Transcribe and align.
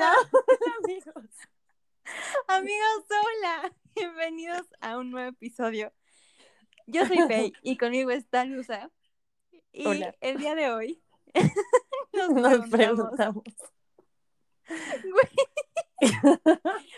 Hola. 0.00 0.14
amigos. 0.84 1.30
Amigos, 2.48 3.04
hola. 3.10 3.72
Bienvenidos 3.94 4.66
a 4.80 4.96
un 4.96 5.10
nuevo 5.10 5.28
episodio. 5.28 5.92
Yo 6.86 7.04
soy 7.04 7.18
Faye 7.18 7.52
y 7.62 7.76
conmigo 7.76 8.10
está 8.10 8.46
Luza. 8.46 8.90
Y 9.72 9.86
Hola. 9.86 10.14
el 10.22 10.38
día 10.38 10.54
de 10.54 10.70
hoy 10.70 11.02
nos, 12.14 12.30
Nos 12.30 12.70
preguntamos, 12.70 13.44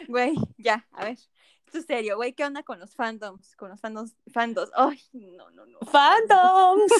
güey, 0.06 0.34
ya, 0.56 0.86
a 0.92 1.04
ver, 1.04 1.18
esto 1.66 1.78
es 1.78 1.84
serio, 1.84 2.16
güey, 2.16 2.34
¿qué 2.34 2.44
onda 2.44 2.62
con 2.62 2.78
los 2.78 2.94
fandoms? 2.94 3.56
Con 3.56 3.70
los 3.70 3.80
fandoms, 3.80 4.14
fandoms. 4.32 4.70
Ay, 4.76 5.02
no, 5.12 5.50
no, 5.50 5.66
no. 5.66 5.78
¡Fandoms! 5.80 6.92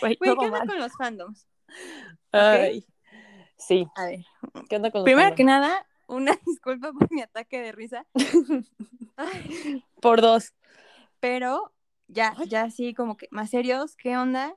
Güey, 0.00 0.16
¿qué 0.16 0.30
onda 0.30 0.50
mal. 0.50 0.66
con 0.68 0.78
los 0.78 0.92
fandoms? 0.92 1.48
Ay, 2.32 2.86
sí. 3.58 3.86
A 3.96 4.04
ver, 4.06 4.24
¿Qué 4.68 4.76
onda 4.76 4.90
con 4.90 5.00
los 5.00 5.04
primero 5.04 5.34
que 5.34 5.44
nada, 5.44 5.86
una 6.06 6.32
disculpa 6.46 6.92
por 6.92 7.10
mi 7.12 7.22
ataque 7.22 7.60
de 7.60 7.72
risa. 7.72 8.06
Ay, 9.16 9.84
Por 10.00 10.20
dos. 10.20 10.54
Pero 11.20 11.72
ya, 12.06 12.34
ya 12.46 12.70
sí, 12.70 12.94
como 12.94 13.16
que 13.16 13.28
más 13.30 13.50
serios, 13.50 13.96
¿qué 13.96 14.16
onda 14.16 14.56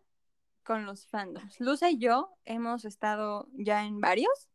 con 0.64 0.86
los 0.86 1.08
fandoms? 1.08 1.59
Luza 1.59 1.90
y 1.90 1.98
yo 1.98 2.36
hemos 2.45 2.86
estado 2.86 3.48
ya 3.54 3.84
en 3.84 4.00
varios, 4.00 4.50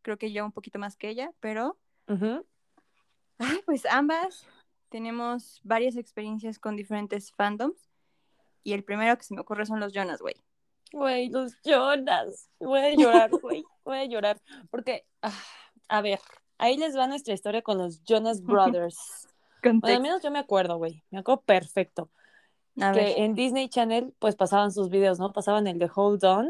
creo 0.00 0.18
que 0.18 0.32
yo 0.32 0.44
un 0.44 0.52
poquito 0.52 0.78
más 0.78 0.96
que 0.96 1.08
ella, 1.10 1.32
pero 1.40 1.78
ay, 3.38 3.62
pues 3.64 3.86
ambas 3.86 4.46
tenemos 4.88 5.60
varias 5.64 5.96
experiencias 5.96 6.58
con 6.58 6.76
diferentes 6.76 7.32
fandoms. 7.32 7.90
Y 8.62 8.74
el 8.74 8.84
primero 8.84 9.16
que 9.16 9.24
se 9.24 9.34
me 9.34 9.40
ocurre 9.40 9.66
son 9.66 9.80
los 9.80 9.92
Jonas, 9.92 10.20
güey. 10.20 10.34
Güey, 10.92 11.30
los 11.30 11.56
Jonas. 11.64 12.50
Voy 12.60 12.78
a 12.78 12.94
llorar, 12.94 13.30
güey. 13.30 13.64
Voy 13.84 13.98
a 13.98 14.04
llorar. 14.04 14.40
Porque, 14.70 15.04
ah, 15.22 15.32
a 15.88 16.00
ver, 16.00 16.20
ahí 16.58 16.76
les 16.76 16.96
va 16.96 17.06
nuestra 17.06 17.34
historia 17.34 17.62
con 17.62 17.78
los 17.78 18.02
Jonas 18.04 18.42
Brothers. 18.42 19.28
Bueno, 19.62 19.80
al 19.82 20.00
menos 20.02 20.22
yo 20.22 20.30
me 20.30 20.38
acuerdo, 20.38 20.76
güey. 20.78 21.02
Me 21.10 21.20
acuerdo 21.20 21.42
perfecto. 21.42 22.10
A 22.80 22.92
que 22.92 23.00
ver. 23.00 23.18
en 23.18 23.34
Disney 23.34 23.68
Channel 23.68 24.14
pues 24.18 24.34
pasaban 24.34 24.72
sus 24.72 24.88
videos, 24.88 25.18
¿no? 25.18 25.32
Pasaban 25.32 25.66
el 25.66 25.78
de 25.78 25.90
Hold 25.94 26.24
On 26.24 26.48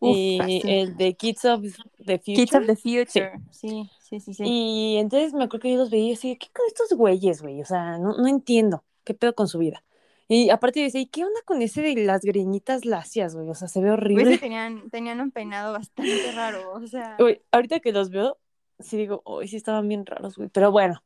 Uf, 0.00 0.16
y 0.16 0.38
sí. 0.44 0.62
el 0.64 0.96
de 0.96 1.14
Kids 1.14 1.44
of 1.46 1.62
the 2.04 2.18
Future. 2.18 2.34
Kids 2.34 2.54
of 2.54 2.66
the 2.66 2.76
Future. 2.76 3.32
Sí, 3.50 3.90
sí, 4.00 4.20
sí, 4.20 4.34
sí. 4.34 4.44
Y 4.44 4.96
entonces 4.98 5.32
me 5.32 5.44
acuerdo 5.44 5.62
que 5.62 5.72
yo 5.72 5.78
los 5.78 5.90
veía 5.90 6.06
y 6.06 6.10
decía, 6.10 6.36
¿qué 6.36 6.48
con 6.54 6.66
estos 6.66 6.96
güeyes, 6.96 7.42
güey? 7.42 7.60
O 7.60 7.64
sea, 7.64 7.98
no, 7.98 8.16
no 8.16 8.28
entiendo. 8.28 8.84
¿Qué 9.04 9.14
pedo 9.14 9.34
con 9.34 9.48
su 9.48 9.58
vida? 9.58 9.82
Y 10.30 10.50
aparte 10.50 10.80
decía, 10.80 11.00
¿y 11.00 11.06
qué 11.06 11.24
onda 11.24 11.40
con 11.46 11.62
ese 11.62 11.80
de 11.80 11.94
las 12.04 12.20
greñitas 12.20 12.84
lacias, 12.84 13.34
güey? 13.34 13.48
O 13.48 13.54
sea, 13.54 13.66
se 13.66 13.80
ve 13.80 13.90
horrible. 13.90 14.36
tenían, 14.38 14.90
tenían 14.90 15.20
un 15.22 15.30
peinado 15.30 15.72
bastante 15.72 16.32
raro, 16.32 16.72
o 16.72 16.86
sea. 16.86 17.16
Güey, 17.18 17.40
ahorita 17.50 17.80
que 17.80 17.92
los 17.92 18.10
veo, 18.10 18.38
sí 18.78 18.98
digo, 18.98 19.22
uy, 19.24 19.48
sí 19.48 19.56
estaban 19.56 19.88
bien 19.88 20.04
raros, 20.04 20.36
güey. 20.36 20.50
Pero 20.50 20.70
bueno. 20.70 21.02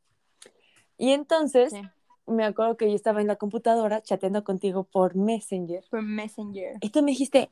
Y 0.97 1.11
entonces 1.11 1.71
Sí, 1.71 1.81
me 2.27 2.43
acuerdo 2.43 2.77
que 2.77 2.89
yo 2.89 2.95
estaba 2.95 3.21
en 3.21 3.27
la 3.27 3.37
computadora 3.37 4.01
chateando 4.01 4.43
contigo 4.43 4.83
por 4.83 5.15
Messenger. 5.15 5.83
por 5.89 6.01
Messenger. 6.01 6.77
Y 6.81 6.89
tú 6.89 7.01
me 7.01 7.11
dijiste, 7.11 7.49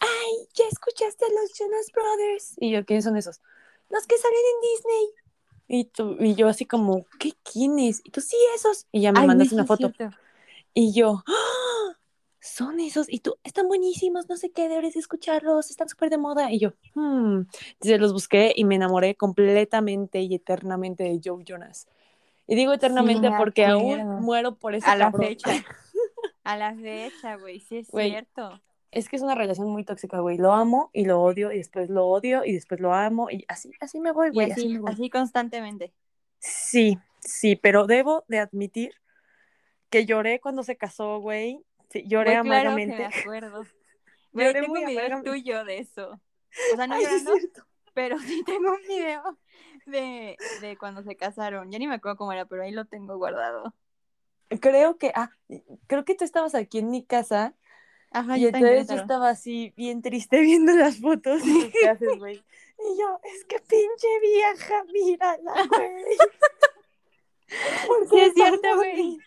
ay, 0.00 0.48
¿ya 0.54 0.64
escuchaste 0.70 1.24
a 1.24 1.28
los 1.28 1.52
Jonas 1.58 1.86
Brothers? 1.92 2.56
Y 2.58 2.70
yo, 2.70 2.84
¿quiénes 2.84 3.04
son 3.04 3.16
esos? 3.16 3.40
Los 3.88 4.06
que 4.06 4.16
salen 4.18 4.38
en 4.38 4.70
Disney. 4.70 5.14
Y, 5.72 5.84
tú, 5.84 6.16
y 6.18 6.34
yo 6.34 6.48
así 6.48 6.66
como, 6.66 7.06
¿qué 7.18 7.32
quiénes? 7.42 8.00
Y 8.04 8.10
tú, 8.10 8.20
sí, 8.20 8.36
esos. 8.54 8.86
Y 8.92 9.02
ya 9.02 9.12
me 9.12 9.20
Ay, 9.20 9.26
mandaste 9.28 9.54
una 9.54 9.66
foto. 9.66 9.92
Y 10.74 10.92
yo, 10.92 11.22
¡Ah! 11.26 11.96
son 12.40 12.80
esos. 12.80 13.06
Y 13.08 13.20
tú, 13.20 13.36
están 13.44 13.68
buenísimos, 13.68 14.28
no 14.28 14.36
sé 14.36 14.50
qué, 14.50 14.68
debes 14.68 14.96
escucharlos, 14.96 15.70
están 15.70 15.88
súper 15.88 16.10
de 16.10 16.18
moda. 16.18 16.50
Y 16.50 16.58
yo, 16.58 16.70
hmm. 16.94 17.42
Entonces 17.72 18.00
los 18.00 18.12
busqué 18.12 18.52
y 18.54 18.64
me 18.64 18.76
enamoré 18.76 19.14
completamente 19.14 20.20
y 20.20 20.34
eternamente 20.34 21.04
de 21.04 21.20
Joe 21.22 21.44
Jonas. 21.44 21.86
Y 22.46 22.56
digo 22.56 22.72
eternamente 22.72 23.30
me 23.30 23.36
porque 23.36 23.64
aún 23.64 24.20
muero 24.22 24.56
por 24.56 24.74
ese 24.74 24.88
A 24.88 24.96
la 24.96 25.12
fecha. 25.12 25.50
A 26.44 26.56
la 26.56 26.74
fecha, 26.74 27.36
güey, 27.36 27.60
sí 27.60 27.78
es 27.78 27.88
cierto. 27.88 28.60
Es 28.90 29.08
que 29.08 29.14
es 29.14 29.22
una 29.22 29.36
relación 29.36 29.68
muy 29.68 29.84
tóxica, 29.84 30.18
güey. 30.18 30.36
Lo 30.36 30.52
amo 30.52 30.90
y 30.92 31.04
lo 31.04 31.22
odio 31.22 31.52
y 31.52 31.58
después 31.58 31.88
lo 31.90 32.06
odio 32.06 32.44
y 32.44 32.52
después 32.52 32.80
lo 32.80 32.92
amo 32.92 33.30
y 33.30 33.44
así, 33.46 33.70
así 33.78 34.00
me 34.00 34.10
voy, 34.10 34.30
güey. 34.30 34.50
Así, 34.50 34.76
así, 34.76 34.80
así 34.86 35.10
constantemente. 35.10 35.92
Sí, 36.40 36.98
sí, 37.20 37.54
pero 37.54 37.86
debo 37.86 38.24
de 38.26 38.40
admitir 38.40 38.94
que 39.90 40.06
lloré 40.06 40.40
cuando 40.40 40.62
se 40.62 40.76
casó, 40.76 41.18
güey. 41.18 41.64
Sí, 41.90 42.04
lloré 42.06 42.32
Güey, 42.32 42.42
claro 42.42 42.42
que 42.42 42.82
amargamente. 42.82 42.96
me 42.96 43.20
acuerdo. 43.20 43.64
Güey, 44.32 44.52
tengo 44.52 44.68
muy 44.68 44.82
un 44.82 44.86
video 44.86 45.00
amargamente. 45.00 45.30
tuyo 45.30 45.64
de 45.64 45.78
eso. 45.78 46.20
O 46.72 46.76
sea, 46.76 46.86
no 46.86 46.94
Ay, 46.94 47.02
es 47.02 47.24
llorando, 47.24 47.66
pero 47.94 48.16
sí 48.20 48.44
tengo 48.44 48.70
un 48.70 48.82
video 48.86 49.38
de, 49.86 50.36
de 50.60 50.78
cuando 50.78 51.02
se 51.02 51.16
casaron. 51.16 51.70
Ya 51.72 51.80
ni 51.80 51.88
me 51.88 51.96
acuerdo 51.96 52.16
cómo 52.16 52.32
era, 52.32 52.44
pero 52.44 52.62
ahí 52.62 52.70
lo 52.70 52.84
tengo 52.84 53.16
guardado. 53.16 53.74
Creo 54.60 54.98
que, 54.98 55.10
ah, 55.16 55.30
creo 55.88 56.04
que 56.04 56.14
tú 56.14 56.24
estabas 56.24 56.54
aquí 56.54 56.78
en 56.78 56.90
mi 56.90 57.04
casa 57.04 57.56
Ajá, 58.12 58.36
y 58.36 58.46
entonces 58.46 58.88
yo 58.88 58.96
estaba 58.96 59.30
así 59.30 59.72
bien 59.76 60.02
triste 60.02 60.40
viendo 60.40 60.72
las 60.72 60.98
fotos 61.00 61.42
y 61.44 61.70
¿qué 61.70 61.88
haces, 61.88 62.18
güey? 62.18 62.36
Y 62.36 62.98
yo, 62.98 63.20
es 63.24 63.44
que 63.44 63.58
pinche 63.60 64.08
vieja, 64.20 64.84
mírala, 64.92 65.66
güey. 65.68 66.16
¿Por 67.86 68.08
Sí, 68.08 68.20
es 68.20 68.34
cierto, 68.34 68.76
güey. 68.76 69.18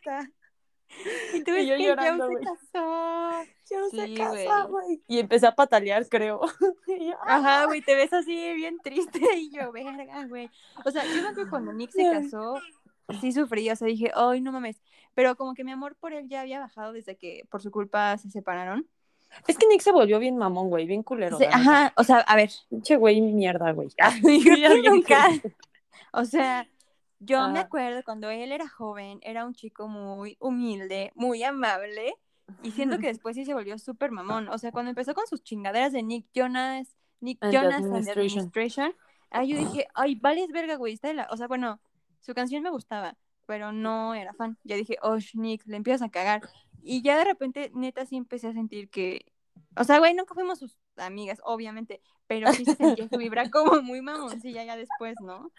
Y 1.34 1.44
tú 1.44 1.52
Y 1.56 1.68
yo 1.68 1.76
que 1.76 1.84
llorando, 1.84 2.26
Joe 2.28 2.38
se 2.38 2.44
casó. 2.46 3.44
Yo 3.70 3.90
Sí, 3.90 3.98
se 3.98 4.28
güey. 4.28 4.46
casó, 4.48 4.68
güey. 4.70 5.02
Y 5.08 5.20
empecé 5.20 5.48
a 5.48 5.56
patalear, 5.56 6.08
creo. 6.08 6.42
Yo, 6.88 7.16
Ajá, 7.26 7.66
güey, 7.66 7.82
te 7.82 7.96
ves 7.96 8.14
así 8.14 8.54
bien 8.54 8.78
triste 8.84 9.20
y 9.38 9.52
yo, 9.52 9.72
verga, 9.72 10.26
güey. 10.28 10.50
O 10.86 10.92
sea, 10.92 11.04
yo 11.06 11.22
creo 11.22 11.36
que 11.36 11.50
cuando 11.50 11.74
Nick 11.74 11.92
se 11.92 12.10
casó, 12.10 12.56
sí 13.20 13.32
sufrí, 13.32 13.70
o 13.70 13.76
sea, 13.76 13.88
dije, 13.88 14.12
ay, 14.16 14.42
no 14.42 14.52
mames. 14.52 14.82
Pero 15.16 15.36
como 15.36 15.54
que 15.54 15.64
mi 15.64 15.72
amor 15.72 15.96
por 15.96 16.14
él 16.14 16.28
ya 16.28 16.42
había 16.42 16.60
bajado 16.60 16.94
desde 16.94 17.16
que 17.16 17.44
por 17.50 17.62
su 17.62 17.72
culpa 17.72 18.18
se 18.18 18.30
separaron. 18.30 18.88
Es 19.48 19.58
que 19.58 19.68
Nick 19.68 19.82
se 19.82 19.92
volvió 19.92 20.20
bien 20.20 20.38
mamón, 20.38 20.70
güey, 20.70 20.86
bien 20.86 21.04
culero. 21.04 21.38
Sí, 21.38 21.46
ajá, 21.46 21.92
o 21.98 22.04
sea, 22.04 22.20
a 22.20 22.36
ver, 22.36 22.52
Pinche 22.70 22.96
güey, 22.98 23.20
mierda, 23.22 23.72
güey. 23.72 23.90
nunca. 24.84 25.30
O 26.12 26.26
sea, 26.26 26.68
yo 27.26 27.50
me 27.50 27.60
acuerdo 27.60 28.04
cuando 28.04 28.30
él 28.30 28.52
era 28.52 28.68
joven, 28.68 29.20
era 29.22 29.46
un 29.46 29.54
chico 29.54 29.88
muy 29.88 30.38
humilde, 30.40 31.12
muy 31.16 31.44
amable. 31.44 32.14
Y 32.62 32.72
siento 32.72 33.00
que 33.00 33.08
después 33.14 33.36
sí 33.36 33.46
se 33.46 33.54
volvió 33.54 33.78
súper 33.78 34.12
mamón. 34.12 34.50
O 34.50 34.58
sea, 34.58 34.72
cuando 34.72 34.90
empezó 34.90 35.14
con 35.14 35.28
sus 35.28 35.44
chingaderas 35.44 35.94
de 35.94 36.04
Nick 36.04 36.28
Jonas, 36.34 36.96
Nick 37.20 37.38
And 37.42 37.52
the 37.52 37.58
Jonas 37.58 37.76
and 37.76 37.86
Administration. 37.86 38.40
Administration, 38.40 38.96
ahí 39.30 39.50
yo 39.50 39.58
dije, 39.58 39.88
ay, 39.94 40.16
vales 40.16 40.50
verga, 40.52 40.76
güey. 40.76 40.94
está 40.94 41.08
de 41.08 41.16
la-". 41.16 41.28
O 41.32 41.38
sea, 41.38 41.48
bueno, 41.48 41.80
su 42.20 42.34
canción 42.34 42.64
me 42.64 42.70
gustaba, 42.70 43.18
pero 43.46 43.72
no 43.72 44.14
era 44.14 44.34
fan. 44.34 44.58
Ya 44.64 44.76
dije, 44.76 44.98
oh, 45.02 45.18
Nick, 45.34 45.66
le 45.66 45.78
empiezas 45.78 46.02
a 46.02 46.12
cagar. 46.12 46.42
Y 46.82 47.02
ya 47.02 47.18
de 47.18 47.26
repente, 47.26 47.72
neta, 47.74 48.06
sí 48.06 48.18
empecé 48.18 48.48
a 48.48 48.54
sentir 48.54 48.90
que. 48.90 49.33
O 49.78 49.84
sea, 49.84 50.00
güey, 50.00 50.14
nunca 50.14 50.34
fuimos 50.36 50.60
sus 50.60 50.78
amigas, 50.98 51.40
obviamente, 51.44 52.02
pero 52.28 52.52
sí 52.54 52.64
se 52.66 52.76
sentía 52.76 53.08
su 53.10 53.18
vibra 53.18 53.50
como 53.50 53.82
muy 53.82 54.02
mamoncilla 54.02 54.64
ya 54.64 54.76
después, 54.76 55.16
¿no? 55.22 55.52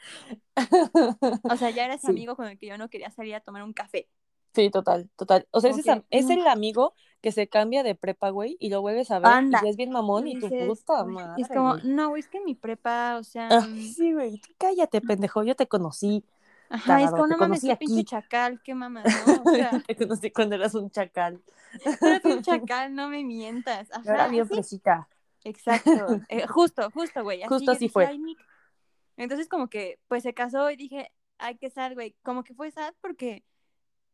O 1.50 1.56
sea, 1.56 1.70
ya 1.70 1.84
era 1.84 1.94
ese 1.94 2.06
Sí. 2.06 2.12
amigo 2.12 2.36
con 2.36 2.46
el 2.46 2.58
que 2.58 2.66
yo 2.66 2.78
no 2.78 2.88
quería 2.88 3.10
salir 3.10 3.34
a 3.34 3.40
tomar 3.40 3.62
un 3.62 3.72
café. 3.72 4.08
Sí, 4.54 4.70
total, 4.70 5.10
total. 5.16 5.48
O 5.50 5.60
sea, 5.60 5.70
es, 5.70 5.76
Como 5.76 5.80
esa- 5.94 6.00
que, 6.02 6.06
es 6.18 6.26
mm. 6.26 6.30
el 6.32 6.46
amigo 6.46 6.94
que 7.20 7.32
se 7.32 7.48
cambia 7.48 7.82
de 7.82 7.96
prepa, 7.96 8.30
güey, 8.30 8.56
y 8.60 8.68
lo 8.68 8.82
vuelves 8.82 9.10
a 9.10 9.18
ver 9.18 9.26
Anda. 9.32 9.60
y 9.64 9.68
es 9.68 9.76
bien 9.76 9.90
mamón 9.90 10.28
y, 10.28 10.32
Y 10.36 10.40
tu 10.40 10.48
dices, 10.48 10.68
puta 10.68 11.02
"Uy", 11.04 11.14
madre. 11.14 11.34
y 11.38 11.42
es 11.42 11.48
como, 11.48 11.74
no, 11.78 12.10
güey, 12.10 12.20
es 12.20 12.28
que 12.28 12.38
en 12.38 12.44
mi 12.44 12.54
prepa, 12.54 13.16
o 13.18 13.24
sea, 13.24 13.48
Ay, 13.50 13.88
sí, 13.92 14.12
güey, 14.12 14.40
cállate, 14.58 15.00
pendejo, 15.00 15.42
yo 15.42 15.56
te 15.56 15.66
conocí. 15.66 16.24
Ajá, 16.74 17.02
es 17.02 17.10
como, 17.10 17.26
no 17.26 17.38
mames, 17.38 17.62
qué 17.62 17.76
pinche 17.76 18.04
chacal, 18.04 18.60
qué 18.62 18.74
mamas, 18.74 19.04
¿no? 19.26 19.42
O 19.42 19.44
sea, 19.54 19.70
te 19.86 19.96
conocí 19.96 20.30
cuando 20.30 20.54
eras 20.56 20.74
un 20.74 20.90
chacal. 20.90 21.42
eres 22.02 22.24
un 22.24 22.42
chacal, 22.42 22.94
no 22.94 23.08
me 23.08 23.24
mientas. 23.24 23.88
Yo 24.04 24.10
era 24.10 24.24
Ajá, 24.24 24.28
bien 24.28 24.42
así, 24.42 24.54
fresita. 24.54 25.08
exacto, 25.44 26.20
eh, 26.28 26.46
justo, 26.46 26.90
justo, 26.90 27.22
güey. 27.22 27.42
Justo 27.44 27.66
yo 27.66 27.72
así 27.72 27.88
fue. 27.88 28.10
Entonces, 29.16 29.48
como 29.48 29.68
que, 29.68 29.98
pues 30.08 30.22
se 30.22 30.34
casó 30.34 30.70
y 30.70 30.76
dije, 30.76 31.12
ay, 31.38 31.56
qué 31.58 31.70
sad, 31.70 31.94
güey. 31.94 32.16
Como 32.22 32.42
que 32.42 32.54
fue 32.54 32.70
sad 32.70 32.94
porque 33.00 33.44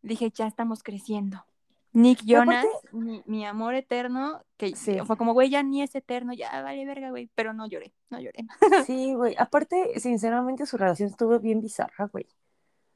dije, 0.03 0.31
ya 0.31 0.47
estamos 0.47 0.83
creciendo. 0.83 1.45
Nick 1.93 2.21
Jonas, 2.25 2.67
mi, 2.93 3.23
mi 3.27 3.45
amor 3.47 3.75
eterno, 3.75 4.45
que 4.57 4.77
Sí. 4.77 4.99
fue 5.05 5.17
como, 5.17 5.33
güey, 5.33 5.51
ya 5.51 5.63
ni 5.63 5.83
es 5.83 5.95
eterno, 5.95 6.33
ya 6.33 6.63
vale 6.63 6.85
verga, 6.87 7.11
güey. 7.11 7.29
Pero 7.35 7.53
no 7.53 7.67
lloré, 7.67 7.93
no 8.11 8.21
lloré. 8.21 8.45
Sí, 8.87 9.15
güey. 9.15 9.35
Aparte, 9.39 9.99
sinceramente, 9.99 10.67
su 10.67 10.77
relación 10.77 11.09
estuvo 11.09 11.41
bien 11.41 11.61
bizarra, 11.61 12.07
güey. 12.07 12.29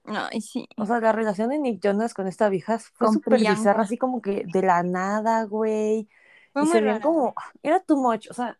Ay, 0.07 0.41
sí. 0.41 0.69
O 0.77 0.87
sea, 0.87 1.01
la 1.01 1.13
relación 1.13 1.49
de 1.51 1.59
Nick 1.59 1.81
Jonas 1.83 2.15
con 2.15 2.27
esta 2.27 2.49
vieja 2.49 2.79
fue 2.79 3.09
súper 3.09 3.39
bizarra, 3.41 3.83
así 3.83 3.97
como 3.97 4.21
que 4.21 4.45
de 4.47 4.63
la 4.63 4.83
nada, 4.83 5.45
güey. 5.45 6.09
Fue 6.53 6.63
y 6.63 6.67
muy 6.67 6.73
se 6.73 6.81
veían 6.81 7.01
como, 7.01 7.35
era 7.63 7.81
too 7.81 7.97
much, 7.97 8.29
o 8.31 8.35
sea, 8.35 8.59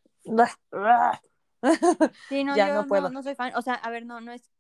Sí, 2.29 2.45
no, 2.45 2.57
Ya, 2.57 2.69
yo 2.69 2.75
no 2.75 2.87
puedo. 2.87 3.11
no 3.11 3.23
soy 3.23 3.35
fan. 3.35 3.53
O 3.57 3.63
sea, 3.63 3.75
a 3.75 3.91
ver, 3.91 4.07
no, 4.07 4.21
no 4.21 4.33
es, 4.33 4.51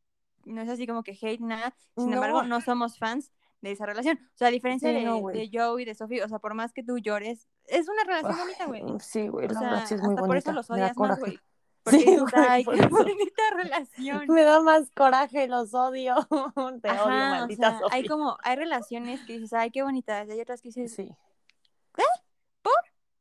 no 0.45 0.61
es 0.63 0.69
así 0.69 0.87
como 0.87 1.03
que 1.03 1.13
hate 1.21 1.41
nada. 1.41 1.75
Sin 1.97 2.11
No. 2.11 2.15
embargo, 2.17 2.43
no 2.43 2.61
somos 2.61 2.99
fans 2.99 3.33
de 3.61 3.73
esa 3.73 3.87
relación. 3.87 4.19
O 4.35 4.37
sea, 4.37 4.49
a 4.49 4.51
diferencia 4.51 4.89
Sí, 4.91 4.95
de, 4.95 5.05
no, 5.05 5.21
de 5.29 5.51
Joe 5.53 5.83
y 5.83 5.85
de 5.85 5.95
Sophie, 5.95 6.23
o 6.23 6.29
sea, 6.29 6.39
por 6.39 6.55
más 6.55 6.73
que 6.73 6.83
tú 6.83 6.99
llores, 6.99 7.49
es 7.67 7.89
una 7.89 8.05
relación 8.05 8.39
bonita, 8.39 8.67
güey. 8.67 8.83
Sí, 9.01 9.29
güey, 9.29 9.47
O 9.47 9.53
la 9.53 9.59
sea, 9.59 9.71
verdad 9.71 9.87
sí 9.87 9.95
es 9.95 10.03
muy 10.03 10.11
hasta 10.11 10.21
bonita. 10.21 10.27
por 10.27 10.37
eso 10.37 10.53
los 10.53 10.71
odias 10.71 10.99
más, 10.99 11.19
güey. 11.19 11.41
Porque 11.85 11.99
Sí, 11.99 12.05
dices, 12.07 12.25
ay, 12.35 12.65
por 12.65 12.75
qué 12.81 12.87
bonita 12.89 13.43
relación. 13.57 14.25
Me 14.29 14.43
da 14.43 14.61
más 14.61 14.91
coraje, 14.97 15.47
los 15.49 15.75
odio. 15.75 16.17
Te 16.83 16.89
Ajá, 16.89 17.05
odio, 17.05 17.15
o 17.15 17.19
maldita 17.19 17.71
sea, 17.71 17.79
Sofía. 17.81 17.89
hay 17.97 18.07
como, 18.09 18.37
hay 18.43 18.57
relaciones 18.57 19.21
que 19.27 19.35
dices, 19.35 19.53
ay, 19.53 19.71
qué 19.71 19.83
bonitas, 19.83 20.27
y 20.29 20.33
hay 20.33 20.41
otras 20.41 20.61
que 20.63 20.69
dices, 20.69 20.95
Sí. 20.95 21.11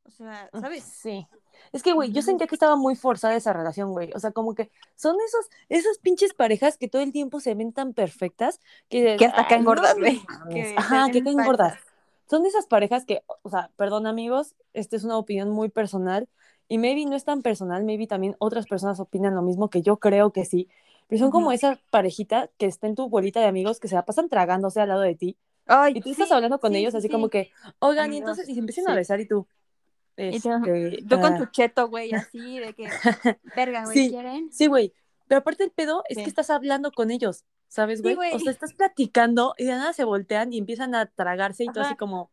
o 0.06 0.10
sea, 0.10 0.48
¿sabes? 0.60 0.84
Sí. 0.84 1.26
Es 1.72 1.82
que, 1.82 1.92
güey, 1.92 2.12
yo 2.12 2.22
sentía 2.22 2.46
que 2.46 2.54
estaba 2.54 2.76
muy 2.76 2.94
forzada 2.94 3.34
esa 3.34 3.52
relación, 3.52 3.92
güey. 3.92 4.10
O 4.14 4.18
sea, 4.20 4.30
como 4.32 4.54
que 4.54 4.70
son 4.96 5.16
esos, 5.26 5.46
esas 5.68 5.98
pinches 5.98 6.34
parejas 6.34 6.76
que 6.78 6.88
todo 6.88 7.02
el 7.02 7.10
tiempo 7.12 7.40
se 7.40 7.54
ven 7.54 7.72
tan 7.72 7.94
perfectas 7.94 8.60
que, 8.88 9.16
Que 9.18 9.26
hasta 9.26 9.48
caen 9.48 9.60
"Ay, 9.60 9.64
gordas, 9.64 9.96
güey. 9.98 10.22
mames". 10.28 10.54
Que 10.54 10.64
se 10.70 10.76
Ajá, 10.76 11.10
que 11.10 11.22
caen 11.22 11.44
gordas. 11.44 11.78
Son 12.30 12.42
de 12.42 12.48
esas 12.48 12.66
parejas 12.66 13.04
que, 13.04 13.22
o 13.42 13.50
sea, 13.50 13.70
perdón 13.76 14.06
amigos, 14.06 14.54
esta 14.72 14.94
es 14.96 15.04
una 15.04 15.18
opinión 15.18 15.50
muy 15.50 15.68
personal 15.68 16.28
y 16.68 16.78
maybe 16.78 17.04
no 17.06 17.14
es 17.16 17.24
tan 17.24 17.42
personal, 17.42 17.84
maybe 17.84 18.06
también 18.06 18.36
otras 18.38 18.66
personas 18.66 19.00
opinan 19.00 19.34
lo 19.34 19.42
mismo 19.42 19.68
que 19.70 19.82
yo 19.82 19.98
creo 19.98 20.32
que 20.32 20.44
sí, 20.44 20.68
pero 21.08 21.18
son 21.20 21.30
como 21.30 21.46
Ujú. 21.46 21.52
esa 21.54 21.78
parejita 21.90 22.50
que 22.58 22.66
está 22.66 22.86
en 22.86 22.94
tu 22.94 23.08
bolita 23.08 23.40
de 23.40 23.46
amigos 23.46 23.78
que 23.80 23.88
se 23.88 23.94
la 23.94 24.04
pasan 24.04 24.28
tragándose 24.28 24.80
al 24.80 24.88
lado 24.88 25.02
de 25.02 25.14
ti 25.14 25.36
Ay, 25.66 25.92
y 25.96 26.00
tú 26.00 26.04
sí, 26.04 26.12
estás 26.12 26.32
hablando 26.32 26.58
con 26.60 26.72
sí, 26.72 26.78
ellos 26.78 26.92
sí, 26.92 26.98
así 26.98 27.06
sí. 27.08 27.12
como 27.12 27.28
que, 27.30 27.50
oigan, 27.78 28.12
y 28.12 28.18
entonces, 28.18 28.48
y 28.48 28.54
se 28.54 28.60
empiezan 28.60 28.84
sí. 28.84 28.92
a 28.92 28.94
besar 28.94 29.20
y 29.20 29.26
tú, 29.26 29.46
Y 30.16 30.38
tú, 30.40 30.50
este, 30.64 31.02
tú 31.08 31.20
con 31.20 31.32
ah, 31.34 31.38
tu 31.38 31.46
cheto, 31.46 31.88
güey, 31.88 32.12
así, 32.12 32.58
de 32.58 32.74
que, 32.74 32.88
verga, 33.56 33.84
güey, 33.84 33.96
Sí. 33.96 34.10
¿quieren? 34.10 34.52
Sí, 34.52 34.66
güey. 34.66 34.92
Pero 35.26 35.38
aparte 35.40 35.64
el 35.64 35.70
pedo 35.70 36.02
es 36.08 36.16
Sí. 36.18 36.22
que 36.22 36.28
estás 36.28 36.50
hablando 36.50 36.92
con 36.92 37.10
ellos, 37.10 37.44
¿sabes, 37.68 37.98
Sí, 38.00 38.02
güey? 38.02 38.14
güey. 38.14 38.32
o 38.34 38.38
sea, 38.38 38.52
estás 38.52 38.74
platicando 38.74 39.54
y 39.56 39.64
de 39.64 39.72
nada 39.72 39.92
se 39.94 40.04
voltean 40.04 40.52
y 40.52 40.58
empiezan 40.58 40.94
a 40.94 41.06
tragarse 41.06 41.64
y 41.64 41.68
tú 41.68 41.80
Ajá. 41.80 41.88
así 41.88 41.96
como, 41.96 42.30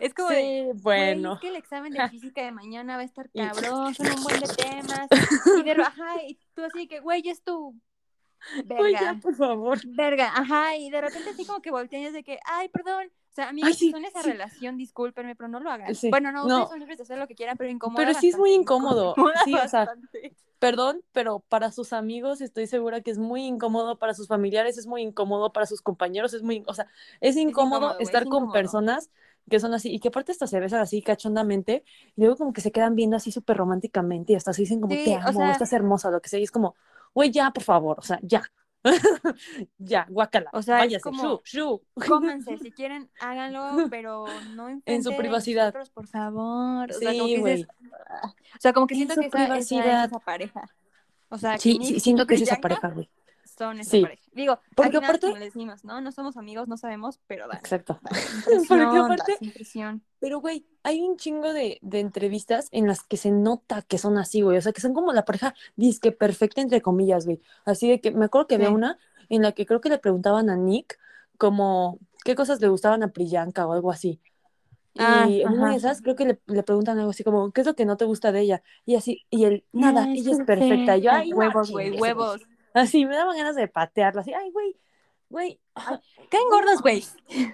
Es 0.00 0.14
como 0.14 0.28
de, 0.30 0.36
sí, 0.36 0.80
Güey, 0.82 1.14
bueno. 1.14 1.34
es 1.34 1.40
que 1.40 1.48
el 1.48 1.56
examen 1.56 1.92
de 1.92 2.08
física 2.10 2.42
de 2.42 2.52
mañana 2.52 2.96
va 2.96 3.02
a 3.02 3.04
estar 3.04 3.30
cabrón, 3.30 3.94
son 3.94 4.06
un 4.08 4.22
buen 4.22 4.40
de 4.40 4.48
temas. 4.48 5.08
Y 5.60 5.62
de 5.62 5.72
ajá, 5.72 6.22
y 6.26 6.38
tú 6.54 6.64
así 6.64 6.86
que, 6.86 7.00
güey, 7.00 7.26
es 7.28 7.42
tu 7.42 7.74
ya, 8.56 8.62
verga. 8.64 9.18
por 9.22 9.34
favor. 9.34 9.78
Verga, 9.86 10.32
ajá, 10.34 10.76
y 10.76 10.90
de 10.90 11.00
repente 11.00 11.30
así 11.30 11.44
como 11.44 11.60
que 11.60 11.70
es 11.92 12.12
de 12.12 12.22
que, 12.24 12.38
ay, 12.44 12.68
perdón. 12.68 13.10
O 13.30 13.32
sea, 13.32 13.48
amigos, 13.48 13.68
Ay, 13.68 13.74
sí, 13.74 13.86
si 13.86 13.90
son 13.92 14.04
esa 14.04 14.22
sí. 14.22 14.30
relación, 14.32 14.76
discúlpenme, 14.76 15.36
pero 15.36 15.48
no 15.48 15.60
lo 15.60 15.70
hagan. 15.70 15.94
Sí, 15.94 16.10
Bueno, 16.10 16.32
no, 16.32 16.46
no. 16.46 16.54
ustedes 16.56 16.68
son 16.70 16.80
libres 16.80 16.98
de 16.98 17.02
hacer 17.04 17.18
lo 17.18 17.28
que 17.28 17.36
quieran, 17.36 17.56
pero 17.56 17.70
incomoda 17.70 18.04
Pero 18.04 18.18
sí 18.18 18.28
es 18.28 18.36
muy 18.36 18.52
incómodo. 18.52 19.10
incomoda 19.16 19.34
Sí, 19.44 19.54
o 19.54 19.68
sea. 19.68 19.88
Perdón, 20.58 21.02
pero 21.12 21.38
para 21.48 21.70
sus 21.72 21.92
amigos 21.94 22.40
estoy 22.40 22.66
segura 22.66 23.00
que 23.00 23.10
es 23.10 23.18
muy 23.18 23.44
incómodo, 23.46 23.98
para 23.98 24.12
sus 24.14 24.26
familiares 24.28 24.76
es 24.78 24.86
muy 24.86 25.00
incómodo, 25.02 25.52
para 25.52 25.64
sus 25.64 25.80
compañeros 25.80 26.34
es 26.34 26.42
muy, 26.42 26.64
o 26.66 26.74
sea, 26.74 26.86
es 27.20 27.36
incómodo, 27.36 27.76
incómodo, 27.86 27.98
estar 28.00 28.24
es 28.24 28.28
con 28.28 28.36
incómodo. 28.38 28.52
personas 28.52 29.10
que 29.50 29.60
son 29.60 29.74
así 29.74 29.92
y 29.92 30.00
que 30.00 30.08
aparte 30.08 30.32
hasta 30.32 30.46
se 30.46 30.58
besan 30.60 30.80
así 30.80 31.02
cachondamente 31.02 31.84
y 32.16 32.22
luego 32.22 32.36
como 32.36 32.52
que 32.54 32.62
se 32.62 32.72
quedan 32.72 32.94
viendo 32.96 33.16
así 33.18 33.30
súper 33.32 33.58
románticamente 33.58 34.32
y 34.32 34.36
hasta 34.36 34.54
se 34.54 34.62
dicen 34.62 34.80
como 34.80 34.94
Sí, 34.94 35.04
te 35.04 35.14
amo, 35.16 35.32
sea- 35.40 35.52
estás 35.52 35.72
hermosa, 35.74 36.10
lo 36.10 36.22
que 36.22 36.30
sea, 36.30 36.40
y 36.40 36.44
es 36.44 36.50
como, 36.50 36.74
güey, 37.12 37.30
ya, 37.30 37.50
por 37.50 37.62
favor, 37.64 37.98
o 37.98 38.02
sea, 38.02 38.18
ya. 38.22 38.42
ya, 39.78 40.06
guácala. 40.08 40.48
O 40.54 40.62
sea, 40.62 40.76
es 40.76 40.80
váyase, 40.84 41.02
como- 41.02 41.22
shu, 41.22 41.40
shu. 41.44 41.82
Cómanse, 42.08 42.56
si 42.58 42.70
quieren, 42.78 43.10
háganlo, 43.20 43.62
pero 43.90 44.24
no 44.54 44.68
En 44.86 45.04
su 45.04 45.14
privacidad. 45.16 45.66
nosotros, 45.66 45.90
por 45.90 46.06
favor. 46.06 46.90
O 46.90 46.94
sea, 46.94 47.10
Sí, 47.12 47.18
como 47.18 47.28
que 47.28 47.40
güey. 47.40 47.54
dices, 47.56 47.68
ah, 48.08 48.28
o 48.28 48.60
sea, 48.60 48.72
como 48.72 48.86
que 48.86 48.94
En 48.94 48.98
siento 49.08 49.20
que 49.20 49.26
esa, 49.26 49.44
esa 49.58 50.04
es 50.04 50.06
esa 50.08 50.18
pareja. 50.20 50.62
O 51.28 51.38
sea, 51.38 51.58
Sí, 51.58 51.78
sí, 51.82 52.00
siento 52.00 52.26
que 52.26 52.34
es 52.34 52.42
esa 52.42 52.56
pareja, 52.56 52.88
güey. 52.88 53.08
Son 53.60 53.78
esa 53.78 53.90
Sí. 53.90 54.00
pareja. 54.02 54.22
Digo, 54.32 54.58
Porque 54.74 54.96
al 54.96 55.02
final, 55.02 55.04
aparte- 55.04 55.26
como 55.26 55.36
les 55.38 55.52
decimos, 55.52 55.84
¿no? 55.84 56.00
No 56.00 56.12
somos 56.12 56.36
amigos, 56.38 56.66
no 56.66 56.76
sabemos, 56.78 57.20
pero 57.26 57.46
da, 57.46 57.56
Exacto. 57.56 57.98
da 58.02 58.10
impresión, 58.52 58.78
da 58.94 59.04
aparte- 59.04 59.36
impresión. 59.40 60.02
Pero, 60.18 60.40
güey, 60.40 60.64
hay 60.82 61.00
un 61.02 61.16
chingo 61.18 61.52
de, 61.52 61.78
de 61.82 62.00
entrevistas 62.00 62.68
en 62.70 62.86
las 62.86 63.02
que 63.02 63.16
se 63.18 63.30
nota 63.30 63.82
que 63.82 63.98
son 63.98 64.16
así, 64.16 64.40
güey. 64.40 64.56
O 64.56 64.62
sea, 64.62 64.72
que 64.72 64.80
son 64.80 64.94
como 64.94 65.12
la 65.12 65.24
pareja 65.26 65.54
disque 65.76 66.10
perfecta, 66.10 66.60
entre 66.62 66.80
comillas, 66.80 67.26
güey. 67.26 67.40
Así 67.66 67.88
de 67.88 68.00
que 68.00 68.10
me 68.12 68.24
acuerdo 68.24 68.46
que 68.46 68.54
había 68.54 68.68
Sí. 68.68 68.74
una 68.74 68.98
en 69.28 69.42
la 69.42 69.52
que 69.52 69.66
creo 69.66 69.80
que 69.82 69.90
le 69.90 69.98
preguntaban 69.98 70.48
a 70.48 70.56
Nick 70.56 70.98
como 71.36 71.98
qué 72.24 72.34
cosas 72.34 72.60
le 72.60 72.68
gustaban 72.68 73.02
a 73.02 73.08
Priyanka 73.08 73.66
o 73.66 73.72
algo 73.72 73.90
así. 73.90 74.20
Y 74.94 75.00
Ah, 75.02 75.26
en 75.28 75.48
una 75.52 75.62
ajá. 75.64 75.70
de 75.70 75.76
esas 75.76 76.02
creo 76.02 76.16
que 76.16 76.24
le, 76.24 76.40
le 76.46 76.62
preguntan 76.64 76.98
algo 76.98 77.10
así 77.10 77.22
como, 77.22 77.52
¿qué 77.52 77.60
es 77.60 77.66
lo 77.66 77.74
que 77.76 77.84
no 77.86 77.96
te 77.96 78.04
gusta 78.06 78.32
de 78.32 78.40
ella? 78.40 78.62
Y 78.84 78.96
así, 78.96 79.24
y 79.30 79.44
él, 79.44 79.64
nada, 79.72 80.08
ella 80.12 80.32
es 80.32 80.38
perfecta. 80.44 80.96
Y 80.96 81.02
yo, 81.02 81.12
ay, 81.12 81.32
huevos, 81.32 81.70
güey". 81.70 81.92
huevos. 81.98 82.40
Así, 82.74 83.04
me 83.06 83.16
daban 83.16 83.36
ganas 83.36 83.56
de 83.56 83.68
patearlo, 83.68 84.20
así, 84.20 84.32
ay, 84.32 84.50
güey, 84.50 84.76
güey. 85.28 85.60
ah, 85.74 86.00
Caen 86.30 86.48
gordos, 86.50 86.80
güey. 86.82 87.04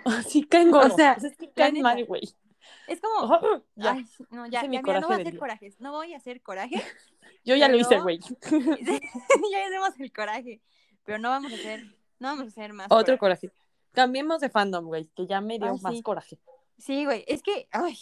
Así, 0.04 0.42
caen 0.48 0.70
gordos. 0.70 0.94
sea, 0.96 1.12
es 1.14 1.36
que 1.36 1.50
caen 1.52 1.80
mal, 1.82 2.04
güey. 2.04 2.22
Es 2.88 3.00
como, 3.00 3.32
Ah, 3.32 3.40
ya. 3.76 3.92
ay, 3.92 4.06
no, 4.30 4.46
ya, 4.46 4.62
mi 4.64 4.76
ya, 4.76 4.82
mira, 4.82 5.00
no 5.00 5.06
voy 5.08 5.16
a 5.16 5.20
hacer 5.20 5.32
día. 5.32 5.38
corajes, 5.40 5.80
no 5.80 5.92
voy 5.92 6.12
a 6.14 6.16
hacer 6.18 6.42
coraje. 6.42 6.82
Yo 7.44 7.56
ya 7.56 7.68
lo 7.68 7.76
hice, 7.76 7.98
güey. 8.00 8.18
ya 8.20 9.66
hacemos 9.66 9.98
el 9.98 10.12
coraje, 10.12 10.60
pero 11.04 11.18
no 11.18 11.30
vamos 11.30 11.52
a 11.52 11.54
hacer, 11.56 11.84
no 12.18 12.28
vamos 12.28 12.44
a 12.44 12.48
hacer 12.48 12.72
más 12.72 12.86
Otro 12.90 13.18
coraje. 13.18 13.48
coraje. 13.48 13.52
Cambiemos 13.92 14.40
de 14.40 14.50
fandom, 14.50 14.84
güey, 14.86 15.06
que 15.16 15.26
ya 15.26 15.40
me 15.40 15.58
dio 15.58 15.72
Ay, 15.72 15.78
más 15.80 15.94
sí. 15.94 16.02
coraje. 16.02 16.38
Sí, 16.78 17.04
güey, 17.06 17.24
es 17.26 17.42
que, 17.42 17.68
ay, 17.72 17.98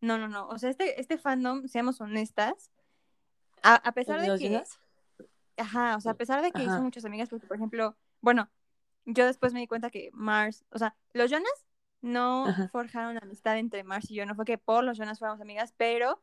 no, 0.00 0.18
no, 0.18 0.28
no, 0.28 0.46
o 0.48 0.58
sea, 0.58 0.68
este, 0.70 1.00
este 1.00 1.16
fandom, 1.16 1.66
seamos 1.68 2.00
honestas, 2.00 2.70
a, 3.62 3.76
a 3.76 3.92
pesar 3.92 4.18
¿El 4.20 4.26
de 4.32 4.38
que? 4.38 4.62
Ajá, 5.56 5.96
o 5.96 6.00
sea, 6.00 6.12
a 6.12 6.16
pesar 6.16 6.42
de 6.42 6.52
que 6.52 6.62
Ajá. 6.62 6.74
hizo 6.74 6.82
muchas 6.82 7.04
amigas, 7.04 7.28
porque, 7.28 7.46
por 7.46 7.56
ejemplo, 7.56 7.96
bueno, 8.20 8.50
yo 9.04 9.26
después 9.26 9.52
me 9.52 9.60
di 9.60 9.66
cuenta 9.66 9.90
que 9.90 10.10
Mars, 10.12 10.64
o 10.70 10.78
sea, 10.78 10.96
los 11.12 11.30
Jonas 11.30 11.50
no 12.00 12.46
Ajá. 12.46 12.68
forjaron 12.68 13.18
amistad 13.18 13.58
entre 13.58 13.84
Mars 13.84 14.10
y 14.10 14.14
yo, 14.14 14.26
no 14.26 14.34
fue 14.34 14.44
que 14.44 14.58
por 14.58 14.84
los 14.84 14.98
Jonas 14.98 15.18
fuéramos 15.18 15.40
amigas, 15.40 15.72
pero 15.76 16.22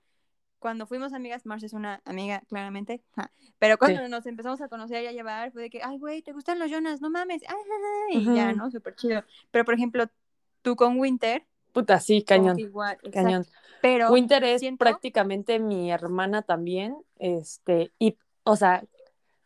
cuando 0.60 0.88
fuimos 0.88 1.14
amigas, 1.14 1.46
Mars 1.46 1.64
es 1.64 1.74
una 1.74 2.02
amiga, 2.06 2.42
claramente, 2.50 3.02
ja, 3.16 3.32
pero 3.60 3.78
cuando 3.78 4.08
nos 4.10 4.26
empezamos 4.26 4.60
a 4.62 4.68
conocer 4.68 5.04
y 5.04 5.08
a 5.08 5.12
llevar, 5.14 5.52
fue 5.52 5.64
de 5.64 5.70
que, 5.70 5.82
ay, 5.84 5.98
güey, 5.98 6.22
¿te 6.22 6.34
gustan 6.34 6.60
los 6.60 6.70
Jonas? 6.70 7.02
No 7.02 7.10
mames, 7.10 7.42
ay, 7.48 7.56
ay, 7.56 8.18
ay", 8.18 8.24
y 8.24 8.36
ya. 8.36 8.52
¿no? 8.54 8.70
Súper 8.70 8.96
chido. 8.96 9.24
Pero, 9.52 9.64
por 9.66 9.74
ejemplo, 9.74 10.06
tú 10.62 10.76
con 10.76 10.98
Winter, 11.00 11.46
Puta, 11.72 12.00
sí, 12.00 12.24
cañón, 12.24 12.60
igual, 12.60 12.98
cañón. 13.14 13.46
Pero, 13.82 14.12
Winter 14.12 14.44
es 14.44 14.60
siento- 14.62 14.84
prácticamente 14.84 15.60
mi 15.60 15.92
hermana 15.92 16.42
también, 16.42 16.98
este, 17.20 17.94
y, 18.00 18.18
o 18.44 18.56
sea, 18.56 18.84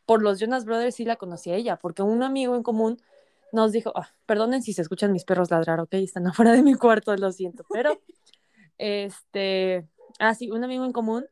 por 0.06 0.22
los 0.22 0.40
Jonas 0.40 0.66
Brothers 0.66 0.96
sí 0.96 1.06
la 1.06 1.16
conocí 1.16 1.52
a 1.52 1.56
ella, 1.56 1.78
porque 1.78 2.02
un 2.02 2.24
amigo 2.24 2.56
en 2.56 2.64
común 2.64 3.02
nos 3.52 3.72
dijo, 3.72 3.94
ah, 3.96 4.10
perdonen 4.26 4.64
si 4.64 4.74
se 4.74 4.82
escuchan 4.82 5.12
mis 5.12 5.26
perros 5.26 5.52
ladrar, 5.52 5.80
ok, 5.80 5.94
están 5.96 6.28
afuera 6.28 6.52
de 6.52 6.64
mi 6.64 6.74
cuarto, 6.76 7.16
lo 7.16 7.32
siento, 7.32 7.64
pero, 7.72 8.02
este, 8.78 9.88
ah, 10.20 10.34
sí, 10.36 10.50
un 10.52 10.64
amigo 10.64 10.86
en 10.86 10.92
común, 10.92 11.26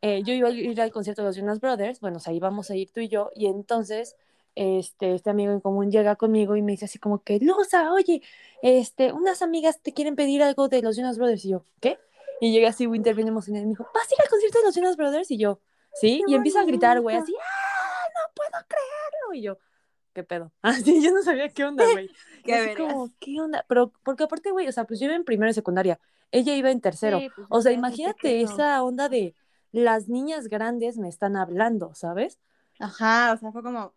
eh, 0.00 0.22
yo 0.24 0.34
iba 0.34 0.48
a 0.48 0.50
ir 0.50 0.80
al 0.80 0.90
concierto 0.90 1.22
de 1.22 1.28
los 1.28 1.36
Jonas 1.36 1.60
Brothers, 1.60 2.00
bueno, 2.00 2.16
o 2.16 2.20
sea, 2.20 2.32
íbamos 2.32 2.70
a 2.70 2.76
ir 2.76 2.90
tú 2.90 3.00
y 3.00 3.08
yo, 3.08 3.30
y 3.36 3.46
entonces, 3.46 4.16
este, 4.54 5.14
este 5.14 5.30
amigo 5.30 5.52
en 5.52 5.60
común 5.60 5.90
llega 5.90 6.16
conmigo 6.16 6.56
y 6.56 6.62
me 6.62 6.72
dice 6.72 6.86
así 6.86 6.98
como 6.98 7.22
que, 7.22 7.38
Lusa, 7.40 7.92
oye, 7.92 8.22
este, 8.62 9.12
unas 9.12 9.42
amigas 9.42 9.80
te 9.80 9.92
quieren 9.92 10.16
pedir 10.16 10.42
algo 10.42 10.68
de 10.68 10.82
los 10.82 10.96
Jonas 10.96 11.18
Brothers, 11.18 11.44
y 11.44 11.50
yo, 11.50 11.64
¿qué? 11.80 11.98
Y 12.40 12.50
llega 12.50 12.70
así 12.70 12.86
Winter 12.88 13.14
bien 13.14 13.28
emocionado 13.28 13.62
y 13.62 13.66
me 13.66 13.70
dijo, 13.72 13.86
¿vas 13.94 14.10
a 14.10 14.14
ir 14.14 14.20
al 14.20 14.28
concierto 14.28 14.58
de 14.58 14.64
los 14.64 14.74
Jonas 14.74 14.96
Brothers? 14.96 15.30
Y 15.30 15.38
yo, 15.38 15.60
¿sí? 15.94 16.22
Y 16.26 16.34
empieza 16.34 16.60
a 16.60 16.64
gritar, 16.64 17.00
güey, 17.00 17.16
así, 17.16 17.34
¡ah, 17.40 18.08
no 18.14 18.34
puedo 18.34 18.64
creerlo! 18.66 19.34
Y 19.34 19.42
yo, 19.42 19.58
¿qué 20.12 20.22
pedo? 20.24 20.52
Así, 20.62 21.02
yo 21.02 21.12
no 21.12 21.22
sabía 21.22 21.48
qué 21.48 21.64
onda, 21.64 21.84
güey. 21.92 22.10
Qué 22.44 22.54
así 22.54 22.74
como, 22.74 23.08
¿qué 23.20 23.40
onda? 23.40 23.64
Pero, 23.68 23.92
porque 24.02 24.24
aparte, 24.24 24.50
güey, 24.50 24.66
o 24.66 24.72
sea, 24.72 24.84
pues 24.84 24.98
yo 24.98 25.06
iba 25.06 25.14
en 25.14 25.24
primero 25.24 25.48
y 25.48 25.54
secundaria, 25.54 26.00
ella 26.32 26.56
iba 26.56 26.72
en 26.72 26.80
tercero. 26.80 27.20
Sí, 27.20 27.30
pues, 27.36 27.46
o 27.48 27.62
sea, 27.62 27.70
imagínate 27.70 28.40
esa 28.40 28.82
onda 28.82 29.08
de 29.08 29.36
las 29.70 30.08
niñas 30.08 30.48
grandes 30.48 30.98
me 30.98 31.08
están 31.08 31.36
hablando, 31.36 31.94
¿sabes? 31.94 32.40
Ajá, 32.80 33.32
o 33.32 33.36
sea, 33.36 33.52
fue 33.52 33.62
como, 33.62 33.94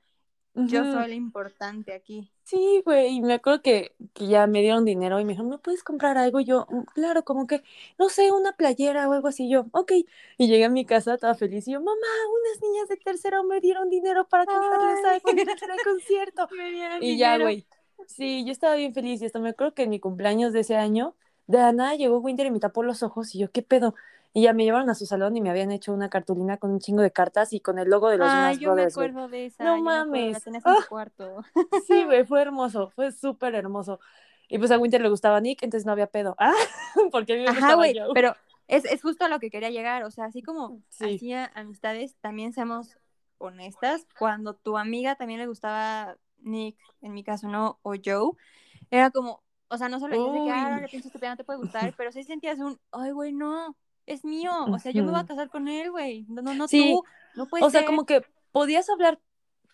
yo 0.55 0.85
soy 0.85 1.07
la 1.09 1.15
importante 1.15 1.93
aquí. 1.93 2.31
Sí, 2.43 2.83
güey, 2.85 3.07
y 3.17 3.21
me 3.21 3.33
acuerdo 3.33 3.63
que, 3.63 3.95
que 4.13 4.27
ya 4.27 4.45
me 4.45 4.61
dieron 4.61 4.85
dinero 4.85 5.19
y 5.19 5.25
me 5.25 5.31
dijeron, 5.33 5.49
¿me 5.49 5.57
puedes 5.57 5.83
comprar 5.83 6.15
algo? 6.19 6.39
Y 6.39 6.45
yo, 6.45 6.67
"Mm, 6.69 6.83
claro, 6.93 7.23
como 7.25 7.47
que, 7.47 7.63
no 7.97 8.07
sé, 8.09 8.31
una 8.31 8.51
playera 8.55 9.09
o 9.09 9.13
algo 9.13 9.27
así. 9.29 9.49
Yo, 9.49 9.65
ok. 9.71 9.91
Y 10.37 10.47
llegué 10.47 10.65
a 10.65 10.69
mi 10.69 10.85
casa 10.85 11.17
toda 11.17 11.33
feliz 11.33 11.67
y 11.67 11.71
yo, 11.71 11.79
mamá, 11.81 11.95
unas 11.97 12.61
niñas 12.61 12.87
de 12.87 12.97
tercero 12.97 13.43
me 13.43 13.59
dieron 13.61 13.89
dinero 13.89 14.27
para 14.27 14.45
comprarles 14.45 15.03
algo 15.03 15.31
en 15.31 15.39
el 15.39 15.81
concierto. 15.81 16.47
Me 16.55 16.99
Y 16.99 17.17
ya, 17.17 17.37
güey. 17.39 17.67
Sí, 18.07 18.45
yo 18.45 18.51
estaba 18.51 18.75
bien 18.75 18.93
feliz 18.93 19.21
y 19.21 19.25
hasta 19.25 19.39
me 19.39 19.49
acuerdo 19.49 19.73
que 19.73 19.83
en 19.83 19.89
mi 19.89 19.99
cumpleaños 19.99 20.53
de 20.53 20.59
ese 20.59 20.75
año, 20.75 21.15
de 21.47 21.57
la 21.57 21.71
nada 21.73 21.95
llegó 21.95 22.19
Winter 22.19 22.45
y 22.45 22.51
me 22.51 22.59
tapó 22.59 22.83
los 22.83 23.01
ojos 23.01 23.33
y 23.33 23.39
yo, 23.39 23.51
¿qué 23.51 23.63
pedo? 23.63 23.95
Y 24.37 24.41
ya 24.41 24.51
me 24.53 24.65
llevaron 24.65 24.89
a 24.89 24.95
su 24.95 25.05
salón 25.05 25.37
y 25.37 25.41
me 25.41 25.49
habían 25.49 25.71
hecho 25.71 25.93
una 25.93 26.09
cartulina 26.09 26.57
con 26.57 26.69
un 26.71 26.79
chingo 26.79 27.01
de 27.01 27.09
cartas 27.09 27.53
y 27.53 27.61
con 27.61 27.79
el 27.79 27.89
logo 27.89 28.09
de 28.09 28.17
los 28.17 28.27
Ay, 28.29 28.35
Jonas 28.35 28.59
yo 28.59 28.67
me 28.67 28.73
Brothers, 28.75 28.93
acuerdo 28.93 29.27
de 29.29 29.45
esa. 29.45 29.63
No 29.63 29.77
yo 29.77 29.83
me 29.83 29.91
acuerdo, 29.93 30.15
La 30.17 30.39
mames. 30.41 30.43
Ah. 30.65 30.75
cuarto. 30.89 31.41
Sí, 31.87 32.03
güey, 32.05 32.25
fue 32.25 32.41
hermoso, 32.41 32.89
fue 32.89 33.13
súper 33.13 33.55
hermoso. 33.55 34.01
Y 34.49 34.57
pues 34.57 34.71
a 34.71 34.77
Winter 34.77 34.99
le 35.01 35.07
gustaba 35.07 35.39
Nick, 35.39 35.63
entonces 35.63 35.85
no 35.85 35.93
había 35.93 36.07
pedo. 36.07 36.35
Ah, 36.37 36.51
porque 37.13 37.31
a 37.31 37.35
mí 37.37 37.43
me 37.43 37.47
Ajá, 37.47 37.75
gustaba 37.75 37.85
Joe. 37.85 38.13
pero 38.13 38.35
es, 38.67 38.83
es 38.83 39.01
justo 39.01 39.23
a 39.23 39.29
lo 39.29 39.39
que 39.39 39.49
quería 39.49 39.69
llegar. 39.69 40.03
O 40.03 40.11
sea, 40.11 40.25
así 40.25 40.41
como 40.41 40.81
Sí. 40.89 41.15
hacía 41.15 41.49
amistades, 41.55 42.15
también 42.19 42.51
seamos 42.51 42.97
honestas. 43.37 44.05
Cuando 44.19 44.53
tu 44.53 44.77
amiga 44.77 45.15
también 45.15 45.39
le 45.39 45.47
gustaba 45.47 46.17
Nick, 46.39 46.77
en 47.01 47.13
mi 47.13 47.23
caso 47.23 47.47
no, 47.47 47.79
o 47.83 47.93
Joe, 48.03 48.33
era 48.91 49.11
como, 49.11 49.41
o 49.69 49.77
sea, 49.77 49.87
no 49.87 50.01
solo 50.01 50.15
de 50.33 50.43
que, 50.43 50.51
ah, 50.51 50.79
le 50.81 50.87
piensas 50.89 51.11
que 51.13 51.29
no 51.29 51.37
te 51.37 51.45
puede 51.45 51.59
gustar, 51.59 51.93
pero 51.97 52.11
sí 52.11 52.23
sentías 52.23 52.59
un, 52.59 52.77
ay, 52.91 53.11
güey, 53.11 53.31
no. 53.31 53.77
Es 54.05 54.25
mío, 54.25 54.51
o 54.71 54.79
sea, 54.79 54.91
yo 54.91 55.03
me 55.03 55.11
voy 55.11 55.19
a 55.19 55.25
casar 55.25 55.49
con 55.49 55.67
él, 55.67 55.91
güey, 55.91 56.25
no, 56.29 56.41
no, 56.41 56.53
no 56.55 56.69
Sí, 56.69 56.77
tú, 56.77 57.03
no 57.33 57.47
puede 57.49 57.63
O 57.63 57.69
sea, 57.69 57.81
ser. 57.81 57.85
como 57.85 58.05
que 58.05 58.25
podías 58.51 58.89
hablar 58.89 59.19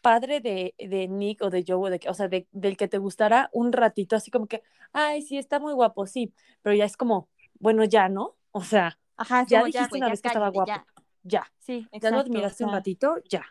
padre 0.02 0.42
de, 0.42 0.76
de 0.80 1.08
Nick 1.08 1.42
o 1.44 1.50
de 1.50 1.64
Joe, 1.68 1.78
o, 1.88 1.90
de, 1.92 2.00
que- 2.00 2.10
o 2.10 2.14
sea, 2.14 2.28
de- 2.28 2.48
del 2.52 2.78
que 2.78 2.88
te 2.88 2.98
gustara 3.00 3.50
un 3.54 3.72
ratito, 3.74 4.16
así 4.16 4.32
como 4.32 4.48
que, 4.48 4.64
ay, 4.94 5.22
sí, 5.22 5.38
está 5.38 5.60
muy 5.60 5.74
guapo, 5.74 6.08
sí, 6.08 6.34
pero 6.64 6.76
ya 6.76 6.86
es 6.86 6.98
como, 6.98 7.30
bueno, 7.60 7.84
ya, 7.86 8.10
¿no? 8.10 8.38
O 8.52 8.64
sea, 8.64 9.00
Ajá, 9.18 9.46
ya 9.46 9.64
ya, 9.64 9.64
dijiste 9.64 9.96
una 9.98 10.08
ya 10.08 10.10
vez 10.10 10.22
que 10.22 10.28
estaba 10.30 10.50
guapo, 10.50 10.72
ya. 10.72 10.86
ya, 11.24 11.52
Sí, 11.60 11.88
ya 12.02 12.10
exacto. 12.10 12.12
lo 12.12 12.20
o 12.20 12.22
admiraste 12.22 12.66
un 12.66 12.72
ratito, 12.74 13.18
ya. 13.30 13.46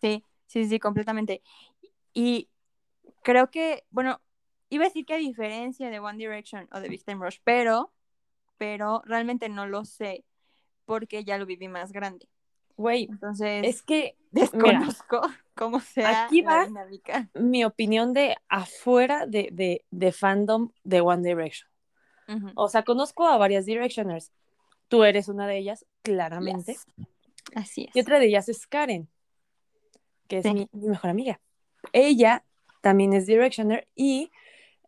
Sí, 0.00 0.24
sí, 0.46 0.66
sí, 0.66 0.78
completamente. 0.78 1.42
Y 2.14 2.50
creo 3.22 3.50
que, 3.52 3.84
bueno, 3.90 4.22
iba 4.70 4.84
a 4.86 4.88
decir 4.88 5.06
que 5.06 5.14
a 5.14 5.18
diferencia 5.18 5.90
de 5.90 6.00
One 6.00 6.18
Direction 6.18 6.68
o 6.72 6.80
de 6.80 6.90
Big 6.90 7.04
Time 7.06 7.24
Rush, 7.24 7.40
pero, 7.44 7.93
pero 8.58 9.02
realmente 9.04 9.48
no 9.48 9.66
lo 9.66 9.84
sé 9.84 10.24
porque 10.84 11.24
ya 11.24 11.38
lo 11.38 11.46
viví 11.46 11.68
más 11.68 11.92
grande. 11.92 12.28
Güey, 12.76 13.04
Entonces, 13.10 13.64
es 13.66 13.82
que, 13.82 14.16
mira, 14.32 14.80
desconozco 14.80 15.20
cómo 15.54 15.80
sea 15.80 16.24
aquí 16.26 16.42
la 16.42 16.50
va 16.56 16.66
dinámica. 16.66 17.30
mi 17.34 17.64
opinión 17.64 18.12
de 18.12 18.36
afuera 18.48 19.26
de, 19.26 19.48
de, 19.52 19.84
de 19.90 20.12
fandom 20.12 20.70
de 20.82 21.00
One 21.00 21.22
Direction. 21.26 21.68
Ujú. 22.28 22.50
O 22.56 22.68
sea, 22.68 22.82
conozco 22.82 23.26
a 23.26 23.36
varias 23.36 23.64
Directioners. 23.66 24.32
Tú 24.88 25.04
eres 25.04 25.28
una 25.28 25.46
de 25.46 25.58
ellas, 25.58 25.86
claramente. 26.02 26.72
Yes. 26.72 26.86
Así 27.54 27.88
Y 27.94 27.98
es. 28.00 28.04
otra 28.04 28.18
de 28.18 28.26
ellas 28.26 28.48
es 28.48 28.66
Karen, 28.66 29.08
que 30.28 30.38
es 30.38 30.42
Sí. 30.44 30.52
mi, 30.54 30.68
mi 30.72 30.88
mejor 30.88 31.10
amiga. 31.10 31.40
Ella 31.92 32.44
también 32.80 33.12
es 33.12 33.26
Directioner 33.26 33.86
y 33.94 34.30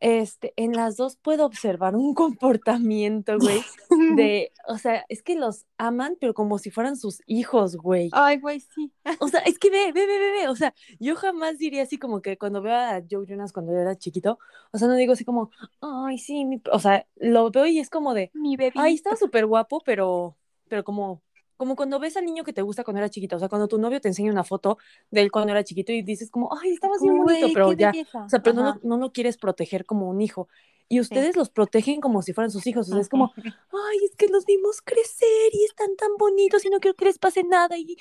este, 0.00 0.52
en 0.56 0.72
las 0.72 0.96
dos 0.96 1.16
puedo 1.16 1.46
observar 1.46 1.96
un 1.96 2.14
comportamiento, 2.14 3.38
güey, 3.38 3.62
de, 4.16 4.52
o 4.68 4.78
sea, 4.78 5.04
es 5.08 5.22
que 5.22 5.36
los 5.36 5.66
aman, 5.78 6.16
pero 6.20 6.34
como 6.34 6.58
si 6.58 6.70
fueran 6.70 6.96
sus 6.96 7.22
hijos, 7.26 7.76
güey. 7.76 8.10
Ay, 8.12 8.38
güey, 8.38 8.60
sí. 8.60 8.92
O 9.20 9.28
sea, 9.28 9.40
es 9.40 9.58
que 9.58 9.70
ve, 9.70 9.92
ve, 9.92 10.06
ve, 10.06 10.18
ve, 10.18 10.30
ve, 10.32 10.48
o 10.48 10.56
sea, 10.56 10.74
yo 10.98 11.16
jamás 11.16 11.58
diría 11.58 11.82
así 11.82 11.98
como 11.98 12.20
que 12.22 12.36
cuando 12.38 12.62
veo 12.62 12.74
a 12.74 13.02
Joe 13.08 13.26
Jonas 13.26 13.52
cuando 13.52 13.72
yo 13.72 13.78
era 13.78 13.96
chiquito, 13.96 14.38
o 14.72 14.78
sea, 14.78 14.88
no 14.88 14.94
digo 14.94 15.12
así 15.12 15.24
como, 15.24 15.50
ay, 15.80 16.18
sí, 16.18 16.44
mi... 16.44 16.60
o 16.70 16.78
sea, 16.78 17.06
lo 17.16 17.50
veo 17.50 17.66
y 17.66 17.78
es 17.78 17.90
como 17.90 18.14
de, 18.14 18.30
Mi 18.34 18.56
bebé. 18.56 18.74
Ay, 18.76 18.94
estaba 18.94 19.16
súper 19.16 19.46
guapo, 19.46 19.82
pero, 19.84 20.36
pero 20.68 20.84
como, 20.84 21.22
como 21.56 21.76
cuando 21.76 21.98
ves 21.98 22.16
al 22.16 22.24
niño 22.24 22.44
que 22.44 22.52
te 22.52 22.62
gusta 22.62 22.84
cuando 22.84 22.98
era 22.98 23.08
chiquito, 23.08 23.36
o 23.36 23.38
sea, 23.38 23.48
cuando 23.48 23.68
tu 23.68 23.78
novio 23.78 24.00
te 24.00 24.08
enseña 24.08 24.30
una 24.30 24.44
foto 24.44 24.78
de 25.10 25.22
él 25.22 25.30
cuando 25.30 25.52
era 25.52 25.64
chiquito 25.64 25.92
y 25.92 26.02
dices 26.02 26.30
como, 26.30 26.50
ay, 26.62 26.72
estaba 26.72 26.94
así 26.96 27.08
bonito, 27.08 27.48
pero 27.54 27.72
ya, 27.72 27.90
belleza. 27.92 28.24
o 28.24 28.28
sea, 28.28 28.42
pero 28.42 28.56
no 28.62 28.78
no 28.82 28.96
lo 28.98 29.12
quieres 29.12 29.36
proteger 29.38 29.84
como 29.86 30.08
un 30.08 30.20
hijo. 30.20 30.48
Y 30.88 31.00
ustedes 31.00 31.34
los 31.34 31.50
protegen 31.50 32.00
como 32.00 32.22
si 32.22 32.32
fueran 32.32 32.50
sus 32.52 32.64
hijos, 32.68 32.88
o 32.88 32.92
sea, 32.92 33.00
es 33.00 33.08
como, 33.08 33.32
ay, 33.36 33.98
es 34.04 34.14
que 34.14 34.28
los 34.28 34.44
vimos 34.46 34.80
crecer 34.82 35.50
y 35.52 35.64
están 35.64 35.96
tan 35.96 36.10
bonitos 36.16 36.64
y 36.64 36.68
no 36.70 36.78
quiero 36.78 36.94
que 36.94 37.06
les 37.06 37.18
pase 37.18 37.42
nada 37.42 37.76
y, 37.76 37.96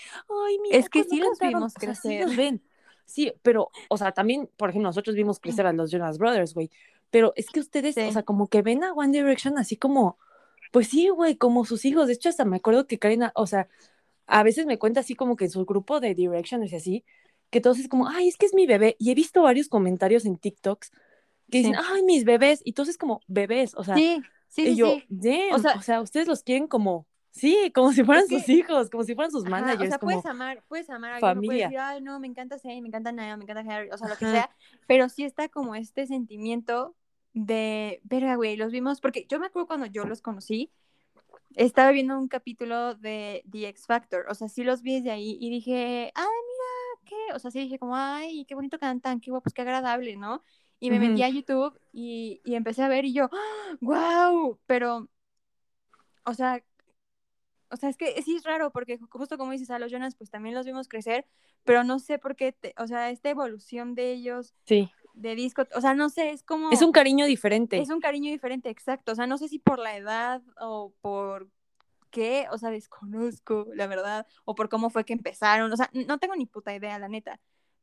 ay, 0.48 0.60
mira, 0.62 0.78
Es 0.78 0.88
que 0.90 1.04
sí 1.04 1.18
los 1.18 1.30
cantaron", 1.40 1.62
vimos 1.62 1.74
o 1.76 1.80
sea, 1.80 1.96
sí 1.96 2.08
crecer. 2.10 2.28
los 2.28 2.36
ven. 2.38 2.64
Sí, 3.06 3.34
pero, 3.42 3.72
o 3.90 3.98
sea, 3.98 4.12
también, 4.12 4.50
por 4.58 4.70
ejemplo, 4.70 4.90
nosotros 4.90 5.16
vimos 5.16 5.40
crecer 5.40 5.66
a 5.66 5.74
los 5.74 5.90
Jonas 5.92 6.20
Brothers, 6.20 6.54
güey, 6.54 6.70
pero 7.10 7.34
es 7.36 7.48
que 7.50 7.60
ustedes, 7.60 7.96
Sí. 7.96 8.02
o 8.02 8.12
sea, 8.12 8.22
como 8.24 8.48
que 8.50 8.62
ven 8.62 8.84
a 8.84 8.94
One 8.94 9.12
Direction 9.18 9.58
así 9.58 9.78
como, 9.78 10.20
pues 10.76 10.90
sí, 10.90 11.08
güey, 11.08 11.38
como 11.38 11.64
sus 11.64 11.86
hijos. 11.86 12.08
De 12.08 12.14
hecho, 12.14 12.28
hasta 12.28 12.44
me 12.44 12.58
acuerdo 12.58 12.86
que 12.86 13.00
Karina, 13.00 13.32
o 13.34 13.48
sea, 13.48 13.70
a 14.28 14.44
veces 14.44 14.66
me 14.66 14.78
cuenta 14.78 15.00
así 15.00 15.16
como 15.16 15.38
que 15.38 15.46
en 15.46 15.52
su 15.52 15.64
grupo 15.64 16.02
de 16.02 16.14
Directioners 16.16 16.74
y 16.74 16.76
así, 16.76 17.06
que 17.50 17.62
todos 17.62 17.80
es 17.80 17.88
como, 17.88 18.10
ay, 18.10 18.28
es 18.28 18.36
que 18.36 18.46
es 18.46 18.54
mi 18.54 18.68
bebé. 18.68 18.98
Y 19.00 19.10
he 19.10 19.16
visto 19.16 19.42
varios 19.42 19.70
comentarios 19.70 20.26
en 20.26 20.36
TikToks 20.38 20.92
que 21.50 21.60
dicen, 21.60 21.76
Sí. 21.76 21.80
ay, 21.94 22.04
mis 22.04 22.26
bebés. 22.26 22.60
Y 22.66 22.74
todos 22.74 22.90
es 22.90 22.98
como, 22.98 23.22
bebés, 23.28 23.74
o 23.76 23.86
sea, 23.86 23.96
Sí, 23.96 24.22
sí, 24.50 24.64
y 24.64 24.66
sí, 24.72 24.76
yo, 24.76 24.98
sí. 25.22 25.40
O 25.54 25.56
o 25.56 25.60
sea- 25.60 25.82
sea, 25.82 26.02
ustedes 26.02 26.28
los 26.28 26.44
quieren 26.44 26.68
como, 26.68 27.08
sí, 27.32 27.72
como 27.74 27.94
si 27.94 28.04
fueran 28.04 28.26
Es 28.26 28.30
que- 28.30 28.40
sus 28.40 28.50
hijos, 28.50 28.90
como 28.90 29.06
si 29.06 29.16
fueran 29.16 29.32
sus 29.32 29.44
Ajá, 29.46 29.52
managers, 29.52 29.82
o 29.82 29.86
sea, 29.88 29.98
como, 30.00 30.12
puedes 30.12 30.26
amar, 30.26 30.62
puedes 30.68 30.90
amar 30.90 31.12
a 31.12 31.16
alguien, 31.16 31.36
familia. 31.36 31.68
decir, 31.68 31.80
ay, 31.80 32.02
no, 32.02 32.20
me 32.20 32.28
encanta 32.28 32.60
Zayn, 32.60 32.82
me 32.84 32.90
encanta 32.90 33.14
Niall, 33.14 33.38
me 33.38 33.46
encanta 33.46 33.64
Harry, 33.74 33.90
o 33.92 33.98
sea, 33.98 34.10
lo 34.10 34.18
que 34.18 34.26
Ajá. 34.26 34.34
sea, 34.34 34.50
pero 34.88 35.08
sí 35.08 35.24
está 35.24 35.48
como 35.48 35.74
este 35.76 36.06
sentimiento 36.06 36.98
de, 37.36 38.02
verga, 38.06 38.36
güey, 38.38 38.58
los 38.58 38.74
vimos, 38.74 39.02
porque 39.02 39.28
yo 39.30 39.40
me 39.40 39.48
acuerdo 39.48 39.68
cuando 39.68 39.88
yo 39.88 40.06
los 40.06 40.24
conocí, 40.24 40.72
estaba 41.56 41.92
viendo 41.92 42.18
un 42.20 42.28
capítulo 42.30 42.96
de 42.96 43.44
The 43.52 43.70
X 43.70 43.88
Factor, 43.88 44.26
o 44.30 44.36
sea, 44.36 44.50
sí 44.50 44.64
los 44.64 44.82
vi 44.84 44.96
desde 44.98 45.12
ahí 45.12 45.38
y 45.42 45.50
dije, 45.52 46.12
ay, 46.16 46.26
mira, 46.26 47.02
¿qué? 47.06 47.36
O 47.36 47.40
sea, 47.40 47.52
sí 47.52 47.60
dije 47.60 47.80
como, 47.80 47.96
ay, 47.98 48.46
qué 48.46 48.56
bonito 48.56 48.80
cantan, 48.80 49.22
qué 49.22 49.32
guapos, 49.32 49.54
qué 49.54 49.62
agradable, 49.64 50.18
¿no? 50.18 50.44
Y 50.80 50.92
me 50.92 51.00
metí 51.00 51.22
Ujú. 51.22 51.24
a 51.24 51.30
YouTube 51.30 51.80
y, 51.94 52.42
y 52.46 52.56
empecé 52.56 52.84
a 52.84 52.90
ver 52.90 53.06
y 53.06 53.14
yo, 53.14 53.30
wow, 53.82 54.60
pero, 54.68 55.10
o 56.26 56.34
sea, 56.34 56.64
o 57.72 57.78
sea, 57.78 57.90
es 57.90 57.98
que 57.98 58.22
sí 58.22 58.36
es 58.36 58.44
raro 58.44 58.72
porque 58.72 59.00
ju- 59.00 59.08
justo 59.10 59.38
como 59.38 59.52
dices 59.52 59.72
a 59.72 59.80
los 59.80 59.92
Jonas, 59.92 60.16
pues 60.16 60.30
también 60.30 60.56
los 60.56 60.66
vimos 60.66 60.88
crecer, 60.88 61.26
pero 61.64 61.84
no 61.84 62.00
sé 62.00 62.20
por 62.20 62.36
qué, 62.36 62.52
te- 62.54 62.74
o 62.78 62.88
sea, 62.88 63.10
esta 63.10 63.30
evolución 63.30 63.96
de 63.96 64.12
ellos 64.14 64.54
Sí, 64.66 64.90
de 65.16 65.36
disco, 65.36 65.66
o 65.76 65.82
sea, 65.82 65.94
no 65.94 66.10
sé, 66.10 66.30
es 66.32 66.44
como... 66.44 66.70
es 66.72 66.82
un 66.82 66.92
cariño 66.92 67.26
diferente. 67.26 67.78
es 67.80 67.90
un 67.90 68.00
cariño 68.02 68.30
diferente, 68.32 68.70
exacto, 68.70 69.14
o 69.14 69.16
sea, 69.16 69.28
no 69.28 69.38
sé 69.38 69.48
si 69.48 69.60
por 69.60 69.80
la 69.80 69.96
edad 69.96 70.42
o 70.60 70.94
por 71.02 71.48
qué, 72.12 72.48
o 72.52 72.58
sea, 72.58 72.70
desconozco, 72.70 73.68
la 73.74 73.88
verdad, 73.88 74.28
o 74.46 74.56
por 74.56 74.70
cómo 74.70 74.90
fue 74.90 75.04
que 75.06 75.14
empezaron, 75.14 75.72
o 75.72 75.78
sea, 75.78 75.90
no 75.94 76.18
tengo 76.18 76.36
ni 76.36 76.46
puta 76.46 76.76
idea, 76.76 77.00
la 77.00 77.08
neta, 77.10 77.40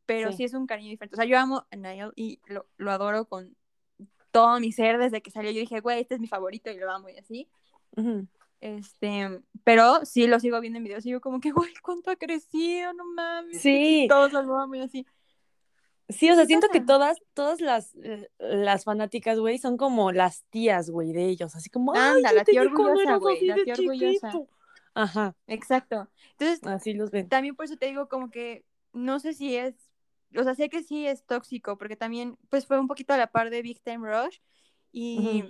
pero 0.07 0.31
sí, 0.31 0.39
Sí. 0.39 0.45
es 0.45 0.55
un 0.55 0.67
cariño 0.67 0.91
diferente, 0.91 1.15
o 1.15 1.19
sea, 1.19 1.25
yo 1.27 1.39
amo 1.39 1.67
a 1.71 1.77
Niall 1.77 2.12
y 2.17 2.41
lo, 2.47 2.67
lo 2.77 2.91
adoro 2.93 3.25
con 3.27 3.57
todo 4.31 4.59
mi 4.61 4.73
ser 4.73 4.99
desde 4.99 5.21
que 5.23 5.31
salió, 5.31 5.51
yo 5.51 5.61
dije, 5.61 5.81
güey, 5.81 6.01
este 6.01 6.15
es 6.15 6.21
mi 6.21 6.27
favorito 6.29 6.71
y 6.71 6.79
lo 6.79 6.91
amo 6.91 7.09
y 7.09 7.19
así, 7.19 7.49
Ujú. 7.97 8.27
este, 8.61 9.41
pero 9.65 10.05
sí 10.05 10.27
lo 10.27 10.39
sigo 10.41 10.61
viendo 10.61 10.79
en 10.79 10.85
videos 10.85 11.05
y 11.07 11.11
yo 11.11 11.21
como 11.21 11.41
que, 11.41 11.51
güey, 11.53 11.73
cuánto 11.83 12.11
ha 12.11 12.17
crecido, 12.17 12.93
no 12.95 13.05
mames. 13.05 13.61
Sí. 13.61 14.07
Todos 14.09 14.33
lo 14.33 14.59
amo 14.59 14.75
y 14.77 14.81
así. 14.81 15.07
Sí, 16.12 16.31
o 16.31 16.35
sea, 16.35 16.45
¿Qué 16.45 16.49
siento 16.49 16.69
que 16.69 16.81
todas, 16.81 17.19
todas 17.35 17.61
las, 17.61 17.95
eh, 17.97 18.28
las 18.38 18.85
fanáticas, 18.85 19.38
güey, 19.38 19.59
son 19.59 19.76
como 19.76 20.12
las 20.12 20.45
tías, 20.50 20.90
güey, 20.90 21.12
de 21.12 21.26
ellos, 21.26 21.54
así 21.54 21.71
como, 21.71 21.95
Anda, 21.95 22.33
la 22.33 22.45
tía 22.45 22.62
orgullosa, 22.62 23.16
güey, 23.16 23.47
la 23.47 23.57
tía 23.57 23.75
orgullosa. 23.75 24.33
Ajá, 24.95 25.35
Exacto. 25.47 26.09
Entonces, 26.33 26.61
así 26.64 26.92
los 26.92 27.11
ven. 27.11 27.28
también 27.28 27.57
por 27.57 27.64
eso 27.64 27.76
te 27.76 27.87
digo 27.87 28.09
como 28.09 28.31
que 28.31 28.64
no 28.92 29.19
sé 29.21 29.33
si 29.33 29.57
es, 29.57 29.75
o 30.37 30.42
sea, 30.42 30.54
sé 30.54 30.69
que 30.69 30.83
sí 30.83 31.07
es 31.07 31.25
tóxico, 31.25 31.78
porque 31.78 31.97
también, 31.97 32.37
pues 32.50 32.66
fue 32.66 32.78
un 32.78 32.88
poquito 32.88 33.14
a 33.14 33.16
la 33.16 33.28
par 33.28 33.50
de 33.50 33.62
Big 33.62 33.81
Time 33.81 34.09
Rush 34.09 34.38
y 34.92 35.45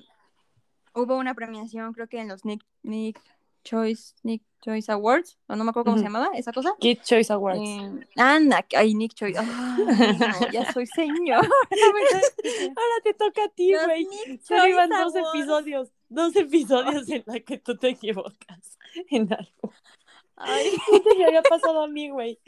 hubo 0.94 1.16
una 1.16 1.34
premiación, 1.34 1.92
creo 1.92 2.08
que 2.08 2.20
en 2.20 2.28
los 2.28 2.44
Nick, 2.44 2.64
Nick 2.82 3.20
Choice, 3.64 4.14
Nick 4.22 4.42
Choice 4.62 4.90
Awards, 4.92 5.36
o 5.48 5.56
no 5.56 5.64
me 5.64 5.70
acuerdo 5.70 5.86
cómo 5.90 5.98
se 5.98 6.04
llamaba 6.04 6.30
esa 6.34 6.52
cosa. 6.52 6.74
Kid 6.78 7.00
Choice 7.04 7.32
Awards. 7.32 7.60
Eh, 7.60 8.06
anda, 8.16 8.64
ay, 8.76 8.94
Nick 8.94 9.12
Choice. 9.14 9.38
No, 9.42 10.50
ya 10.52 10.72
soy 10.72 10.86
señor. 10.86 11.44
Ahora 11.44 12.96
te 13.02 13.12
toca 13.14 13.44
a 13.44 13.48
ti, 13.48 13.74
güey. 13.74 14.06
Solo 14.42 14.66
iban 14.68 14.88
dos 14.88 15.14
episodios, 15.16 15.90
dos 16.08 16.36
episodios 16.36 17.08
en 17.10 17.24
la 17.26 17.40
que 17.40 17.58
tú 17.58 17.76
te 17.76 17.88
equivocas 17.90 18.78
en 19.10 19.32
algo. 19.32 19.72
Ay, 20.36 20.72
ya 21.18 21.26
había 21.26 21.42
pasado 21.42 21.82
a 21.82 21.88
mí, 21.88 22.08
güey. 22.10 22.38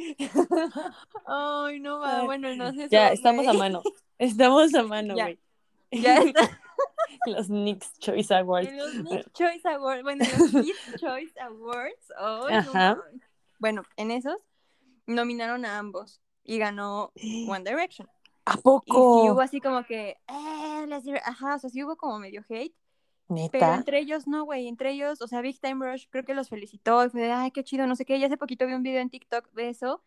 ay, 1.27 1.81
no 1.81 1.99
va. 2.01 2.25
Bueno, 2.25 2.55
no 2.57 2.73
sé. 2.73 2.89
Ya, 2.91 3.09
estamos 3.09 3.47
a 3.47 3.53
mano. 3.53 3.83
Estamos 4.19 4.75
a 4.75 4.83
mano, 4.85 5.15
Ya. 5.17 5.25
güey. 5.25 5.39
Ya 5.91 6.17
está. 6.19 6.61
Los 7.27 7.49
Nick's 7.51 7.93
Choice 7.99 8.31
Awards. 8.35 8.69
En 8.69 8.77
los 8.79 8.95
Nick 8.95 9.31
Choice 9.33 9.69
Awards, 9.69 10.03
bueno, 10.03 10.25
en 10.25 10.33
los 10.33 10.45
Kids 10.59 10.79
Choice 10.97 11.35
Awards, 11.41 12.11
no 12.65 12.75
Ajá. 12.75 12.97
mames. 12.97 13.23
bueno, 13.59 13.83
en 13.97 14.11
esos 14.11 14.37
nominaron 15.07 15.65
a 15.65 15.79
ambos 15.79 16.21
y 16.45 16.59
ganó 16.59 17.13
One 17.47 17.69
Direction. 17.71 18.09
¿A 18.47 18.57
Y 18.85 19.03
poco? 19.03 19.05
sí 19.05 19.31
hubo 19.31 19.41
así 19.43 19.61
como 19.61 19.85
que, 19.87 20.19
eh, 20.29 20.87
les 20.89 21.05
ajá, 21.25 21.57
o 21.57 21.59
sea, 21.59 21.71
sí 21.71 21.85
hubo 21.85 21.97
como 21.97 22.19
medio 22.19 22.45
hate, 22.49 22.75
pero 23.51 23.69
¿Neta? 23.69 23.75
entre 23.75 23.99
ellos 24.01 24.27
no, 24.29 24.45
güey, 24.45 24.69
entre 24.69 24.93
ellos, 24.93 25.21
o 25.23 25.29
sea, 25.29 25.41
Big 25.43 25.61
Time 25.61 25.85
Rush 25.93 26.07
creo 26.11 26.25
que 26.25 26.35
los 26.35 26.49
felicitó 26.51 27.05
y 27.07 27.11
fue 27.11 27.23
de, 27.23 27.33
ay, 27.33 27.51
qué 27.53 27.65
chido, 27.65 27.87
no 27.87 27.97
sé 27.97 28.05
qué, 28.07 28.17
y 28.19 28.25
hace 28.25 28.37
poquito 28.39 28.67
vi 28.67 28.75
un 28.75 28.83
video 28.85 29.01
en 29.03 29.11
TikTok 29.11 29.51
de 29.53 29.71
eso 29.71 30.05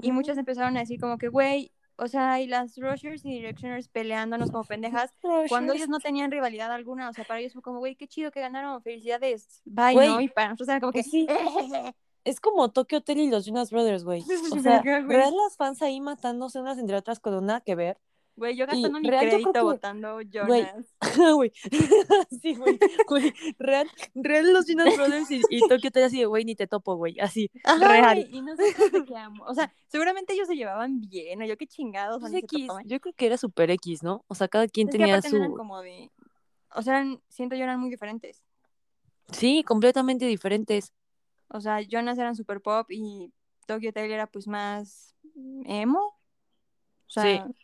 y 0.00 0.12
muchos 0.12 0.38
empezaron 0.38 0.76
a 0.76 0.80
decir 0.80 1.00
como 1.00 1.18
que, 1.18 1.28
güey, 1.28 1.72
o 1.96 2.08
sea, 2.08 2.40
y 2.40 2.46
las 2.46 2.76
Rushers 2.76 3.24
y 3.24 3.30
Directioners 3.30 3.88
peleándonos 3.88 4.50
como 4.50 4.64
pendejas 4.64 5.12
cuando 5.48 5.72
ellos 5.72 5.88
no 5.88 5.98
tenían 5.98 6.30
rivalidad 6.30 6.72
alguna, 6.72 7.08
o 7.08 7.12
sea, 7.12 7.24
para 7.24 7.40
ellos 7.40 7.52
fue 7.52 7.62
como, 7.62 7.78
güey, 7.78 7.96
qué 7.96 8.08
chido 8.08 8.30
que 8.30 8.40
ganaron, 8.40 8.82
felicidades, 8.82 9.62
bye, 9.64 9.92
Güey, 9.94 10.08
¿no? 10.08 10.20
Y 10.20 10.28
para 10.28 10.48
nosotros 10.48 10.68
era 10.68 10.80
como 10.80 10.92
que, 10.92 11.00
pues 11.00 11.10
sí. 11.10 11.26
Es 12.24 12.40
como 12.40 12.70
Tokyo 12.70 12.98
Hotel 12.98 13.18
y 13.18 13.30
los 13.30 13.46
Jonas 13.46 13.70
Brothers, 13.70 14.04
güey. 14.04 14.22
O 14.52 14.60
sea, 14.60 14.80
Verga, 14.80 15.00
güey. 15.00 15.16
real 15.16 15.34
las 15.36 15.56
fans 15.56 15.82
ahí 15.82 16.00
matándose 16.00 16.60
unas 16.60 16.78
entre 16.78 16.96
otras 16.96 17.20
con 17.20 17.44
nada 17.44 17.60
que 17.60 17.74
ver. 17.74 17.98
Güey, 18.36 18.56
yo 18.56 18.66
gastando 18.66 18.98
mi 19.00 19.08
real, 19.08 19.28
crédito 19.28 19.52
que- 19.52 19.60
votando 19.60 20.20
Jonas. 20.22 20.94
Güey. 21.36 21.52
sí, 22.42 22.54
güey. 22.54 22.78
Güey. 23.06 23.34
Real, 23.58 23.90
real 24.14 24.52
los 24.52 24.66
Jonas 24.66 24.96
Brothers 24.96 25.30
y, 25.30 25.42
y 25.50 25.60
Tokyo 25.68 25.88
Hotel 25.88 26.04
así 26.04 26.18
de, 26.20 26.26
güey, 26.26 26.44
ni 26.44 26.54
te 26.54 26.66
topo, 26.66 26.96
güey. 26.96 27.18
Así. 27.20 27.50
Ajá, 27.64 27.88
real. 27.88 28.16
güey, 28.26 28.36
y 28.36 28.42
nosotros 28.42 28.92
de 28.92 29.04
qué 29.04 29.16
amo. 29.16 29.44
O 29.46 29.54
sea, 29.54 29.72
seguramente 29.88 30.32
ellos 30.32 30.48
se 30.48 30.56
llevaban 30.56 31.00
bien, 31.00 31.42
o 31.42 31.44
yo 31.44 31.56
qué 31.56 31.66
chingados. 31.66 32.20
Pues 32.20 32.32
X, 32.34 32.66
topaban. 32.66 32.86
yo 32.88 33.00
creo 33.00 33.14
que 33.14 33.26
era 33.26 33.36
super 33.36 33.70
X, 33.70 34.02
¿no? 34.02 34.24
O 34.28 34.34
sea, 34.34 34.48
cada 34.48 34.66
quien 34.68 34.88
Es 34.88 34.92
tenía 34.92 35.08
eran 35.16 35.22
su... 35.22 35.54
como 35.54 35.80
de. 35.80 36.10
O 36.74 36.82
sea, 36.82 36.94
eran- 36.98 37.20
siento 37.28 37.54
yo 37.56 37.64
eran 37.64 37.78
muy 37.80 37.90
diferentes. 37.90 38.42
Sí, 39.30 39.62
completamente 39.62 40.24
diferentes. 40.26 40.92
O 41.48 41.60
sea, 41.60 41.80
Jonas 41.82 42.18
eran 42.18 42.34
super 42.34 42.60
pop 42.62 42.86
y 42.90 43.30
Tokyo 43.66 43.90
Hotel 43.90 44.10
era 44.10 44.26
pues 44.26 44.46
más 44.48 45.14
emo. 45.66 46.00
O 47.06 47.10
sea, 47.10 47.44
Sí. 47.46 47.54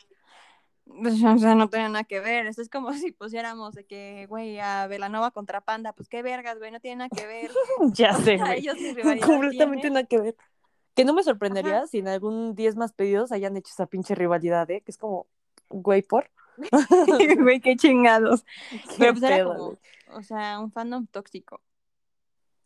o 1.34 1.38
sea, 1.38 1.54
no 1.54 1.68
tenía 1.68 1.88
nada 1.88 2.04
que 2.04 2.20
ver. 2.20 2.46
Esto 2.46 2.62
es 2.62 2.68
como 2.70 2.92
si 2.94 3.12
pusiéramos 3.12 3.74
de 3.74 3.84
que, 3.86 4.26
güey, 4.28 4.58
a 4.58 4.86
Velanova 4.86 5.30
contra 5.30 5.60
Panda. 5.60 5.92
Pues 5.92 6.08
qué 6.08 6.22
vergas, 6.22 6.58
güey, 6.58 6.70
no 6.70 6.80
tiene 6.80 6.96
nada 6.96 7.10
que 7.10 7.26
ver. 7.26 7.50
Ya 7.94 8.14
sé, 8.14 8.36
O 8.36 8.44
sea, 8.46 8.54
ellos 8.54 8.76
Completamente 9.24 9.82
tienen. 9.82 9.92
nada 9.94 10.06
que 10.06 10.18
ver. 10.18 10.36
Que 10.94 11.04
no 11.04 11.12
me 11.14 11.22
sorprendería 11.22 11.86
si 11.86 11.98
en 11.98 12.08
algún 12.08 12.56
10 12.56 12.74
más 12.76 12.92
pedidos 12.92 13.30
hayan 13.30 13.56
hecho 13.56 13.70
esa 13.72 13.86
pinche 13.86 14.16
rivalidad, 14.16 14.68
¿eh? 14.70 14.80
Que 14.80 14.90
es 14.90 14.98
como, 14.98 15.28
güey, 15.68 16.02
por. 16.02 16.30
Güey, 17.38 17.60
qué 17.60 17.76
chingados. 17.76 18.44
Pero 18.98 19.12
pues 19.12 19.22
era 19.22 19.36
pedo, 19.36 19.52
como, 19.52 19.64
güey. 19.66 19.78
o 20.08 20.22
sea, 20.24 20.58
un 20.58 20.72
fandom 20.72 21.06
tóxico. 21.06 21.60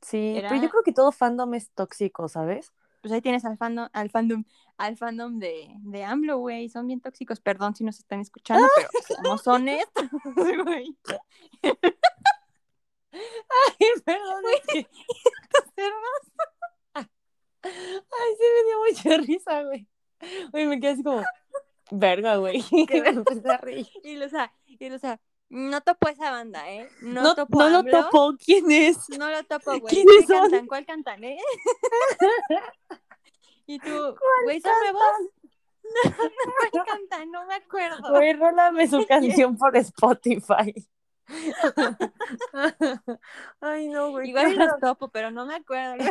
Sí, 0.01 0.37
era- 0.39 0.49
pero 0.49 0.63
yo 0.63 0.71
creo 0.71 0.83
que 0.83 0.93
todo 0.93 1.13
fandom 1.13 1.53
es 1.55 1.71
tóxico, 1.73 2.27
¿sabes? 2.29 2.73
Pues 3.03 3.13
ahí 3.13 3.21
tienes 3.21 3.45
al 3.45 3.59
fandom, 3.59 3.89
al 3.93 4.11
fandom, 4.11 4.45
al 4.79 4.97
fandom 4.97 5.39
de, 5.39 5.75
de 5.81 6.05
AMLO, 6.05 6.39
güey. 6.39 6.69
Son 6.69 6.87
bien 6.87 7.01
tóxicos. 7.01 7.41
Perdón 7.41 7.75
si 7.75 7.85
nos 7.85 7.99
están 7.99 8.21
escuchando, 8.21 8.67
pero 8.75 8.89
seamos 9.07 9.47
honestos, 9.47 10.09
güey. 10.65 10.97
Ay, 13.13 13.87
perdón, 14.05 14.43
que... 14.73 14.87
Ay, 16.95 18.35
sí 18.39 18.45
me 18.55 18.65
dio 18.65 18.79
mucha 18.89 19.17
risa, 19.27 19.63
güey. 19.65 19.89
Güey, 20.53 20.67
me 20.67 20.81
quedé 20.81 20.93
así 20.93 21.03
como, 21.03 21.23
verga, 21.91 22.37
güey. 22.37 22.65
Y 24.05 24.17
o 24.23 24.29
sea, 24.29 24.53
y 24.67 24.91
o 24.91 24.99
sea, 24.99 25.21
no 25.53 25.83
topo 25.83 26.09
esa 26.09 26.31
banda, 26.31 26.71
¿eh? 26.71 26.89
No, 27.03 27.23
No, 27.23 27.35
topo 27.35 27.59
no 27.59 27.69
lo 27.69 27.85
topo, 27.85 28.35
¿quién 28.43 28.71
es? 28.71 28.97
No 29.19 29.31
lo 29.31 29.45
topo, 29.45 29.79
güey. 29.79 29.95
¿Quiénes 29.95 30.21
¿Qué 30.21 30.27
son? 30.27 30.41
cantan? 30.51 30.67
¿Cuál 30.67 30.87
cantan, 30.87 31.25
eh? 31.25 31.39
y 33.67 33.79
tú, 33.79 34.17
güey, 34.45 34.63
¿son 34.63 34.73
nuevos? 34.81 35.03
¿Cuál 36.73 36.87
cantan? 36.87 37.31
No 37.31 37.45
me 37.45 37.57
acuerdo. 37.57 38.11
Güey, 38.11 38.33
rólame 38.33 38.89
su 38.89 39.07
canción 39.09 39.59
por 39.59 39.77
Spotify. 39.77 40.75
Ay, 43.61 43.89
no, 43.89 44.11
güey. 44.11 44.31
Igual 44.31 44.53
qué 44.53 44.57
los 44.57 44.81
topo, 44.81 45.09
pero 45.09 45.31
no 45.31 45.45
me 45.45 45.57
acuerdo. 45.57 46.03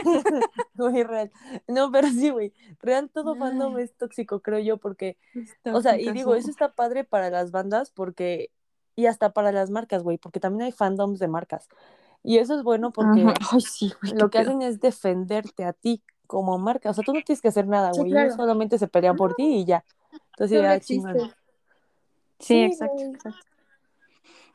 Güey, 0.76 1.04
real. 1.04 1.32
No, 1.68 1.92
pero 1.92 2.10
sí, 2.10 2.30
güey. 2.30 2.54
Real, 2.80 3.10
todo 3.10 3.36
fandom 3.36 3.80
es 3.80 3.96
tóxico, 3.98 4.40
creo 4.42 4.60
yo, 4.60 4.78
porque, 4.78 5.18
o 5.66 5.82
sea, 5.82 6.00
y 6.00 6.12
digo, 6.12 6.36
eso 6.36 6.52
está 6.52 6.74
padre 6.74 7.04
para 7.06 7.32
las 7.32 7.50
bandas 7.50 7.90
porque, 7.90 8.52
y 8.96 9.06
hasta 9.06 9.32
para 9.32 9.52
las 9.52 9.70
marcas, 9.70 10.04
güey, 10.04 10.18
porque 10.18 10.40
también 10.40 10.64
hay 10.66 10.72
fandoms 10.72 11.20
de 11.20 11.28
marcas. 11.28 11.68
Y 12.24 12.38
eso 12.38 12.56
es 12.56 12.64
bueno 12.64 12.92
porque 12.92 13.22
Ajá. 13.22 13.34
Ay, 13.52 13.62
sí, 13.62 13.92
güey. 14.02 14.14
lo 14.14 14.30
que 14.30 14.40
pedo. 14.40 14.50
hacen 14.52 14.62
es 14.62 14.80
defenderte 14.80 15.64
a 15.66 15.74
ti 15.74 16.04
como 16.28 16.58
marca. 16.58 16.90
O 16.90 16.94
sea, 16.94 17.04
tú 17.04 17.14
no 17.14 17.22
tienes 17.24 17.42
que 17.42 17.48
hacer 17.50 17.68
nada, 17.68 17.94
Sí, 17.94 18.00
güey. 18.02 18.12
claro. 18.12 18.36
Solamente 18.36 18.78
se 18.78 18.88
pelean 18.88 19.16
por 19.16 19.34
ti 19.36 19.44
y 19.58 19.66
ya. 19.66 19.84
Entonces, 20.38 20.62
ya. 20.62 20.80
Sí, 20.80 21.02
Sí, 22.40 22.64
exacto. 22.64 23.04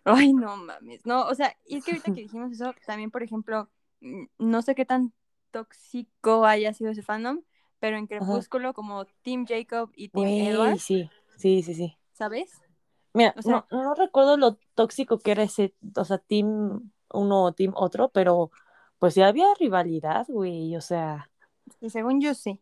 Ay, 0.05 0.33
no 0.33 0.57
mames. 0.57 1.05
No, 1.05 1.27
o 1.27 1.35
sea, 1.35 1.57
y 1.67 1.77
es 1.79 1.85
que 1.85 1.93
ahorita 1.93 2.13
que 2.15 2.21
dijimos 2.23 2.53
eso, 2.53 2.75
también, 2.87 3.11
por 3.11 3.23
ejemplo, 3.23 3.69
mm, 4.01 4.25
no 4.39 4.63
sé 4.63 4.75
qué 4.75 4.85
tan 4.85 5.13
tóxico 5.51 6.45
haya 6.47 6.73
sido 6.73 6.91
ese 6.93 7.03
fandom, 7.03 7.41
pero 7.81 7.97
en 7.97 8.07
Crepúsculo, 8.07 8.73
como 8.75 9.05
Team 9.23 9.47
Jacob 9.47 9.91
y 9.97 10.09
Team 10.09 10.27
Edward, 10.27 10.79
sí, 10.79 11.11
sí, 11.37 11.63
sí, 11.63 11.75
sí. 11.75 11.97
¿sabes? 12.13 12.51
Mira, 13.17 13.35
O 13.37 13.43
sea- 13.43 13.67
no, 13.71 13.83
no 13.83 13.95
recuerdo 13.95 14.37
lo 14.37 14.59
tóxico 14.75 15.19
que 15.19 15.31
era 15.31 15.43
ese, 15.43 15.75
o 15.97 16.05
sea, 16.05 16.19
team 16.19 16.91
uno 17.13 17.45
o 17.45 17.53
team 17.53 17.73
otro, 17.75 18.11
pero 18.11 18.51
pues 18.99 19.15
ya 19.15 19.29
había 19.29 19.47
rivalidad, 19.59 20.27
güey, 20.29 20.77
o 20.77 20.81
sea, 20.81 21.31
Y 21.81 21.91
según 21.91 22.21
yo 22.21 22.35
sí. 22.35 22.61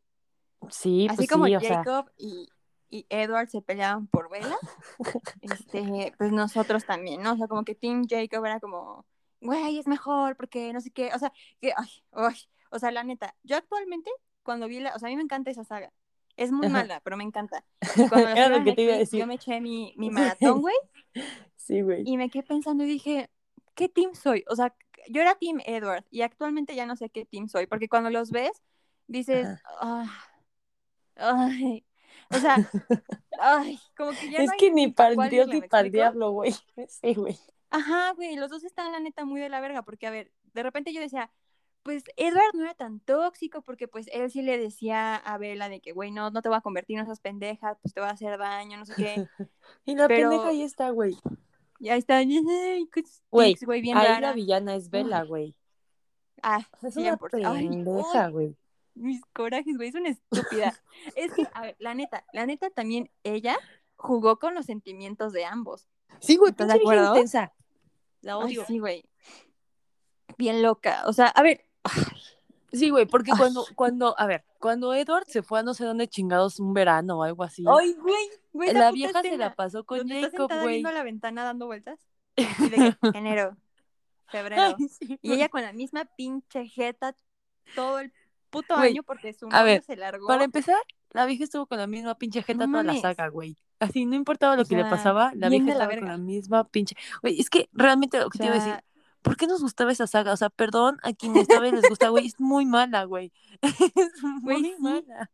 sí, 0.70 1.06
Así 1.08 1.16
pues 1.16 1.30
como 1.30 1.46
sí, 1.46 1.56
o 1.56 1.60
sea, 1.60 1.78
Jacob 1.78 2.10
y, 2.16 2.48
y 2.88 3.04
Edward 3.08 3.48
se 3.48 3.62
peleaban 3.62 4.06
por 4.06 4.30
Bella, 4.30 4.56
este, 5.42 6.14
pues 6.18 6.30
nosotros 6.30 6.84
también, 6.84 7.22
¿no? 7.22 7.32
O 7.32 7.36
sea, 7.36 7.48
como 7.48 7.64
que 7.64 7.74
Team 7.74 8.04
Jacob 8.08 8.44
era 8.44 8.60
como, 8.60 9.06
güey, 9.40 9.78
es 9.78 9.88
mejor 9.88 10.36
porque 10.36 10.72
no 10.72 10.80
sé 10.80 10.90
qué, 10.90 11.10
o 11.14 11.18
sea, 11.18 11.32
que, 11.60 11.72
ay, 11.76 11.88
ay, 12.12 12.36
o 12.70 12.78
sea, 12.78 12.90
la 12.92 13.02
neta, 13.02 13.34
yo 13.42 13.56
actualmente, 13.56 14.10
cuando 14.44 14.68
vi 14.68 14.78
la, 14.80 14.94
o 14.94 14.98
sea, 15.00 15.08
a 15.08 15.10
mí 15.10 15.16
me 15.16 15.22
encanta 15.22 15.50
esa 15.50 15.64
saga. 15.64 15.92
Es 16.36 16.50
muy 16.52 16.68
mala, 16.68 17.00
pero 17.00 17.16
me 17.16 17.24
encanta. 17.24 17.64
Y 17.96 18.08
cuando 18.08 18.28
Era 18.30 18.48
lo 18.48 18.64
que 18.64 18.72
te 18.72 18.82
iba 18.82 18.94
a 18.94 18.98
decir. 18.98 19.20
yo 19.20 19.26
me 19.26 19.34
eché 19.34 19.60
mi, 19.60 19.94
mi 19.96 20.10
maratón, 20.10 20.60
güey, 20.60 20.74
sí, 21.56 21.80
güey. 21.82 22.02
y 22.04 22.16
me 22.16 22.30
quedé 22.30 22.42
pensando 22.42 22.84
y 22.84 22.86
dije, 22.88 23.30
¿qué 23.74 23.88
team 23.88 24.14
soy? 24.14 24.44
O 24.48 24.56
sea, 24.56 24.74
yo 25.08 25.20
era 25.20 25.34
Team 25.34 25.60
Edward 25.66 26.04
y 26.10 26.22
actualmente 26.22 26.74
ya 26.74 26.86
no 26.86 26.96
sé 26.96 27.10
qué 27.10 27.24
team 27.24 27.48
soy, 27.48 27.66
porque 27.66 27.88
cuando 27.88 28.10
los 28.10 28.30
ves, 28.30 28.62
dices, 29.06 29.46
ah, 29.80 30.10
ay, 31.16 31.84
o 32.30 32.36
sea, 32.38 32.56
ay, 33.40 33.78
como 33.96 34.10
que 34.12 34.30
ya 34.30 34.38
Es 34.38 34.50
no 34.50 34.56
que 34.58 34.70
ni 34.70 34.88
pa' 34.88 35.10
para 35.14 35.28
Dios 35.28 35.48
ni 35.48 35.60
¿me 35.60 35.68
para 35.68 35.86
el 35.86 35.92
diablo, 35.92 36.30
güey. 36.32 36.54
Sí, 36.88 37.14
güey. 37.14 37.38
Ajá, 37.70 38.12
güey, 38.12 38.36
los 38.36 38.50
dos 38.50 38.64
están 38.64 38.92
la 38.92 39.00
neta 39.00 39.24
muy 39.24 39.40
de 39.40 39.48
la 39.48 39.60
verga, 39.60 39.82
porque 39.82 40.06
a 40.06 40.10
ver, 40.10 40.32
de 40.52 40.62
repente 40.62 40.92
yo 40.92 41.00
decía, 41.00 41.30
pues 41.84 42.02
Edward 42.16 42.54
no 42.54 42.64
era 42.64 42.74
tan 42.74 42.98
tóxico, 43.00 43.62
porque 43.62 43.86
pues 43.86 44.06
él 44.12 44.30
sí 44.30 44.42
le 44.42 44.58
decía 44.58 45.14
a 45.16 45.38
Bella 45.38 45.68
de 45.68 45.80
que, 45.80 45.92
güey, 45.92 46.10
no, 46.10 46.30
no 46.30 46.42
te 46.42 46.48
voy 46.48 46.58
a 46.58 46.62
convertir 46.62 46.98
en 46.98 47.04
esas 47.04 47.20
pendejas, 47.20 47.78
pues 47.82 47.94
te 47.94 48.00
va 48.00 48.08
a 48.08 48.12
hacer 48.12 48.36
daño, 48.38 48.78
no 48.78 48.86
sé 48.86 48.94
qué. 48.96 49.26
Y 49.84 49.94
la 49.94 50.08
Pero- 50.08 50.30
pendeja 50.30 50.48
ahí 50.50 50.62
está, 50.62 50.90
güey. 50.90 51.16
Y 51.78 51.90
ahí 51.90 51.98
está, 51.98 52.20
Güey, 53.30 53.56
bien 53.82 53.96
ahí 53.98 54.06
rara. 54.06 54.20
la 54.20 54.32
villana 54.32 54.74
es 54.74 54.90
Bella, 54.90 55.22
güey. 55.24 55.54
Ah, 56.42 56.60
Es 56.82 56.96
una 56.96 57.16
100%. 57.18 57.42
Ay, 57.46 57.68
pendeja, 57.68 58.28
güey. 58.28 58.56
mis 58.94 59.24
corajes, 59.32 59.76
güey, 59.76 59.88
es 59.90 59.94
una 59.94 60.08
estúpida. 60.10 60.74
es 61.16 61.32
que, 61.34 61.46
a 61.52 61.62
ver, 61.62 61.76
la 61.78 61.94
neta, 61.94 62.24
la 62.32 62.46
neta 62.46 62.70
también 62.70 63.10
ella 63.22 63.56
jugó 63.96 64.38
con 64.38 64.54
los 64.54 64.66
sentimientos 64.66 65.32
de 65.32 65.44
ambos. 65.44 65.88
Sí, 66.20 66.36
güey, 66.36 66.50
¿Estás 66.52 66.68
de 66.68 66.74
acuerdo? 66.74 67.08
intensa. 67.08 67.52
La 68.22 68.34
Ay, 68.36 68.44
odio. 68.56 68.64
sí, 68.66 68.78
güey. 68.78 69.04
Bien 70.38 70.62
loca. 70.62 71.02
O 71.06 71.12
sea, 71.12 71.26
a 71.26 71.42
ver, 71.42 71.64
Sí, 72.72 72.90
güey, 72.90 73.06
porque 73.06 73.30
Ay. 73.32 73.38
cuando, 73.38 73.64
cuando, 73.76 74.18
a 74.18 74.26
ver, 74.26 74.44
cuando 74.58 74.92
Edward 74.94 75.26
se 75.28 75.42
fue 75.42 75.60
a 75.60 75.62
no 75.62 75.74
sé 75.74 75.84
dónde 75.84 76.08
chingados 76.08 76.58
un 76.58 76.74
verano 76.74 77.18
o 77.18 77.22
algo 77.22 77.44
así, 77.44 77.64
ay, 77.68 77.92
güey, 77.94 78.28
güey, 78.52 78.72
la 78.74 78.90
vieja 78.90 79.20
se 79.22 79.28
escena 79.28 79.44
la 79.50 79.54
pasó 79.54 79.84
con 79.84 80.08
Jacob, 80.08 80.50
güey. 80.60 80.68
viendo 80.80 80.90
la 80.90 81.02
ventana 81.04 81.44
dando 81.44 81.66
vueltas. 81.66 82.00
Y 82.36 82.44
de 82.44 82.76
que, 82.76 82.96
enero, 83.18 83.56
febrero. 84.26 84.62
Ay, 84.76 84.88
sí, 84.88 85.18
Y 85.22 85.32
ella 85.34 85.48
con 85.48 85.62
la 85.62 85.72
misma 85.72 86.04
pinche 86.16 86.66
jeta 86.66 87.14
todo 87.76 88.00
el 88.00 88.12
puto 88.50 88.74
Güey, 88.76 88.90
año 88.90 89.02
porque 89.04 89.32
su 89.32 89.46
a 89.46 89.50
novio 89.50 89.64
ver, 89.64 89.82
se 89.82 89.96
largó. 89.96 90.26
Para 90.26 90.42
empezar, 90.42 90.78
la 91.10 91.26
vieja 91.26 91.44
estuvo 91.44 91.66
con 91.66 91.78
la 91.78 91.86
misma 91.86 92.16
pinche 92.16 92.42
jeta 92.42 92.66
No 92.66 92.72
toda 92.72 92.82
la 92.82 92.86
mames. 92.88 93.02
saga, 93.02 93.28
güey. 93.28 93.56
Así, 93.78 94.04
no 94.04 94.16
importaba 94.16 94.56
lo 94.56 94.62
O 94.62 94.64
que 94.64 94.74
le 94.74 94.82
sea, 94.82 94.90
pasaba, 94.90 95.32
la 95.36 95.48
vieja 95.48 95.66
de 95.66 95.74
la 95.74 95.84
estaba 95.84 96.00
con 96.00 96.08
la 96.08 96.18
misma 96.18 96.64
pinche... 96.64 96.96
Güey, 97.22 97.40
es 97.40 97.50
que 97.50 97.68
realmente 97.72 98.18
lo 98.18 98.26
O 98.26 98.30
que 98.30 98.38
te 98.38 98.46
iba 98.46 98.54
a 98.54 98.58
decir, 98.58 98.72
sea, 98.72 98.84
¿por 99.24 99.36
qué 99.38 99.48
nos 99.48 99.62
gustaba 99.62 99.92
esa 99.92 100.06
saga? 100.08 100.34
O 100.34 100.38
sea, 100.38 100.50
perdón 100.50 100.98
a 101.04 101.14
quienes 101.14 101.48
todavía 101.48 101.72
les 101.72 101.88
gusta, 101.88 102.10
güey, 102.10 102.28
es 102.28 102.40
muy 102.40 102.66
mala, 102.66 103.04
güey. 103.06 103.32
Es 103.96 104.22
Güey, 104.42 104.62
muy 104.62 104.74
sí. 104.76 104.76
mala. 104.80 105.30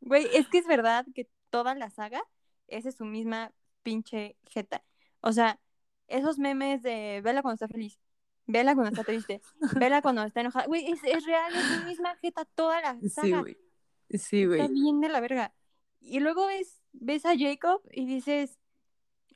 Güey, 0.00 0.28
es 0.34 0.48
que 0.48 0.58
es 0.58 0.66
verdad 0.66 1.06
que 1.14 1.28
toda 1.50 1.74
la 1.74 1.90
saga 1.90 2.22
es 2.68 2.94
su 2.96 3.04
misma 3.04 3.52
pinche 3.82 4.36
jeta. 4.50 4.84
O 5.20 5.32
sea, 5.32 5.60
esos 6.08 6.38
memes 6.38 6.82
de 6.82 7.20
Vela 7.24 7.42
cuando 7.42 7.54
está 7.54 7.68
feliz, 7.68 7.98
Vela 8.46 8.74
cuando 8.74 8.90
está 8.90 9.04
triste, 9.04 9.42
Vela 9.76 10.02
cuando 10.02 10.22
está 10.24 10.40
enojada. 10.40 10.66
Güey, 10.66 10.90
es, 10.90 11.00
es 11.04 11.24
real, 11.26 11.54
es 11.54 11.64
su 11.66 11.84
misma 11.84 12.16
jeta 12.16 12.44
toda 12.46 12.80
la 12.80 13.02
Sí, 13.08 13.08
saga. 13.10 13.40
güey. 13.40 13.58
Sí, 14.10 14.42
Está 14.42 14.66
güey. 14.66 14.68
bien 14.68 15.00
de 15.00 15.08
la 15.10 15.20
verga. 15.20 15.54
Y 16.00 16.20
luego 16.20 16.46
ves, 16.46 16.82
ves 16.92 17.26
a 17.26 17.36
Jacob 17.36 17.82
y 17.92 18.06
dices, 18.06 18.58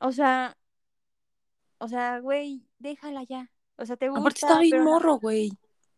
o 0.01 0.11
sea, 0.13 0.57
o 1.77 1.87
sea, 1.87 2.19
güey, 2.19 2.65
déjala 2.79 3.23
ya. 3.23 3.51
O 3.77 3.85
sea, 3.85 3.97
te 3.97 4.09
gusta. 4.09 4.21
Aparte 4.21 4.39
estaba 4.39 4.59
bien 4.59 4.71
pero 4.71 4.83
morro, 4.83 5.15
güey. 5.19 5.51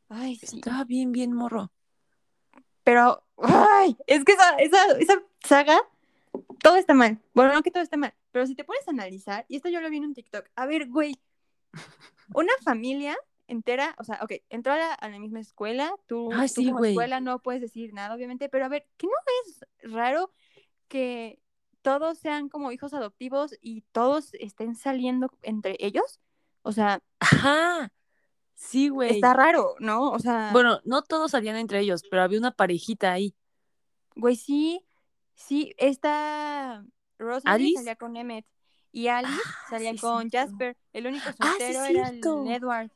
Ay, 0.10 0.36
sí. 0.38 0.58
Estaba 0.58 0.84
bien, 0.84 1.12
bien 1.12 1.34
morro. 1.34 1.72
Pero, 2.84 3.24
ay, 3.38 3.98
es 4.06 4.24
que 4.24 4.34
esa, 4.34 4.56
esa, 4.58 4.98
esa 5.00 5.24
saga, 5.44 5.80
todo 6.62 6.76
está 6.76 6.94
mal. 6.94 7.20
Bueno, 7.34 7.54
no 7.54 7.64
que 7.64 7.72
todo 7.72 7.84
está 7.84 7.98
mal, 7.98 8.14
pero 8.32 8.46
si 8.46 8.56
te 8.56 8.64
pones 8.64 8.88
a 8.88 8.92
analizar, 8.92 9.46
y 9.48 9.56
esto 9.56 9.70
yo 9.70 9.82
lo 9.82 9.90
vi 9.90 9.98
en 9.98 10.06
un 10.06 10.14
TikTok, 10.14 10.46
a 10.56 10.66
ver, 10.68 10.88
güey, 10.90 11.20
una 12.36 12.54
familia 12.64 13.18
entera, 13.48 13.96
o 13.98 14.04
sea, 14.04 14.20
ok, 14.22 14.34
entró 14.50 14.74
a 14.74 14.78
la, 14.78 14.94
a 14.94 15.10
la 15.10 15.20
misma 15.20 15.40
escuela, 15.40 15.94
tú, 16.08 16.30
Ay, 16.34 16.48
tú 16.48 16.62
sí, 16.62 16.68
como 16.68 16.80
güey. 16.80 16.92
escuela 16.92 17.20
no 17.20 17.40
puedes 17.40 17.62
decir 17.62 17.94
nada, 17.94 18.14
obviamente, 18.14 18.50
pero 18.50 18.66
a 18.66 18.70
ver, 18.70 18.88
¿qué 18.98 19.08
no 19.08 19.14
es 19.46 19.92
raro 19.92 20.32
que 20.88 21.40
todos 21.86 22.18
sean 22.18 22.50
como 22.50 22.72
hijos 22.72 22.94
adoptivos 22.94 23.56
y 23.62 23.82
todos 23.92 24.34
estén 24.34 24.76
saliendo 24.76 25.30
entre 25.42 25.78
ellos? 25.80 26.20
O 26.64 26.72
sea, 26.72 27.02
Ajá. 27.20 27.92
Sí, 28.56 28.90
güey. 28.90 29.12
está 29.12 29.34
raro, 29.34 29.76
¿no? 29.80 30.12
O 30.12 30.20
sea, 30.20 30.50
Bueno, 30.54 30.80
no 30.86 31.02
todos 31.04 31.32
salían 31.32 31.58
entre 31.58 31.80
ellos, 31.80 32.04
pero 32.10 32.24
había 32.24 32.40
una 32.40 32.52
parejita 32.52 33.12
ahí. 33.12 33.36
Güey, 34.16 34.36
sí, 34.36 34.86
sí, 35.36 35.74
esta 35.78 36.84
Rosemary 37.20 37.64
¿Alice? 37.64 37.78
salía 37.80 37.96
con 37.98 38.16
Emmett 38.16 38.46
Y 38.92 39.08
Alice 39.08 39.34
Ah, 39.46 39.68
salía 39.70 39.92
sí, 39.92 39.98
con 40.00 40.30
cierto. 40.30 40.52
Jasper. 40.52 40.78
El 40.94 41.08
único 41.08 41.24
Ah, 41.28 41.34
sí, 41.58 41.74
soltero 41.74 41.84
era 41.86 42.10
el 42.10 42.48
Edward. 42.48 42.92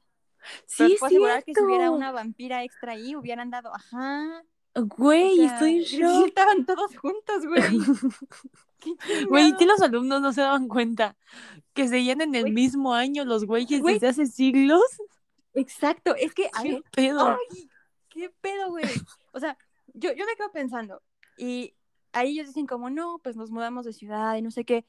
Sí, 0.65 0.95
puedo 0.99 1.06
asegurar 1.08 1.43
que 1.43 1.54
si 1.54 1.62
hubiera 1.62 1.91
una 1.91 2.12
vampira 2.13 2.63
extra 2.63 2.93
ahí, 2.93 3.15
hubieran 3.15 3.49
dado, 3.52 3.73
ajá. 3.75 4.43
Güey, 4.75 5.34
O 5.34 5.36
sea, 5.36 5.54
estoy 5.54 5.78
en 5.78 5.84
shock. 5.84 6.28
estaban 6.28 6.65
todos 6.65 6.97
juntos, 6.97 7.45
güey. 7.45 7.62
Güey, 9.30 9.56
que 9.58 9.65
los 9.65 9.82
alumnos 9.82 10.22
no 10.22 10.34
se 10.34 10.42
daban 10.42 10.68
cuenta 10.68 11.15
que 11.74 11.88
seguían 11.88 12.22
en 12.22 12.36
el 12.36 12.52
mismo 12.52 12.94
año 12.94 13.26
los 13.26 13.46
güeyes 13.46 13.82
Güey. 13.82 13.96
desde 13.96 14.08
hace 14.08 14.26
siglos. 14.26 14.82
Exacto, 15.54 16.15
es 16.15 16.34
que, 16.34 16.50
¿Qué 16.62 16.74
ver, 16.74 16.84
pedo? 16.92 17.28
¡ay! 17.28 17.70
¿Qué 18.10 18.32
pedo, 18.42 18.70
güey? 18.70 18.86
O 19.32 19.39
sea, 19.39 19.58
yo, 19.94 20.12
yo 20.13 20.26
me 20.26 20.36
quedo 20.36 20.52
pensando, 20.52 21.02
y 21.38 21.74
ahí 22.12 22.32
ellos 22.32 22.48
dicen 22.48 22.68
como, 22.68 22.89
no, 22.89 23.20
pues 23.24 23.36
nos 23.36 23.52
mudamos 23.52 23.86
de 23.86 23.94
ciudad 23.94 24.36
y 24.36 24.42
no 24.42 24.52
sé 24.52 24.65
qué, 24.65 24.86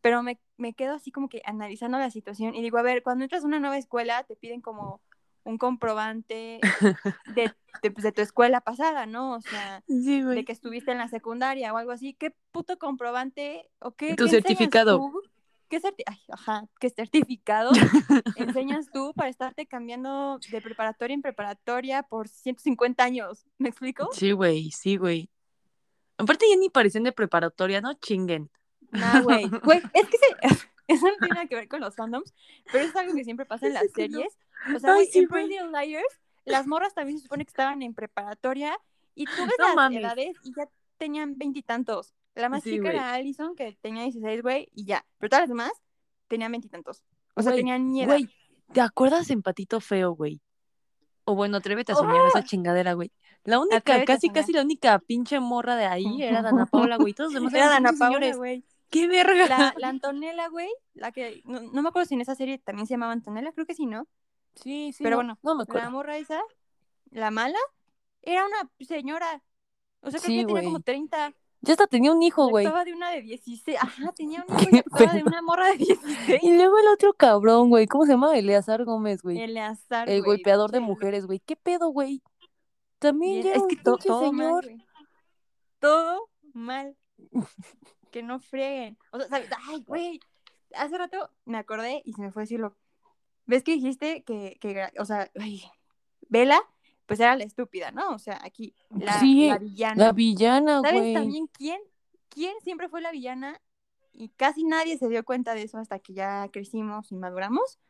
pero 0.00 0.22
me, 0.22 0.38
me 0.56 0.72
quedo 0.72 0.94
así 0.94 1.10
como 1.10 1.28
que 1.28 1.42
analizando 1.44 1.98
la 1.98 2.10
situación 2.10 2.54
y 2.54 2.62
digo, 2.62 2.78
a 2.78 2.82
ver, 2.82 3.02
cuando 3.02 3.24
entras 3.24 3.44
a 3.44 3.46
una 3.46 3.60
nueva 3.60 3.78
escuela 3.78 4.24
te 4.24 4.36
piden 4.36 4.60
como 4.60 5.00
un 5.44 5.58
comprobante 5.58 6.60
de, 7.26 7.52
de, 7.82 7.90
pues, 7.90 8.04
de 8.04 8.12
tu 8.12 8.22
escuela 8.22 8.60
pasada, 8.60 9.06
¿no? 9.06 9.32
O 9.34 9.40
sea, 9.40 9.82
Sí, 9.86 10.22
de 10.22 10.44
que 10.44 10.52
estuviste 10.52 10.92
en 10.92 10.98
la 10.98 11.08
secundaria 11.08 11.72
o 11.72 11.76
algo 11.76 11.92
así, 11.92 12.14
¿qué 12.14 12.34
puto 12.52 12.78
comprobante 12.78 13.68
o 13.78 13.92
qué, 13.92 14.16
Tu 14.16 14.24
qué 14.24 14.30
certificado. 14.30 14.98
tú? 14.98 15.22
¿Qué, 15.68 15.80
certi- 15.80 16.02
Ay, 16.06 16.18
ajá, 16.30 16.64
¿qué 16.80 16.90
certificado 16.90 17.70
enseñas 18.34 18.90
tú 18.92 19.12
para 19.14 19.28
estarte 19.28 19.66
cambiando 19.66 20.40
de 20.50 20.60
preparatoria 20.60 21.14
en 21.14 21.22
preparatoria 21.22 22.02
por 22.02 22.26
150 22.28 23.04
años? 23.04 23.44
¿Me 23.58 23.68
explico? 23.68 24.08
Sí, 24.12 24.32
güey, 24.32 24.72
sí, 24.72 24.96
güey. 24.96 25.30
Aparte 26.18 26.46
ya 26.50 26.56
ni 26.56 26.70
parecen 26.70 27.04
de 27.04 27.12
preparatoria, 27.12 27.80
no 27.80 27.94
chinguen. 27.94 28.50
Nah, 28.90 29.20
güey. 29.20 29.48
Güey, 29.64 29.80
es 29.94 30.06
que 30.08 30.18
se- 30.18 30.68
eso 30.92 31.06
no 31.06 31.16
tiene 31.18 31.34
nada 31.34 31.46
que 31.46 31.54
ver 31.56 31.68
con 31.68 31.80
los 31.80 31.94
fandoms, 31.96 32.34
pero 32.70 32.84
es 32.84 32.94
algo 32.96 33.14
que 33.14 33.24
siempre 33.24 33.46
pasa 33.46 33.66
en 33.66 33.74
las 33.74 33.90
series. 33.94 34.36
O 34.74 34.78
sea, 34.78 34.94
Ay, 34.94 35.06
sí, 35.06 35.20
en. 35.20 35.28
Pretty 35.28 35.56
Liars, 35.72 36.20
las 36.44 36.66
morras 36.66 36.94
también 36.94 37.18
se 37.18 37.24
supone 37.24 37.44
que 37.44 37.50
estaban 37.50 37.82
en 37.82 37.94
preparatoria 37.94 38.76
y 39.14 39.24
tú 39.26 39.32
ves 39.46 39.54
No 39.58 39.66
las 39.66 39.76
mames. 39.76 40.00
edades 40.00 40.36
y 40.44 40.52
ya 40.56 40.68
tenían 40.98 41.36
veintitantos. 41.38 42.14
La 42.34 42.48
más 42.48 42.62
Sí, 42.62 42.70
chica 42.72 42.90
era 42.90 43.12
Allison, 43.12 43.56
que 43.56 43.76
tenía 43.80 44.04
16, 44.04 44.42
güey, 44.42 44.68
y 44.74 44.84
ya. 44.84 45.04
Pero 45.18 45.30
todas 45.30 45.42
las 45.42 45.48
demás 45.48 45.72
tenían 46.28 46.52
veintitantos. 46.52 47.02
O 47.34 47.42
sea, 47.42 47.52
tenían 47.54 47.90
ni 47.90 48.02
edad. 48.02 48.08
Güey, 48.14 48.28
¿te 48.72 48.80
acuerdas 48.80 49.30
en 49.30 49.42
Patito 49.42 49.80
Feo, 49.80 50.12
güey? 50.12 50.40
O 51.24 51.34
bueno, 51.34 51.56
atrévete 51.58 51.92
a 51.92 51.96
soñar 51.96 52.26
esa 52.28 52.42
chingadera, 52.44 52.92
güey. 52.94 53.10
La 53.44 53.58
única, 53.58 53.76
Atrévete 53.78 54.04
casi, 54.06 54.30
casi 54.30 54.52
la 54.52 54.62
única 54.62 54.98
pinche 54.98 55.40
morra 55.40 55.74
de 55.76 55.86
ahí 55.86 56.22
era 56.22 56.42
Dana 56.42 56.66
Paula, 56.70 56.96
güey. 56.96 57.14
Todos 57.14 57.32
los 57.32 57.42
demás 57.42 57.54
Era 57.54 57.66
eran 57.66 57.82
Dana 57.84 57.96
señores. 57.96 58.36
güey. 58.36 58.64
¡Qué 58.90 59.06
verga! 59.08 59.46
La, 59.48 59.74
la 59.78 59.88
Antonella, 59.88 60.48
güey, 60.48 60.68
la 60.94 61.12
que, 61.12 61.42
no, 61.44 61.60
no 61.60 61.82
me 61.82 61.88
acuerdo 61.88 62.06
si 62.06 62.14
en 62.14 62.20
esa 62.22 62.34
serie 62.34 62.58
también 62.58 62.86
se 62.86 62.94
llamaba 62.94 63.12
Antonella, 63.12 63.52
creo 63.52 63.66
que 63.66 63.74
sí, 63.74 63.86
¿no? 63.86 64.06
Sí, 64.56 64.92
sí. 64.92 65.02
Pero 65.04 65.16
no, 65.22 65.22
bueno, 65.22 65.38
no 65.42 65.54
me 65.54 65.58
La 65.60 65.62
acuerdo. 65.64 65.90
morra 65.92 66.16
esa, 66.18 66.40
la 67.10 67.30
mala, 67.30 67.58
era 68.22 68.44
una 68.46 68.68
señora. 68.80 69.42
O 70.02 70.10
sea, 70.10 70.18
creo 70.20 70.30
Sí, 70.30 70.38
que 70.40 70.46
tenía 70.46 70.62
como 70.62 70.70
güey. 70.72 70.82
30. 70.82 71.34
Ya 71.62 71.74
hasta 71.74 71.86
tenía 71.86 72.10
un 72.10 72.22
hijo, 72.22 72.48
güey. 72.48 72.64
actuaba 72.66 72.84
de 72.86 72.94
una 72.94 73.10
de 73.10 73.20
16. 73.22 73.76
Ajá, 73.80 74.12
tenía 74.12 74.44
un 74.48 74.54
hijo 74.60 74.70
y 74.72 74.78
actuaba 74.78 75.12
de 75.12 75.22
una 75.22 75.42
morra 75.42 75.66
de 75.66 75.76
16. 75.76 76.42
Y 76.42 76.56
luego 76.56 76.78
el 76.78 76.88
otro 76.88 77.12
cabrón, 77.12 77.68
güey. 77.68 77.86
¿Cómo 77.86 78.06
se 78.06 78.12
llama? 78.12 78.36
Eleazar 78.36 78.84
Gómez, 78.84 79.20
güey. 79.22 79.38
Eleazar, 79.40 80.08
El 80.08 80.22
güey, 80.22 80.36
golpeador 80.38 80.70
de 80.72 80.80
mujeres, 80.80 81.26
güey. 81.26 81.38
¿Qué 81.40 81.56
pedo, 81.56 81.90
güey? 81.90 82.22
También 82.98 83.42
ya 83.42 83.52
Es 83.52 83.62
que 83.68 83.76
todo 83.76 83.98
mal, 83.98 84.30
señor. 84.30 84.64
güey. 84.64 84.86
Todo 85.80 86.28
mal. 86.54 86.96
que 88.10 88.22
no 88.22 88.40
frieguen. 88.40 88.98
O 89.12 89.18
sea, 89.18 89.28
¿sabes? 89.28 89.48
Ay, 89.68 89.82
güey. 89.86 90.20
Hace 90.74 90.98
rato 90.98 91.30
me 91.44 91.58
acordé 91.58 92.02
y 92.04 92.12
se 92.12 92.22
me 92.22 92.30
fue 92.30 92.42
a 92.42 92.44
decirlo. 92.44 92.76
¿Ves 93.46 93.62
que 93.64 93.72
dijiste 93.72 94.22
que, 94.22 94.56
que 94.60 94.88
o 94.98 95.04
sea, 95.04 95.30
ay, 95.40 95.62
Vela, 96.28 96.60
pues 97.06 97.18
era 97.18 97.34
la 97.34 97.42
estúpida, 97.42 97.90
¿no? 97.90 98.10
O 98.10 98.18
sea, 98.18 98.38
aquí, 98.44 98.74
la, 98.90 99.18
Sí, 99.18 99.48
la 99.48 99.58
villana. 99.58 100.04
La 100.04 100.12
villana, 100.12 100.80
¿Sabes 100.80 101.00
güey. 101.00 101.14
también 101.14 101.48
quién? 101.48 101.80
¿Quién 102.28 102.54
siempre 102.62 102.88
fue 102.88 103.00
la 103.00 103.10
villana? 103.10 103.60
Y 104.12 104.28
casi 104.28 104.62
nadie 104.62 104.96
se 104.96 105.08
dio 105.08 105.24
cuenta 105.24 105.54
de 105.54 105.62
eso 105.62 105.78
hasta 105.78 105.98
que 105.98 106.12
ya 106.14 106.48
crecimos 106.52 107.10
y 107.10 107.16
maduramos. 107.16 107.80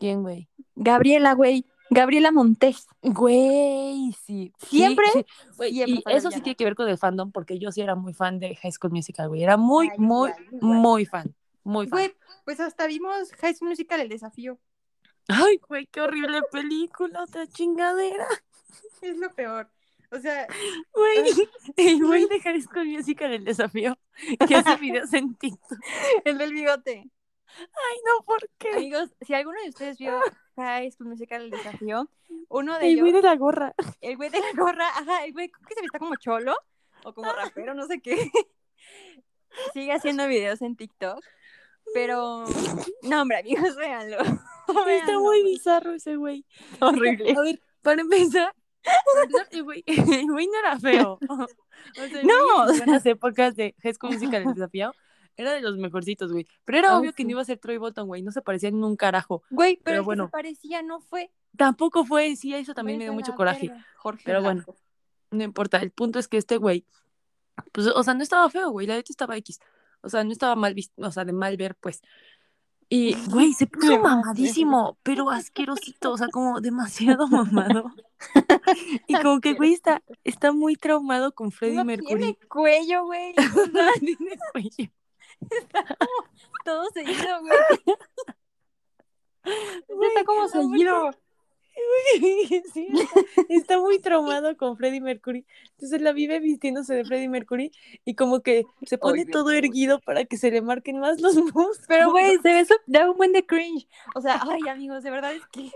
¿Quién, 0.00 0.22
güey? 0.22 0.48
Gabriela, 0.74 1.34
güey. 1.34 1.66
Gabriela 1.90 2.32
Montes. 2.32 2.86
Güey, 3.02 4.12
sí. 4.24 4.52
Siempre, 4.58 5.06
sí. 5.12 5.24
Güey, 5.56 5.72
siempre 5.72 6.12
y 6.12 6.16
eso 6.16 6.30
sí 6.30 6.40
tiene 6.40 6.56
que 6.56 6.64
ver 6.64 6.74
con 6.74 6.88
el 6.88 6.98
fandom, 6.98 7.32
porque 7.32 7.58
yo 7.58 7.72
sí 7.72 7.80
era 7.80 7.94
muy 7.94 8.12
fan 8.14 8.38
de 8.38 8.54
High 8.56 8.72
School 8.72 8.92
Musical, 8.92 9.28
güey. 9.28 9.42
Era 9.42 9.56
muy, 9.56 9.88
Ay, 9.90 9.98
muy, 9.98 10.30
igual, 10.30 10.46
igual. 10.52 10.78
muy 10.78 11.06
fan. 11.06 11.34
Muy 11.64 11.86
fan. 11.86 11.98
Güey, 11.98 12.14
pues 12.44 12.60
hasta 12.60 12.86
vimos 12.86 13.32
High 13.32 13.54
School 13.54 13.70
Musical, 13.70 14.00
el 14.00 14.08
desafío. 14.08 14.58
Ay, 15.28 15.60
güey, 15.68 15.86
qué 15.86 16.00
horrible 16.00 16.40
película, 16.50 17.22
otra 17.22 17.46
chingadera. 17.46 18.26
Es 19.02 19.16
lo 19.18 19.32
peor. 19.34 19.68
O 20.10 20.18
sea, 20.18 20.46
Güey, 20.94 21.16
el 21.76 22.02
güey 22.02 22.26
de 22.26 22.40
High 22.40 22.62
School 22.62 22.86
Musical, 22.86 23.32
el 23.32 23.44
desafío, 23.44 23.98
que 24.46 24.54
hace 24.54 24.76
videos 24.76 25.12
en 25.12 25.34
TikTok. 25.34 25.78
el 26.24 26.38
del 26.38 26.52
bigote. 26.52 27.10
Ay, 27.56 27.98
no, 28.06 28.24
¿por 28.24 28.48
qué? 28.58 28.70
Amigos, 28.74 29.10
si 29.20 29.34
alguno 29.34 29.60
de 29.62 29.68
ustedes 29.70 29.98
vio 29.98 30.20
High 30.56 30.90
School 30.92 31.08
Musical, 31.08 31.42
el 31.42 31.50
desafío, 31.50 32.10
uno 32.48 32.78
de 32.78 32.88
El 32.90 33.00
güey 33.00 33.10
ellos, 33.10 33.22
de 33.22 33.28
la 33.28 33.36
gorra. 33.36 33.74
el 34.00 34.16
güey 34.16 34.30
de 34.30 34.40
la 34.40 34.52
gorra, 34.56 34.88
ajá, 34.88 35.24
el 35.24 35.32
güey 35.32 35.48
que 35.50 35.74
se 35.74 35.80
vista 35.80 35.98
como 35.98 36.16
cholo 36.16 36.54
o 37.04 37.14
como 37.14 37.32
rapero, 37.32 37.74
no 37.74 37.86
sé 37.86 38.00
qué. 38.00 38.16
Sigue 39.72 39.92
haciendo 39.92 40.26
videos 40.28 40.62
en 40.62 40.76
TikTok. 40.76 41.24
Pero, 41.94 42.44
no, 43.02 43.22
hombre, 43.22 43.38
amigos, 43.38 43.74
véanlo. 43.76 44.18
Está 44.68 44.84
Véanlo. 44.84 45.20
muy 45.20 45.42
bizarro 45.42 45.92
ese 45.94 46.16
güey. 46.16 46.44
horrible. 46.80 47.34
A 47.36 47.40
ver, 47.40 47.60
para 47.80 48.02
empezar, 48.02 48.54
el 49.50 49.62
güey, 49.64 49.82
el 49.86 50.26
güey 50.26 50.46
no 50.46 50.58
era 50.58 50.78
feo. 50.78 51.18
O 51.28 51.36
sea, 51.94 52.20
el 52.20 52.26
No, 52.26 52.64
güey 52.64 52.72
en 52.72 52.78
buenas 52.78 53.06
épocas 53.06 53.56
de 53.56 53.74
High 53.82 53.94
School 53.94 54.12
Musical, 54.12 54.42
el 54.42 54.54
desafío, 54.54 54.92
era 55.38 55.52
de 55.52 55.60
los 55.62 55.78
mejorcitos, 55.78 56.32
güey. 56.32 56.46
Pero 56.66 56.78
era 56.78 56.90
Ah, 56.90 56.98
obvio 56.98 57.14
que 57.14 57.24
no 57.24 57.30
iba 57.30 57.40
a 57.40 57.44
ser 57.46 57.58
Troy 57.58 57.78
Bolton, 57.78 58.06
güey. 58.08 58.22
No 58.22 58.32
se 58.32 58.42
parecía 58.42 58.68
en 58.68 58.82
un 58.84 58.96
carajo. 58.96 59.42
Güey, 59.50 59.76
pero, 59.76 59.84
Pero 59.84 59.96
el 59.96 60.02
que 60.02 60.04
bueno. 60.04 60.24
se 60.26 60.30
parecía 60.32 60.82
no 60.82 61.00
fue. 61.00 61.30
Tampoco 61.56 62.04
fue, 62.04 62.36
sí, 62.36 62.54
eso 62.54 62.74
también 62.74 62.98
me 62.98 63.04
dio 63.04 63.12
mucho 63.14 63.34
coraje. 63.34 63.68
verga, 63.68 63.86
Jorge 63.96 64.22
Pero 64.26 64.42
bueno. 64.42 64.64
No 65.30 65.42
importa, 65.44 65.78
el 65.78 65.90
punto 65.90 66.18
es 66.18 66.28
que 66.28 66.36
este 66.36 66.56
güey, 66.56 66.84
pues, 67.72 67.86
o 67.86 68.02
sea, 68.02 68.14
no 68.14 68.22
estaba 68.22 68.48
feo, 68.50 68.70
güey. 68.70 68.86
La 68.86 68.94
neta 68.96 69.10
estaba 69.12 69.36
X. 69.38 69.60
O 70.00 70.08
sea, 70.08 70.22
no 70.24 70.32
estaba 70.32 70.54
mal 70.56 70.74
visto, 70.74 70.94
o 71.00 71.10
sea, 71.10 71.24
de 71.24 71.32
mal 71.32 71.56
ver, 71.56 71.74
pues. 71.76 72.02
Y, 72.88 73.12
güey, 73.30 73.52
se 73.52 73.66
puso 73.66 73.98
mamadísimo, 74.00 74.96
pero 75.02 75.28
asquerosito, 75.30 76.12
o 76.12 76.16
sea, 76.18 76.28
como 76.28 76.60
demasiado 76.60 77.26
mamado. 77.28 77.92
Y 79.06 79.14
como 79.16 79.40
que, 79.40 79.54
güey, 79.54 79.72
está, 79.74 80.02
está 80.24 80.52
muy 80.52 80.76
traumado 80.76 81.32
con 81.32 81.50
Freddie 81.52 81.76
No 81.76 81.84
Mercury. 81.84 82.06
tiene 82.16 82.38
cuello, 82.48 83.04
güey. 83.04 83.34
No 83.72 83.92
tiene 84.00 84.38
cuello. 84.52 84.90
Todo 86.64 86.84
seguido, 86.92 87.40
güey. 87.40 87.96
Está 89.44 90.24
como 90.24 90.48
seguido. 90.48 91.10
Sí, 92.74 92.88
está, 92.90 93.44
está 93.48 93.78
muy 93.78 94.00
traumado 94.00 94.56
con 94.56 94.76
Freddie 94.76 95.00
Mercury. 95.00 95.46
Entonces 95.74 96.00
la 96.02 96.10
vive 96.10 96.40
vistiéndose 96.40 96.92
de 96.92 97.04
Freddie 97.04 97.28
Mercury 97.28 97.70
y 98.04 98.16
como 98.16 98.40
que 98.40 98.64
se 98.82 98.98
pone 98.98 99.24
todo 99.26 99.52
erguido 99.52 100.00
para 100.00 100.24
que 100.24 100.36
se 100.36 100.50
le 100.50 100.60
marquen 100.60 100.98
más 100.98 101.20
los 101.20 101.36
músculos. 101.36 101.78
Pero, 101.86 102.10
güey, 102.10 102.36
se 102.38 102.48
ve 102.52 102.58
eso, 102.60 102.74
da 102.86 103.08
un 103.08 103.16
buen 103.16 103.32
de 103.32 103.46
cringe. 103.46 103.86
O 104.16 104.20
sea, 104.20 104.42
ay, 104.50 104.58
amigos, 104.68 105.04
de 105.04 105.10
verdad 105.12 105.32
es 105.34 105.46
que. 105.52 105.70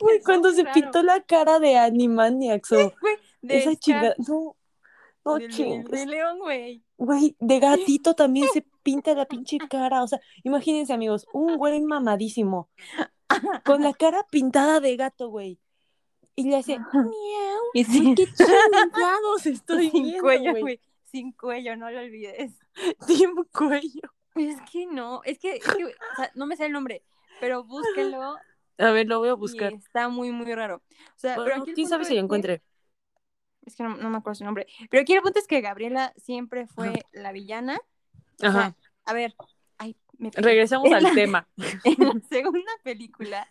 Güey, 0.00 0.16
está 0.16 0.24
cuando 0.24 0.50
se 0.52 0.62
raro. 0.62 0.74
pintó 0.74 1.02
la 1.02 1.22
cara 1.22 1.58
de 1.58 1.76
Animaniacs 1.76 2.72
o 2.72 2.94
de 3.42 3.58
esa 3.58 3.76
chingada. 3.76 4.14
No, 4.26 4.56
no 5.26 5.34
del- 5.34 5.50
chingues. 5.50 5.90
De 5.90 6.06
León, 6.06 6.38
güey. 6.38 6.82
Güey, 7.02 7.34
de 7.40 7.58
gatito 7.58 8.14
también 8.14 8.46
se 8.52 8.64
pinta 8.84 9.12
la 9.12 9.26
pinche 9.26 9.58
cara. 9.58 10.04
O 10.04 10.06
sea, 10.06 10.20
imagínense, 10.44 10.92
amigos, 10.92 11.26
un 11.32 11.56
güey 11.56 11.80
mamadísimo. 11.80 12.70
Con 13.64 13.82
la 13.82 13.92
cara 13.92 14.24
pintada 14.30 14.78
de 14.78 14.94
gato, 14.96 15.28
güey. 15.28 15.58
Y 16.36 16.48
le 16.48 16.58
hace 16.58 16.78
miau. 16.78 17.60
Y 17.74 17.82
sin, 17.82 18.14
qué 18.14 18.26
chingados 18.26 19.46
estoy 19.46 19.90
sin 19.90 20.04
viendo, 20.04 20.22
cuello, 20.22 20.52
güey. 20.60 20.80
Sin 21.02 21.32
cuello, 21.32 21.76
no 21.76 21.90
lo 21.90 21.98
olvides. 21.98 22.52
Sin 23.08 23.34
cuello. 23.52 24.14
Es 24.36 24.58
que 24.70 24.86
no, 24.86 25.22
es 25.24 25.40
que, 25.40 25.56
es 25.56 25.64
que, 25.64 25.84
o 25.84 26.16
sea, 26.16 26.30
no 26.36 26.46
me 26.46 26.56
sé 26.56 26.66
el 26.66 26.72
nombre, 26.72 27.02
pero 27.40 27.64
búsquenlo. 27.64 28.36
A 28.78 28.90
ver, 28.92 29.08
lo 29.08 29.18
voy 29.18 29.28
a 29.28 29.32
y 29.32 29.36
buscar. 29.36 29.72
está 29.72 30.08
muy, 30.08 30.30
muy 30.30 30.54
raro. 30.54 30.76
O 30.76 31.18
sea, 31.18 31.34
pero 31.34 31.62
aquí 31.62 31.72
quién 31.74 31.88
sabe 31.88 32.04
si 32.04 32.14
lo 32.14 32.20
encuentre. 32.20 32.62
Es 33.64 33.76
que 33.76 33.82
no, 33.82 33.96
no 33.96 34.10
me 34.10 34.18
acuerdo 34.18 34.36
su 34.36 34.44
nombre. 34.44 34.66
Pero 34.90 35.02
aquí 35.02 35.12
el 35.14 35.22
punto 35.22 35.38
es 35.38 35.46
que 35.46 35.60
Gabriela 35.60 36.12
siempre 36.16 36.66
fue 36.66 37.04
la 37.12 37.32
villana. 37.32 37.80
O 38.36 38.38
sea, 38.38 38.48
Ajá. 38.50 38.76
a 39.04 39.12
ver, 39.12 39.34
ay, 39.78 39.96
me. 40.18 40.30
Regresamos 40.34 40.86
En 40.88 40.94
al 40.94 41.02
la- 41.04 41.12
tema. 41.14 41.48
en 41.84 41.96
la 42.08 42.20
segunda 42.28 42.72
película, 42.82 43.46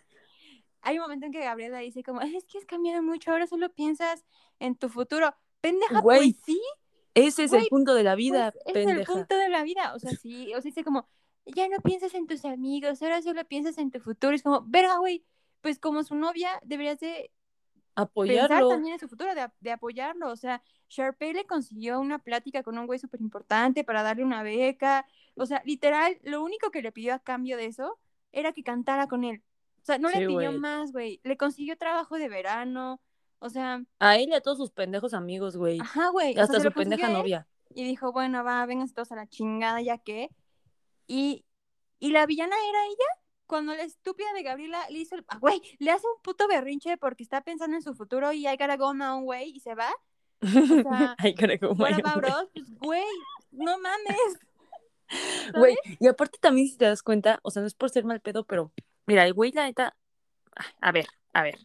hay 0.82 0.96
un 0.98 1.02
momento 1.02 1.26
en 1.26 1.32
que 1.32 1.40
Gabriela 1.40 1.78
dice 1.78 2.02
como, 2.02 2.20
es 2.20 2.44
que 2.44 2.58
has 2.58 2.64
cambiado 2.66 3.02
mucho, 3.02 3.30
ahora 3.30 3.46
solo 3.46 3.70
piensas 3.72 4.24
en 4.58 4.74
tu 4.76 4.88
futuro. 4.88 5.34
Pendeja, 5.60 6.00
Güey. 6.00 6.32
pues 6.32 6.42
sí, 6.44 6.60
Ese 7.14 7.44
es 7.44 7.50
Güey, 7.50 7.62
el 7.62 7.68
punto 7.68 7.94
de 7.94 8.02
la 8.02 8.14
vida, 8.16 8.52
Pues, 8.52 8.62
ese 8.66 8.70
es 8.70 8.76
el 8.76 8.86
pendeja. 8.96 9.12
punto 9.12 9.36
de 9.36 9.48
la 9.48 9.62
vida. 9.62 9.94
O 9.94 9.98
sea, 9.98 10.10
sí, 10.12 10.48
o 10.54 10.60
sea, 10.60 10.68
dice 10.68 10.82
como, 10.84 11.06
ya 11.46 11.68
no 11.68 11.78
piensas 11.78 12.14
en 12.14 12.26
tus 12.26 12.44
amigos, 12.44 13.00
ahora 13.02 13.22
solo 13.22 13.44
piensas 13.46 13.78
en 13.78 13.90
tu 13.90 14.00
futuro. 14.00 14.34
Es 14.34 14.42
como, 14.42 14.62
verga, 14.66 14.96
güey, 14.98 15.24
pues 15.60 15.78
como 15.78 16.02
su 16.02 16.16
novia 16.16 16.58
deberías 16.64 16.98
de 17.00 17.30
pensar 17.94 18.04
Apoyarlo. 18.04 18.68
también 18.68 18.94
en 18.94 19.00
su 19.00 19.08
futuro, 19.08 19.34
de, 19.34 19.48
de 19.60 19.70
apoyarlo. 19.72 20.30
O 20.30 20.36
sea, 20.36 20.62
Sharpay 20.88 21.32
le 21.34 21.46
consiguió 21.46 22.00
una 22.00 22.18
plática 22.18 22.62
con 22.62 22.78
un 22.78 22.86
güey 22.86 22.98
súper 22.98 23.20
importante 23.20 23.84
para 23.84 24.02
darle 24.02 24.24
una 24.24 24.42
beca. 24.42 25.06
O 25.34 25.46
sea, 25.46 25.62
literal, 25.64 26.18
lo 26.22 26.42
único 26.42 26.70
que 26.70 26.82
le 26.82 26.92
pidió 26.92 27.14
a 27.14 27.18
cambio 27.18 27.56
de 27.56 27.66
eso 27.66 27.98
era 28.32 28.52
que 28.52 28.62
cantara 28.62 29.06
con 29.08 29.24
él. 29.24 29.42
O 29.82 29.84
sea, 29.84 29.98
no 29.98 30.08
Sí, 30.08 30.18
le 30.20 30.26
pidió 30.26 30.52
más, 30.52 30.92
güey. 30.92 31.20
Le 31.24 31.36
consiguió 31.36 31.76
trabajo 31.76 32.16
de 32.16 32.28
verano. 32.28 33.00
O 33.40 33.50
sea, 33.50 33.82
A 33.98 34.16
él 34.16 34.30
y 34.30 34.34
a 34.34 34.40
todos 34.40 34.58
sus 34.58 34.70
pendejos 34.70 35.14
amigos, 35.14 35.56
güey. 35.56 35.78
ajá, 35.80 36.08
güey. 36.08 36.34
Y 36.36 36.40
o 36.40 36.46
sea, 36.46 36.58
hasta 36.58 36.60
su 36.60 36.72
pendeja 36.72 37.08
novia. 37.08 37.48
y 37.74 37.84
dijo, 37.84 38.12
bueno, 38.12 38.44
va, 38.44 38.64
vénganse 38.66 38.94
todos 38.94 39.12
a 39.12 39.16
la 39.16 39.26
chingada, 39.28 39.80
ya 39.82 39.98
que. 39.98 40.30
Y, 41.06 41.44
y 41.98 42.10
la 42.12 42.26
villana 42.26 42.56
era 42.70 42.84
ella. 42.86 43.21
Cuando 43.52 43.74
la 43.74 43.82
estúpida 43.82 44.32
de 44.32 44.42
Gabriela 44.42 44.80
le 44.88 45.00
hizo 45.00 45.14
el. 45.14 45.26
ah, 45.28 45.36
Güey, 45.38 45.60
le 45.78 45.90
hace 45.90 46.06
un 46.06 46.22
puto 46.22 46.48
berrinche 46.48 46.96
porque 46.96 47.22
está 47.22 47.42
pensando 47.42 47.76
en 47.76 47.82
su 47.82 47.92
futuro 47.92 48.32
y 48.32 48.46
I 48.48 48.52
gotta 48.52 48.78
go 48.78 48.94
now, 48.94 49.20
güey, 49.20 49.50
y 49.50 49.60
se 49.60 49.74
va. 49.74 49.90
sea, 50.40 51.14
Ay, 51.18 51.34
creo 51.34 51.72
What 51.74 52.00
about 52.02 52.24
us? 52.24 52.48
Pues, 52.54 52.78
güey, 52.78 53.04
no 53.50 53.78
mames. 53.78 54.38
Güey, 55.54 55.76
y 56.00 56.06
aparte 56.06 56.38
también 56.40 56.66
si 56.66 56.78
te 56.78 56.86
das 56.86 57.02
cuenta, 57.02 57.40
o 57.42 57.50
sea, 57.50 57.60
no 57.60 57.68
es 57.68 57.74
por 57.74 57.90
ser 57.90 58.06
mal 58.06 58.22
pedo, 58.22 58.44
pero 58.46 58.72
mira, 59.04 59.26
el 59.26 59.34
güey, 59.34 59.52
la 59.52 59.64
neta, 59.64 59.94
a 60.80 60.92
ver, 60.92 61.04
a 61.34 61.42
ver, 61.42 61.58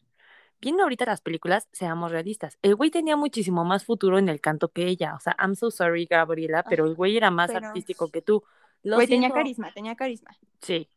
viendo 0.60 0.84
ahorita 0.84 1.06
las 1.06 1.22
películas, 1.22 1.70
seamos 1.72 2.12
realistas, 2.12 2.58
el 2.64 2.76
güey 2.76 2.92
tenía 2.92 3.16
muchísimo 3.16 3.64
más 3.64 3.86
futuro 3.86 4.20
en 4.20 4.28
el 4.28 4.42
canto 4.42 4.68
que 4.68 4.88
ella, 4.88 5.16
o 5.16 5.22
sea, 5.22 5.34
I'm 5.40 5.56
so 5.56 5.72
sorry, 5.72 6.06
Gabriela, 6.06 6.66
pero 6.70 6.86
el 6.86 6.96
güey 6.96 7.16
era 7.16 7.32
más 7.32 7.50
pero- 7.50 7.68
artístico 7.68 8.10
que 8.12 8.22
tú. 8.22 8.44
Lo 8.84 8.98
Güey, 8.98 9.08
tenía 9.08 9.32
carisma, 9.32 9.72
tenía 9.74 9.96
carisma. 9.96 10.36
Sí. 10.60 10.90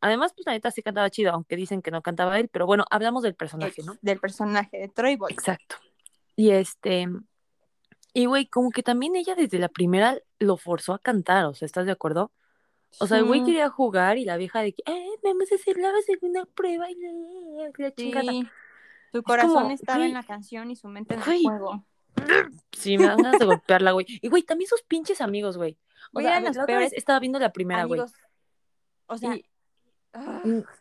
Además, 0.00 0.32
pues 0.34 0.46
la 0.46 0.52
neta 0.52 0.70
sí 0.70 0.82
cantaba 0.82 1.10
chido, 1.10 1.32
aunque 1.32 1.56
dicen 1.56 1.82
que 1.82 1.90
no 1.90 2.02
cantaba 2.02 2.38
él, 2.38 2.48
pero 2.48 2.66
bueno, 2.66 2.84
hablamos 2.90 3.22
del 3.22 3.34
personaje, 3.34 3.82
¿no? 3.84 3.94
Del 4.00 4.20
personaje 4.20 4.78
de 4.78 4.88
Troy 4.88 5.16
Boy. 5.16 5.32
Exacto. 5.32 5.76
Y 6.36 6.50
este, 6.50 7.08
y 8.14 8.26
güey, 8.26 8.46
como 8.46 8.70
que 8.70 8.82
también 8.82 9.16
ella 9.16 9.34
desde 9.34 9.58
la 9.58 9.68
primera 9.68 10.16
lo 10.38 10.56
forzó 10.56 10.94
a 10.94 10.98
cantar, 11.00 11.46
o 11.46 11.54
sea, 11.54 11.66
¿estás 11.66 11.86
de 11.86 11.92
acuerdo? 11.92 12.30
O 13.00 13.06
sea, 13.06 13.18
el 13.18 13.24
güey 13.24 13.44
quería 13.44 13.68
jugar 13.68 14.16
y 14.18 14.24
la 14.24 14.36
vieja 14.36 14.60
de 14.62 14.72
que, 14.72 14.82
eh, 14.86 15.06
vamos 15.22 15.50
a 15.52 15.56
hacer 15.56 15.76
la 15.76 15.90
segunda 16.06 16.44
prueba 16.46 16.90
y 16.90 16.94
la, 16.94 17.70
la 17.76 17.94
chingada. 17.94 18.30
sí. 18.32 18.48
Su 19.12 19.22
corazón 19.22 19.54
como, 19.54 19.70
estaba 19.70 19.98
güey, 19.98 20.08
en 20.10 20.14
la 20.14 20.22
canción 20.22 20.70
y 20.70 20.76
su 20.76 20.86
mente 20.88 21.14
en 21.14 21.20
el 21.22 21.42
juego. 21.42 21.84
Sí, 22.72 22.98
me 22.98 23.06
dan 23.06 23.18
ganas 23.18 23.38
de 23.38 23.44
golpearla, 23.46 23.92
güey. 23.92 24.06
Y 24.08 24.28
güey, 24.28 24.42
también 24.42 24.68
sus 24.68 24.82
pinches 24.82 25.20
amigos, 25.20 25.56
güey. 25.56 25.76
O 26.08 26.14
Güey, 26.14 26.24
sea, 26.24 26.34
a 26.34 26.38
eran 26.38 26.42
ver, 26.44 26.50
los 26.50 26.56
la 26.56 26.62
otra 26.62 26.74
vez 26.78 26.88
peores 26.90 26.98
estaba 26.98 27.18
viendo 27.20 27.38
la 27.38 27.52
primera, 27.52 27.84
güey. 27.84 28.00
O 29.06 29.16
sea, 29.18 29.34
Y- 29.36 29.44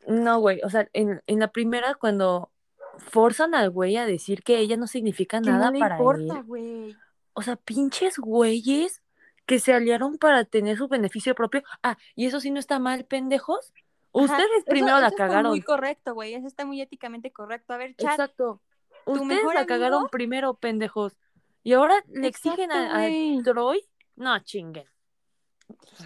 No, 0.07 0.39
güey, 0.39 0.61
o 0.63 0.69
sea, 0.69 0.87
en, 0.93 1.21
en 1.27 1.39
la 1.39 1.49
primera 1.51 1.95
cuando 1.95 2.51
forzan 2.97 3.53
al 3.55 3.69
güey 3.69 3.97
a 3.97 4.05
decir 4.05 4.43
que 4.43 4.57
ella 4.57 4.77
no 4.77 4.87
significa 4.87 5.39
que 5.41 5.49
nada 5.49 5.65
no 5.67 5.71
le 5.73 5.79
para 5.79 5.95
importa, 5.97 6.37
él. 6.37 6.43
güey. 6.43 6.95
O 7.33 7.41
sea, 7.41 7.55
pinches 7.55 8.17
güeyes 8.17 9.03
que 9.45 9.59
se 9.59 9.73
aliaron 9.73 10.17
para 10.17 10.43
tener 10.45 10.77
su 10.77 10.87
beneficio 10.87 11.35
propio. 11.35 11.63
Ah, 11.83 11.97
y 12.15 12.25
eso 12.25 12.39
sí 12.39 12.51
no 12.51 12.59
está 12.59 12.79
mal, 12.79 13.05
pendejos. 13.05 13.71
Ajá, 14.13 14.23
Ustedes 14.25 14.49
eso- 14.57 14.65
primero 14.65 14.95
la 14.99 15.07
eso 15.07 15.15
está 15.15 15.27
cagaron. 15.27 15.51
muy 15.51 15.61
correcto, 15.61 16.13
güey. 16.15 16.33
Eso 16.33 16.47
está 16.47 16.65
muy 16.65 16.81
éticamente 16.81 17.31
correcto. 17.31 17.73
A 17.73 17.77
ver, 17.77 17.95
chat, 17.95 18.11
Exacto. 18.11 18.61
Ustedes 19.05 19.43
la 19.43 19.49
amigo- 19.51 19.67
cagaron 19.67 20.07
primero, 20.09 20.55
pendejos. 20.55 21.15
Y 21.63 21.73
ahora 21.73 22.03
le 22.07 22.27
exigen 22.27 22.71
a, 22.71 23.03
a. 23.05 23.09
Troy. 23.43 23.85
No, 24.15 24.39
chinguen. 24.39 24.85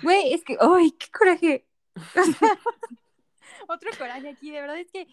Güey, 0.03 0.33
es 0.33 0.43
que, 0.43 0.57
¡ay, 0.59 0.91
qué 0.91 1.07
coraje! 1.17 1.65
O 1.95 2.23
sea, 2.23 2.59
otro 3.67 3.89
coraje 3.97 4.29
aquí, 4.29 4.51
de 4.51 4.61
verdad 4.61 4.79
es 4.79 4.91
que 4.91 5.07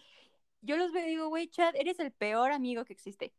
yo 0.61 0.77
los 0.77 0.91
veo 0.91 1.05
y 1.05 1.09
digo, 1.09 1.29
güey, 1.29 1.49
Chad, 1.49 1.75
eres 1.75 1.99
el 1.99 2.11
peor 2.11 2.51
amigo 2.51 2.85
que 2.85 2.93
existe. 2.93 3.33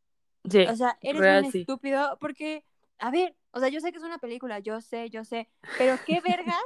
Sí, 0.51 0.67
O 0.67 0.77
sea, 0.77 0.99
eres 1.03 1.23
real, 1.23 1.45
un 1.45 1.53
sí. 1.53 1.59
estúpido 1.61 2.19
porque, 2.21 2.65
a 2.99 3.11
ver, 3.11 3.37
o 3.53 3.61
sea, 3.61 3.69
yo 3.69 3.81
sé 3.81 3.93
que 3.93 3.99
es 3.99 4.05
una 4.05 4.19
película, 4.19 4.61
yo 4.61 4.81
sé, 4.81 5.11
yo 5.11 5.25
sé, 5.25 5.49
pero 5.77 6.03
¿qué 6.05 6.21
vergas 6.21 6.57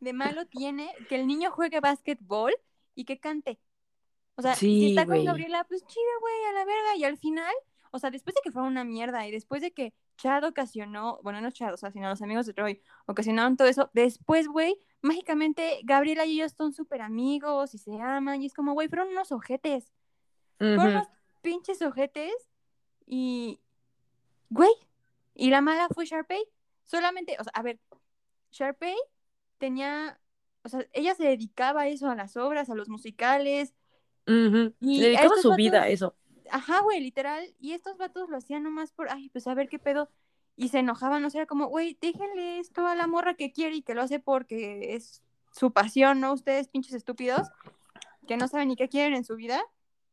de 0.00 0.12
malo 0.12 0.46
tiene 0.46 0.90
que 1.08 1.16
el 1.16 1.26
niño 1.26 1.50
juegue 1.50 1.80
básquetbol 1.80 2.54
y 2.94 3.04
que 3.04 3.20
cante? 3.20 3.60
O 4.36 4.42
sea, 4.42 4.58
si 4.78 4.88
Sí, 4.88 4.88
está 4.88 5.06
con 5.06 5.24
güey. 5.24 5.24
Gabriela, 5.24 5.64
pues 5.68 5.84
chido, 5.86 6.04
güey, 6.20 6.34
a 6.50 6.52
la 6.52 6.64
verga. 6.64 6.96
Y 6.96 7.04
al 7.04 7.18
final, 7.18 7.52
o 7.90 7.98
sea, 7.98 8.10
después 8.10 8.34
de 8.34 8.40
que 8.44 8.52
fue 8.52 8.62
una 8.62 8.84
mierda 8.84 9.26
y 9.26 9.30
después 9.32 9.62
de 9.62 9.72
que 9.72 9.94
Chad 10.16 10.44
ocasionó, 10.44 11.20
bueno, 11.22 11.40
no 11.40 11.50
Chad, 11.50 11.74
o 11.74 11.76
sea, 11.76 11.90
sino 11.90 12.08
los 12.08 12.22
amigos 12.22 12.46
de 12.46 12.54
Troy 12.54 12.82
ocasionaron 13.06 13.56
todo 13.56 13.68
eso, 13.68 13.90
después, 13.94 14.48
güey, 14.48 14.76
mágicamente 15.02 15.80
Gabriela 15.84 16.26
y 16.26 16.40
ellos 16.40 16.52
son 16.52 16.72
súper 16.72 17.02
amigos 17.02 17.74
y 17.74 17.78
se 17.78 18.00
aman 18.00 18.42
y 18.42 18.46
es 18.46 18.54
como, 18.54 18.72
güey, 18.72 18.88
fueron 18.88 19.08
unos 19.08 19.32
ojetes. 19.32 19.92
Fueron 20.58 20.86
Ujú. 20.86 20.88
unos 20.88 21.08
pinches 21.40 21.82
ojetes 21.82 22.34
y, 23.06 23.60
güey, 24.50 24.70
y 25.34 25.50
la 25.50 25.60
mala 25.60 25.88
fue 25.88 26.04
Sharpay. 26.04 26.44
Solamente, 26.84 27.36
o 27.38 27.44
sea, 27.44 27.52
a 27.54 27.62
ver, 27.62 27.78
Sharpay 28.50 28.96
tenía, 29.58 30.20
o 30.62 30.68
sea, 30.68 30.86
ella 30.92 31.14
se 31.14 31.24
dedicaba 31.24 31.82
a 31.82 31.88
eso, 31.88 32.08
a 32.10 32.14
las 32.14 32.36
obras, 32.36 32.70
a 32.70 32.74
los 32.74 32.88
musicales. 32.88 33.74
Y 34.26 35.00
Le 35.00 35.08
dedicaba 35.08 35.36
su 35.36 35.54
vida 35.54 35.82
a 35.82 35.88
eso. 35.88 36.16
Ajá, 36.50 36.80
güey, 36.80 37.00
literal. 37.00 37.54
Y 37.60 37.72
estos 37.72 37.96
vatos 37.98 38.28
lo 38.28 38.36
hacían 38.36 38.62
nomás 38.62 38.92
por, 38.92 39.10
ay, 39.10 39.28
pues 39.30 39.46
a 39.46 39.54
ver 39.54 39.68
qué 39.68 39.78
pedo. 39.78 40.10
Y 40.60 40.70
se 40.70 40.80
enojaban, 40.80 41.24
o 41.24 41.30
sea, 41.30 41.46
como, 41.46 41.68
güey, 41.68 41.96
déjenle 42.00 42.58
esto 42.58 42.84
a 42.84 42.96
la 42.96 43.06
morra 43.06 43.34
que 43.34 43.52
quiere 43.52 43.76
y 43.76 43.82
que 43.82 43.94
lo 43.94 44.02
hace 44.02 44.18
porque 44.18 44.96
es 44.96 45.22
su 45.52 45.72
pasión, 45.72 46.18
¿no? 46.18 46.32
Ustedes, 46.32 46.66
pinches 46.66 46.94
estúpidos, 46.94 47.46
que 48.26 48.36
no 48.36 48.48
saben 48.48 48.66
ni 48.66 48.74
qué 48.74 48.88
quieren 48.88 49.14
en 49.14 49.24
su 49.24 49.36
vida. 49.36 49.62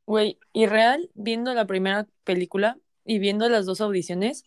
Güey, 0.06 0.38
y 0.54 0.68
real, 0.68 1.10
viendo 1.16 1.52
la 1.56 1.66
primera 1.66 2.08
película 2.24 2.78
y 3.04 3.18
viendo 3.18 3.50
las 3.50 3.66
dos 3.66 3.82
audiciones, 3.82 4.44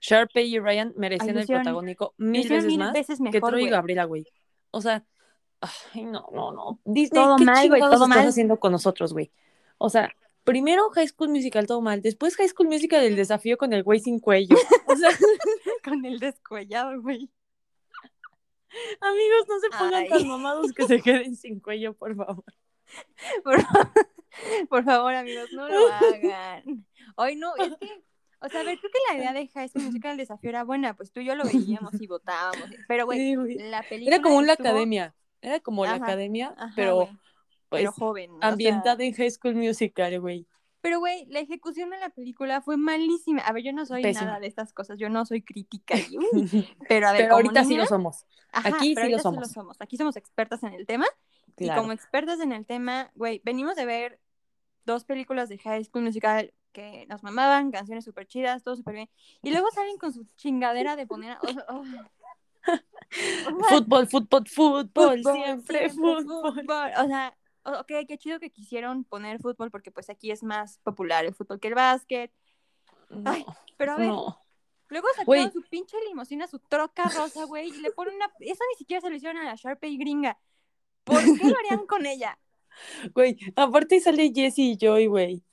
Sharpay 0.00 0.54
y 0.54 0.58
Ryan 0.58 0.94
merecían 0.96 1.36
el 1.36 1.46
protagónico 1.46 2.14
mil 2.16 2.48
veces 2.48 2.64
mil 2.64 2.78
más 2.78 2.94
veces 2.94 3.18
que 3.30 3.40
Troy 3.42 3.66
y. 3.66 3.68
Gabriela, 3.68 4.04
güey. 4.04 4.26
O 4.70 4.80
sea, 4.80 5.04
ay, 5.60 6.06
no, 6.06 6.28
no, 6.32 6.52
no. 6.52 6.80
Disney, 6.86 7.22
Todo 7.22 7.36
¿qué 7.36 7.44
mal, 7.44 7.68
güey, 7.68 7.80
todo 7.82 8.06
estás 8.06 8.26
haciendo 8.26 8.58
con 8.58 8.72
nosotros, 8.72 9.12
güey? 9.12 9.30
O 9.76 9.90
sea, 9.90 10.14
primero 10.44 10.90
High 10.90 11.08
School 11.08 11.28
Musical 11.30 11.66
todo 11.66 11.80
mal, 11.80 12.02
después 12.02 12.36
High 12.36 12.48
School 12.48 12.68
Musical 12.68 13.02
el 13.04 13.16
desafío 13.16 13.56
con 13.56 13.72
el 13.72 13.82
güey 13.82 14.00
sin 14.00 14.18
cuello. 14.20 14.56
O 14.86 14.96
sea, 14.96 15.10
Con 15.84 16.04
el 16.04 16.18
descuellado, 16.20 17.00
güey. 17.02 17.28
amigos, 19.00 19.46
no 19.48 19.60
se 19.60 19.68
pongan 19.70 19.94
Ay. 20.04 20.08
tan 20.08 20.26
mamados 20.28 20.72
que 20.72 20.86
se 20.86 21.00
queden 21.00 21.36
sin 21.36 21.60
cuello, 21.60 21.94
por 21.94 22.14
favor. 22.16 22.44
Por, 23.44 23.56
por 24.68 24.84
favor, 24.84 25.14
amigos, 25.14 25.48
no 25.52 25.66
lo 25.68 25.88
hagan. 25.92 26.86
Hoy 27.16 27.36
no, 27.36 27.54
es 27.56 27.74
que, 27.78 28.02
o 28.40 28.48
sea, 28.48 28.60
a 28.60 28.64
ver, 28.64 28.78
creo 28.78 28.90
que 28.92 29.12
la 29.12 29.18
idea 29.18 29.32
de 29.32 29.48
High 29.48 29.68
School 29.68 29.84
Musical 29.84 30.12
el 30.12 30.16
desafío 30.18 30.50
era 30.50 30.64
buena, 30.64 30.94
pues 30.94 31.10
tú 31.12 31.20
y 31.20 31.24
yo 31.26 31.34
lo 31.34 31.44
veíamos 31.44 31.98
y 32.00 32.06
votábamos. 32.06 32.68
Pero, 32.88 33.06
güey, 33.06 33.18
Sí, 33.18 33.56
la 33.60 33.82
película. 33.82 34.16
Era 34.16 34.22
como 34.22 34.42
la 34.42 34.52
estuvo- 34.52 34.68
academia. 34.68 35.14
Era 35.40 35.60
como 35.60 35.84
la 35.84 35.94
Ajá, 35.94 36.04
academia, 36.04 36.54
Ajá, 36.56 36.72
pero 36.76 37.08
pues 37.72 37.82
pero 37.82 37.92
joven. 37.92 38.30
o 38.32 38.38
sea, 38.38 38.48
ambientada 38.48 39.02
en 39.04 39.14
High 39.14 39.30
School 39.30 39.54
Musical, 39.56 40.20
güey. 40.20 40.46
Pero, 40.80 40.98
güey, 40.98 41.26
la 41.26 41.38
ejecución 41.40 41.90
de 41.90 41.98
la 41.98 42.10
película 42.10 42.60
fue 42.60 42.76
malísima. 42.76 43.42
A 43.42 43.52
ver, 43.52 43.62
yo 43.62 43.72
no 43.72 43.86
soy 43.86 44.02
Pésima. 44.02 44.26
nada 44.26 44.40
de 44.40 44.48
estas 44.48 44.72
cosas, 44.72 44.98
yo 44.98 45.08
no 45.08 45.24
soy 45.24 45.42
crítica. 45.42 45.94
y, 45.96 46.18
uy, 46.18 46.68
pero, 46.88 47.08
a 47.08 47.12
ver, 47.12 47.22
Pero 47.22 47.34
ahorita 47.34 47.64
sí 47.64 47.76
lo 47.76 47.86
somos. 47.86 48.26
Ajá, 48.52 48.68
aquí 48.76 48.94
pero 48.94 49.06
sí 49.06 49.12
lo 49.12 49.18
somos. 49.20 49.50
somos. 49.52 49.76
Aquí 49.80 49.96
somos 49.96 50.16
expertas 50.16 50.62
en 50.64 50.74
el 50.74 50.86
tema. 50.86 51.06
Y 51.56 51.64
Claro. 51.66 51.82
como 51.82 51.92
expertas 51.92 52.40
en 52.40 52.52
el 52.52 52.66
tema, 52.66 53.10
güey, 53.14 53.40
venimos 53.44 53.76
de 53.76 53.84
ver 53.86 54.20
dos 54.84 55.04
películas 55.04 55.48
de 55.48 55.58
High 55.58 55.84
School 55.84 56.02
Musical 56.04 56.52
que 56.72 57.06
nos 57.08 57.22
mamaban, 57.22 57.70
canciones 57.70 58.04
súper 58.04 58.26
chidas, 58.26 58.62
todo 58.62 58.74
súper 58.74 58.94
bien. 58.94 59.10
Y 59.42 59.50
luego 59.50 59.70
salen 59.70 59.98
con 59.98 60.12
su 60.12 60.24
chingadera 60.36 60.96
de 60.96 61.06
poner... 61.06 61.38
oh. 61.68 61.80
O 61.80 61.84
sea, 61.84 62.10
Fútbol, 63.68 64.06
fútbol, 64.08 64.46
fútbol, 64.48 64.88
fútbol, 64.94 65.22
siempre, 65.22 65.90
fútbol. 65.90 66.24
fútbol. 66.24 66.90
O 66.98 67.06
sea, 67.06 67.36
ok, 67.64 68.06
qué 68.06 68.18
chido 68.18 68.40
que 68.40 68.50
quisieron 68.50 69.04
poner 69.04 69.40
fútbol 69.40 69.70
porque 69.70 69.90
pues 69.90 70.10
aquí 70.10 70.30
es 70.30 70.42
más 70.42 70.78
popular 70.78 71.24
el 71.24 71.34
fútbol 71.34 71.60
que 71.60 71.68
el 71.68 71.74
básquet. 71.74 72.32
Ay, 73.24 73.44
Pero 73.76 73.92
a 73.92 73.96
ver, 73.96 74.08
no. 74.08 74.38
luego 74.88 75.06
sacaron 75.16 75.52
su 75.52 75.62
pinche 75.62 75.96
limusina, 76.08 76.46
su 76.46 76.58
troca 76.58 77.04
rosa, 77.04 77.44
güey, 77.44 77.68
y 77.68 77.80
le 77.80 77.90
ponen 77.90 78.14
una... 78.16 78.30
Eso 78.40 78.64
ni 78.70 78.78
siquiera 78.78 79.00
se 79.00 79.10
lo 79.10 79.16
hicieron 79.16 79.38
a 79.38 79.44
la 79.44 79.54
Sharpay 79.54 79.96
gringa. 79.96 80.38
¿Por 81.04 81.20
qué 81.22 81.48
lo 81.48 81.56
harían 81.58 81.86
con 81.86 82.06
ella? 82.06 82.38
Güey, 83.14 83.36
aparte 83.54 84.00
sale 84.00 84.32
Jessie 84.34 84.72
y 84.72 84.78
Joy, 84.78 85.06
güey. 85.06 85.44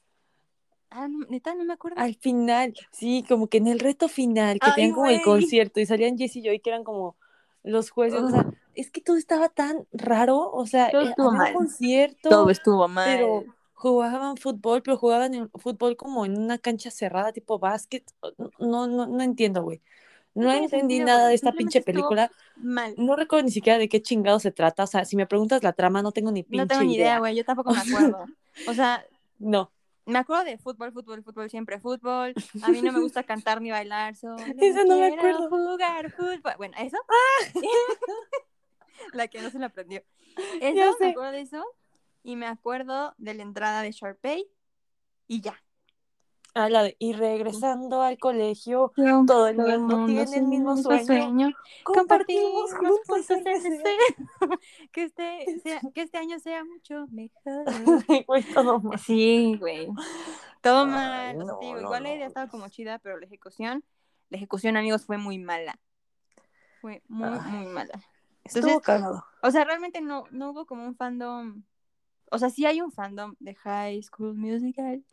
Ah, 0.90 1.08
no, 1.08 1.26
neta, 1.28 1.54
no 1.54 1.66
me 1.66 1.74
acuerdo. 1.74 2.00
Al 2.00 2.16
final, 2.16 2.74
sí, 2.92 3.26
como 3.28 3.48
que 3.48 3.58
en 3.58 3.68
el 3.68 3.80
reto 3.80 4.08
final, 4.08 4.58
que 4.60 4.70
Ay, 4.70 4.76
tenían 4.76 4.96
como 4.96 5.08
el 5.08 5.22
concierto 5.22 5.80
y 5.82 5.86
salían 5.86 6.18
Jessie 6.18 6.42
y 6.42 6.46
Joy, 6.46 6.60
que 6.62 6.70
eran 6.70 6.86
como 6.86 7.18
los 7.64 7.90
jueces. 7.92 8.22
O 8.22 8.30
sea, 8.30 8.46
es 8.76 8.92
que 8.92 9.02
todo 9.02 9.18
estaba 9.18 9.50
tan 9.50 9.86
raro. 9.92 10.52
O 10.52 10.66
sea, 10.66 10.90
Todo 10.92 11.02
eh, 11.02 11.10
estuvo 11.10 11.28
había 11.30 11.38
un 11.40 11.44
mal. 11.46 11.54
concierto, 11.54 12.30
Todo 12.30 12.50
estuvo 12.50 12.88
mal. 12.88 13.18
pero 13.18 13.44
jugaban 13.74 14.38
fútbol, 14.38 14.82
pero 14.84 14.98
jugaban 14.98 15.34
en 15.34 15.50
fútbol 15.52 15.96
como 15.98 16.26
en 16.26 16.38
una 16.38 16.58
cancha 16.58 16.92
cerrada, 16.92 17.32
tipo 17.32 17.60
básquet. 17.60 18.04
No, 18.60 18.88
no, 18.88 19.08
no 19.08 19.22
entiendo, 19.24 19.64
güey. 19.64 19.82
No 20.36 20.52
entendí 20.52 20.70
sentido, 20.98 21.08
nada 21.08 21.28
de 21.28 21.34
esta 21.36 21.52
pinche 21.52 21.82
película. 21.82 22.32
Mal. 22.56 22.94
No 22.98 23.16
recuerdo 23.16 23.46
ni 23.46 23.52
siquiera 23.52 23.80
de 23.80 23.90
qué 23.90 24.02
chingado 24.02 24.40
se 24.40 24.52
trata. 24.52 24.84
O 24.84 24.88
sea, 24.88 25.04
si 25.04 25.16
me 25.16 25.26
preguntas 25.26 25.64
la 25.64 25.74
trama, 25.74 26.02
no 26.02 26.12
tengo 26.12 26.32
ni 26.32 26.44
pinche 26.44 26.58
No 26.64 26.68
tengo 26.68 26.84
ni 26.84 26.96
idea, 26.96 27.20
güey. 27.20 27.36
Yo 27.36 27.44
tampoco 27.44 27.72
me 27.74 27.80
acuerdo. 27.80 28.26
O 28.68 28.74
sea, 28.74 29.04
No. 29.40 29.72
me 30.06 30.20
acuerdo 30.20 30.44
de 30.46 30.58
fútbol, 30.58 30.92
fútbol, 30.94 31.24
fútbol, 31.24 31.50
siempre 31.50 31.80
fútbol. 31.80 32.34
A 32.62 32.70
mí 32.70 32.82
no 32.82 32.92
me 32.92 33.00
gusta 33.02 33.24
cantar 33.24 33.60
ni 33.62 33.72
bailar. 33.72 34.16
Solo 34.16 34.36
Esa 34.60 34.84
no 34.86 34.98
me 34.98 35.08
acuerdo. 35.08 35.50
jugar 35.50 36.12
fútbol. 36.12 36.54
Bueno, 36.58 36.76
eso. 36.80 36.98
la 39.14 39.28
que 39.28 39.42
no 39.42 39.50
se 39.50 39.60
la 39.60 39.68
aprendió. 39.68 40.04
Eso, 40.62 40.98
me 41.00 41.10
acuerdo 41.10 41.32
de 41.32 41.42
eso. 41.42 41.64
Y 42.24 42.36
me 42.36 42.48
acuerdo 42.48 43.14
de 43.18 43.34
la 43.34 43.44
entrada 43.44 43.82
de 43.82 43.92
Sharpay. 43.92 44.48
Y 45.28 45.42
ya. 45.42 45.62
Ah, 46.56 46.68
la 46.68 46.84
de, 46.84 46.96
y 46.98 47.14
regresando 47.14 48.02
al 48.02 48.18
colegio, 48.18 48.92
todo 49.28 49.48
el 49.48 49.58
mundo 49.58 50.08
tiene 50.08 50.36
el 50.36 50.44
mismo 50.46 50.76
sueño. 50.78 51.52
Compartimos 51.84 52.74
juntos 52.74 53.28
juntos 53.28 53.28
que, 54.92 55.04
este 55.04 55.60
sea, 55.64 55.80
que 55.94 56.02
este 56.02 56.18
año 56.18 56.40
sea 56.40 56.64
mucho 56.64 57.06
mejor. 57.12 57.66
Güey, 58.28 58.44
todo 58.54 58.80
mal. 58.80 59.00
Sí, 59.00 59.56
güey. 59.60 59.90
Todo 60.62 60.86
Ay, 60.86 60.92
mal. 60.92 61.36
o 61.38 61.46
sea, 61.46 61.54
no, 61.54 61.60
te 61.60 61.66
digo, 61.66 61.78
no, 61.78 61.82
igual 61.84 62.04
la 62.04 62.10
no. 62.10 62.16
idea 62.16 62.28
estaba 62.28 62.48
como 62.48 62.68
chida, 62.68 62.98
pero 63.00 63.20
la 63.20 63.26
ejecución, 63.26 63.84
la 64.30 64.38
ejecución, 64.38 64.76
amigos, 64.76 65.06
fue 65.06 65.18
muy 65.18 65.38
mala. 65.38 65.80
Fue 66.82 67.04
muy, 67.08 67.30
Ay. 67.30 67.52
muy 67.52 67.66
mala. 67.68 68.02
Estuvo 68.56 68.80
cagado. 68.82 69.24
O 69.42 69.52
sea, 69.52 69.64
realmente 69.64 70.02
no, 70.02 70.26
no 70.32 70.52
hubo 70.52 70.66
como 70.66 70.86
un 70.86 70.96
fandom. 70.96 71.64
O 72.32 72.38
sea, 72.38 72.50
sí 72.52 72.66
hay 72.66 72.80
un 72.82 72.92
fandom 72.92 73.36
de 73.40 73.56
High 73.56 74.04
School 74.04 74.36
Musical, 74.36 75.04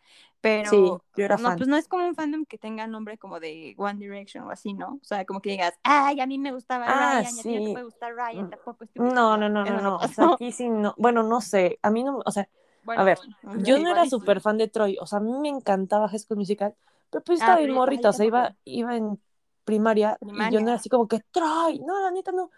pero 0.42 0.68
Sí, 0.70 0.77
yo 1.16 1.25
era 1.25 1.37
no, 1.38 1.44
fan. 1.44 1.57
pues 1.57 1.66
no 1.68 1.77
es 1.77 1.88
como 1.88 2.07
un 2.07 2.14
fandom 2.14 2.44
que 2.44 2.59
tenga 2.59 2.87
nombre 2.87 3.16
como 3.16 3.40
de 3.40 3.75
One 3.79 3.99
Direction 3.99 4.44
o 4.44 4.51
así, 4.51 4.75
¿no? 4.75 4.99
O 5.01 5.05
sea, 5.05 5.25
como 5.25 5.40
que 5.40 5.51
digas, 5.51 5.72
ay, 5.83 6.20
a 6.20 6.27
mí 6.27 6.37
me 6.38 6.53
gustaba 6.53 6.85
Ah, 6.87 7.20
Ryan, 7.20 7.35
y 7.37 7.40
a 7.40 7.42
ti 7.42 7.49
no 7.55 7.59
sí. 7.61 7.64
te 7.66 7.72
puede 7.72 7.85
gustar 7.85 8.14
Ryan, 8.14 8.46
Mm. 8.46 8.51
tampoco 8.51 8.85
este 8.85 9.01
No, 9.01 9.37
no, 9.38 9.49
no, 9.49 9.64
no, 9.64 9.81
no. 9.81 9.96
O 9.96 10.09
sea, 10.09 10.33
aquí 10.35 10.53
sí 10.53 10.68
no. 10.68 10.94
Bueno, 10.99 11.22
no 11.22 11.40
sé. 11.40 11.79
A 11.83 11.90
mí 11.90 12.05
no, 12.05 12.20
o 12.22 12.31
sea, 12.31 12.49
Bueno, 12.85 13.05
ver, 13.07 13.18
o 13.18 13.53
sea, 13.53 13.62
yo 13.62 13.79
no 13.79 13.90
era 13.90 14.05
sí. 14.05 14.11
súper 14.11 14.40
fan 14.42 14.59
de 14.59 14.68
Troy. 14.68 14.99
O 15.01 15.07
sea, 15.07 15.18
a 15.18 15.22
mí 15.22 15.33
me 15.33 15.49
encantaba 15.49 16.09
High 16.09 16.18
School 16.20 16.38
Musical, 16.38 16.75
pero 17.11 17.25
pues 17.25 17.40
Ah, 17.40 17.44
estaba 17.44 17.57
bien 17.59 17.68
pero- 17.70 17.75
ay, 17.75 17.79
morrita. 17.81 18.11
O 18.11 18.12
sea, 18.12 18.27
iba, 18.27 18.55
iba 18.66 18.94
en 18.94 19.18
primaria, 19.64 20.18
y 20.20 20.25
yo 20.27 20.29
Primaria. 20.29 20.61
no 20.61 20.66
era 20.68 20.75
así 20.77 20.90
como 20.90 21.09
que 21.09 21.20
Troy. 21.31 21.79
No, 21.81 21.99
la 22.03 22.11
neta 22.11 22.31
no. 22.31 22.51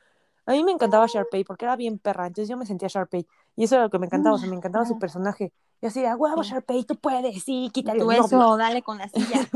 A 0.48 0.52
mí 0.52 0.64
me 0.64 0.72
encantaba 0.72 1.06
Sharpay 1.06 1.44
porque 1.44 1.66
era 1.66 1.76
bien 1.76 1.98
perra. 1.98 2.26
Entonces 2.26 2.48
yo 2.48 2.56
me 2.56 2.64
sentía 2.66 2.88
Sharpay. 2.88 3.26
Y 3.54 3.64
eso 3.64 3.74
era 3.74 3.84
lo 3.84 3.90
que 3.90 3.98
me 3.98 4.06
encantaba. 4.06 4.36
O 4.36 4.38
sea, 4.38 4.48
me 4.48 4.56
encantaba 4.56 4.84
su 4.86 4.92
Ajá. 4.94 5.00
personaje. 5.00 5.52
Y 5.80 5.86
así, 5.86 6.04
a 6.06 6.16
huevo, 6.16 6.42
Sí. 6.42 6.50
Sharpay, 6.50 6.84
tú 6.84 6.96
puedes. 6.96 7.44
Sí, 7.44 7.70
quítale 7.72 7.98
Tú 8.00 8.06
novio. 8.06 8.24
eso, 8.24 8.56
dale 8.56 8.82
con 8.82 8.98
la 8.98 9.08
silla. 9.10 9.48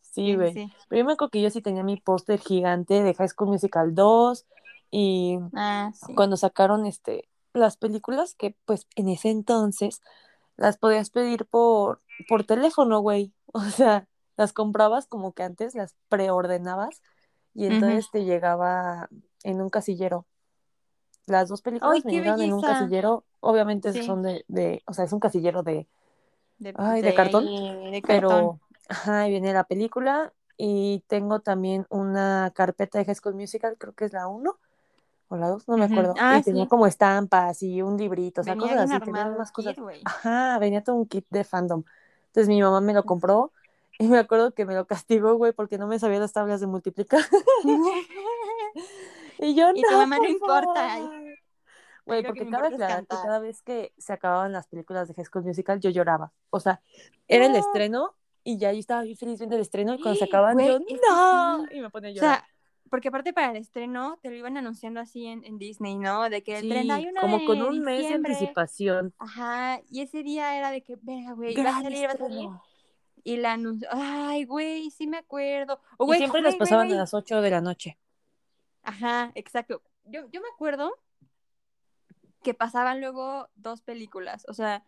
Sí, 0.00 0.34
güey. 0.36 0.52
sí. 0.52 0.72
Pero 0.88 1.00
yo 1.00 1.04
me 1.06 1.12
acuerdo 1.12 1.30
que 1.30 1.40
yo 1.40 1.50
sí 1.50 1.62
tenía 1.62 1.82
mi 1.82 1.96
póster 1.96 2.38
gigante 2.40 3.02
de 3.02 3.14
High 3.14 3.28
School 3.28 3.48
Musical 3.50 3.94
2 3.94 4.46
y 4.90 5.38
Ah, 5.54 5.90
sí. 5.94 6.14
cuando 6.14 6.36
sacaron 6.36 6.86
este 6.86 7.28
las 7.54 7.76
películas 7.76 8.34
que 8.34 8.54
pues 8.64 8.86
en 8.94 9.08
ese 9.08 9.30
entonces 9.30 10.00
las 10.56 10.76
podías 10.76 11.10
pedir 11.10 11.46
por 11.46 12.02
por 12.28 12.44
teléfono, 12.44 13.00
güey. 13.00 13.32
O 13.54 13.60
sea, 13.62 14.06
las 14.36 14.52
comprabas 14.52 15.06
como 15.06 15.32
que 15.32 15.42
antes 15.42 15.74
las 15.74 15.94
preordenabas 16.10 17.00
y 17.54 17.66
entonces 17.66 18.10
te 18.12 18.24
llegaba 18.24 19.08
en 19.44 19.60
un 19.60 19.70
casillero. 19.70 20.26
Las 21.26 21.48
dos 21.48 21.60
películas 21.62 21.94
¡Ay, 21.96 22.02
me 22.04 22.12
llegaron 22.12 22.40
en 22.42 22.52
un 22.52 22.62
casillero, 22.62 23.24
obviamente 23.40 23.92
Sí. 23.92 24.02
son 24.02 24.22
de, 24.22 24.44
de, 24.48 24.82
o 24.86 24.94
sea, 24.94 25.04
es 25.04 25.12
un 25.12 25.20
casillero 25.20 25.62
de, 25.62 25.86
De, 26.58 26.74
Ay, 26.76 27.02
¿de 27.02 27.14
cartón? 27.14 27.44
ahí, 27.44 27.90
de 27.92 28.02
cartón. 28.02 28.28
pero, 28.28 28.58
ajá, 28.88 29.20
ahí 29.20 29.30
viene 29.30 29.52
la 29.52 29.64
película 29.64 30.32
y 30.56 31.04
tengo 31.06 31.40
también 31.40 31.86
una 31.90 32.50
carpeta 32.54 32.98
de 32.98 33.04
High 33.04 33.14
School 33.14 33.34
Musical, 33.34 33.76
creo 33.78 33.92
que 33.92 34.06
es 34.06 34.12
la 34.12 34.26
1 34.26 34.58
o 35.28 35.36
la 35.36 35.48
2, 35.48 35.68
no 35.68 35.76
me 35.76 35.84
acuerdo. 35.84 36.14
Ah, 36.18 36.38
y 36.38 36.42
tenía 36.42 36.64
sí. 36.64 36.68
como 36.68 36.86
estampas 36.86 37.62
y 37.62 37.82
un 37.82 37.96
librito, 37.98 38.40
o 38.40 38.44
sea, 38.44 38.54
Venía 38.54 38.72
cosas 38.72 38.90
así, 38.90 39.00
tenía 39.04 39.24
cosas. 39.52 39.74
kit. 39.74 39.78
Ajá, 40.04 40.58
venía 40.58 40.82
todo 40.82 40.96
un 40.96 41.06
kit 41.06 41.26
de 41.30 41.44
fandom. 41.44 41.84
Entonces 42.28 42.48
mi 42.48 42.60
mamá 42.62 42.80
me 42.80 42.94
lo 42.94 43.04
compró 43.04 43.52
y 43.98 44.08
me 44.08 44.18
acuerdo 44.18 44.52
que 44.54 44.64
me 44.64 44.74
lo 44.74 44.86
castigó, 44.86 45.34
güey, 45.36 45.52
porque 45.52 45.76
no 45.78 45.86
me 45.86 45.98
sabía 45.98 46.18
las 46.20 46.32
tablas 46.32 46.60
de 46.60 46.66
multiplicar. 46.66 47.20
y 49.40 49.54
yo, 49.54 49.70
Y 49.74 49.82
no, 49.82 49.88
tu 49.88 49.94
mamá 49.96 50.16
no 50.16 50.22
por 50.22 50.30
importa. 50.30 50.88
favor". 50.88 51.38
Güey, 52.06 52.22
porque 52.24 52.44
que 52.44 52.50
cantar. 52.50 53.06
cada 53.06 53.38
vez 53.38 53.60
que 53.60 53.92
se 53.98 54.14
acababan 54.14 54.50
las 54.52 54.66
películas 54.66 55.08
de 55.08 55.14
High 55.14 55.26
School 55.26 55.44
Musical, 55.44 55.78
yo 55.78 55.90
lloraba. 55.90 56.32
O 56.48 56.58
sea, 56.58 56.80
era 57.28 57.44
el 57.44 57.52
No. 57.52 57.58
estreno 57.58 58.14
y 58.44 58.56
ya 58.56 58.72
yo 58.72 58.78
estaba 58.78 59.02
bien 59.02 59.16
feliz 59.16 59.38
viendo 59.38 59.56
el 59.56 59.62
estreno 59.62 59.94
y 59.94 60.00
cuando 60.00 60.18
se 60.18 60.24
acababan 60.24 60.54
Güey, 60.54 60.68
yo, 60.68 60.78
¡no! 60.78 61.66
Y 61.70 61.80
me 61.82 61.90
ponía 61.90 62.08
a 62.08 62.12
O 62.12 62.14
llorar. 62.14 62.38
sea, 62.40 62.48
porque 62.88 63.08
aparte 63.08 63.34
para 63.34 63.50
el 63.50 63.58
estreno 63.58 64.18
te 64.22 64.30
lo 64.30 64.36
iban 64.36 64.56
anunciando 64.56 65.00
así 65.00 65.26
en, 65.26 65.44
en 65.44 65.58
Disney, 65.58 65.98
¿no? 65.98 66.30
De 66.30 66.42
que 66.42 66.54
el 66.56 66.62
Sí, 66.62 66.68
31 66.70 67.20
como 67.20 67.38
de 67.40 67.44
con 67.44 67.60
un 67.60 67.80
mes 67.80 68.08
de 68.08 68.14
anticipación. 68.14 69.12
Ajá, 69.18 69.82
y 69.90 70.00
ese 70.00 70.22
día 70.22 70.56
era 70.56 70.70
de 70.70 70.82
que, 70.82 70.96
verga, 71.02 71.32
güey, 71.32 71.54
va 71.56 71.76
a 71.78 71.82
salir, 71.82 72.08
va 72.08 72.12
a 72.12 72.16
salir. 72.16 72.48
Y 73.22 73.36
la 73.36 73.52
anunció. 73.52 73.86
Ay, 73.92 74.44
güey, 74.44 74.90
sí 74.90 75.06
me 75.06 75.18
acuerdo. 75.18 75.78
O, 75.98 76.14
Y 76.14 76.16
siempre 76.16 76.40
las 76.40 76.56
pasaban 76.56 76.90
a 76.90 76.94
las 76.94 77.12
8 77.12 77.42
de 77.42 77.50
la 77.50 77.60
noche. 77.60 77.98
Ajá, 78.82 79.32
exacto. 79.34 79.82
Yo, 80.04 80.28
yo 80.30 80.40
me 80.40 80.48
acuerdo 80.48 80.92
que 82.42 82.54
pasaban 82.54 83.00
luego 83.00 83.48
dos 83.56 83.82
películas, 83.82 84.44
o 84.48 84.54
sea, 84.54 84.84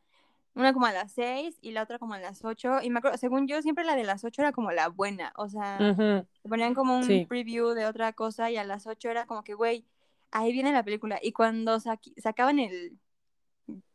una 0.54 0.72
como 0.72 0.86
a 0.86 0.92
las 0.92 1.12
seis 1.12 1.58
y 1.60 1.72
la 1.72 1.82
otra 1.82 1.98
como 1.98 2.14
a 2.14 2.18
las 2.18 2.44
ocho. 2.44 2.80
Y 2.82 2.90
me 2.90 2.98
acuerdo, 2.98 3.18
según 3.18 3.46
yo, 3.48 3.62
siempre 3.62 3.84
la 3.84 3.96
de 3.96 4.04
las 4.04 4.24
ocho 4.24 4.42
era 4.42 4.52
como 4.52 4.70
la 4.72 4.88
buena, 4.88 5.32
o 5.36 5.48
sea, 5.48 5.96
te 6.42 6.48
ponían 6.48 6.74
como 6.74 6.98
un 6.98 7.06
Sí. 7.06 7.26
preview 7.26 7.70
de 7.70 7.86
otra 7.86 8.12
cosa 8.12 8.50
y 8.50 8.56
a 8.56 8.64
las 8.64 8.86
ocho 8.86 9.10
era 9.10 9.26
como 9.26 9.44
que, 9.44 9.54
güey, 9.54 9.86
ahí 10.30 10.52
viene 10.52 10.72
la 10.72 10.82
película. 10.84 11.18
Y 11.22 11.32
cuando 11.32 11.78
sacaban 11.80 12.58
el 12.58 12.98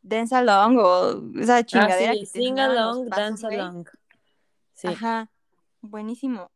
Dance 0.01 0.35
Along 0.35 0.77
o 0.77 1.39
esa 1.39 1.57
Ah, 1.57 1.65
chingadera 1.65 2.13
sí, 2.13 2.19
que 2.19 2.25
te 2.27 2.39
sing 2.39 2.59
along, 2.59 3.05
pasos, 3.09 3.41
dance 3.41 3.47
along. 3.47 3.85
Sí, 4.75 4.87
Ajá, 4.89 5.29
buenísimo. 5.81 6.51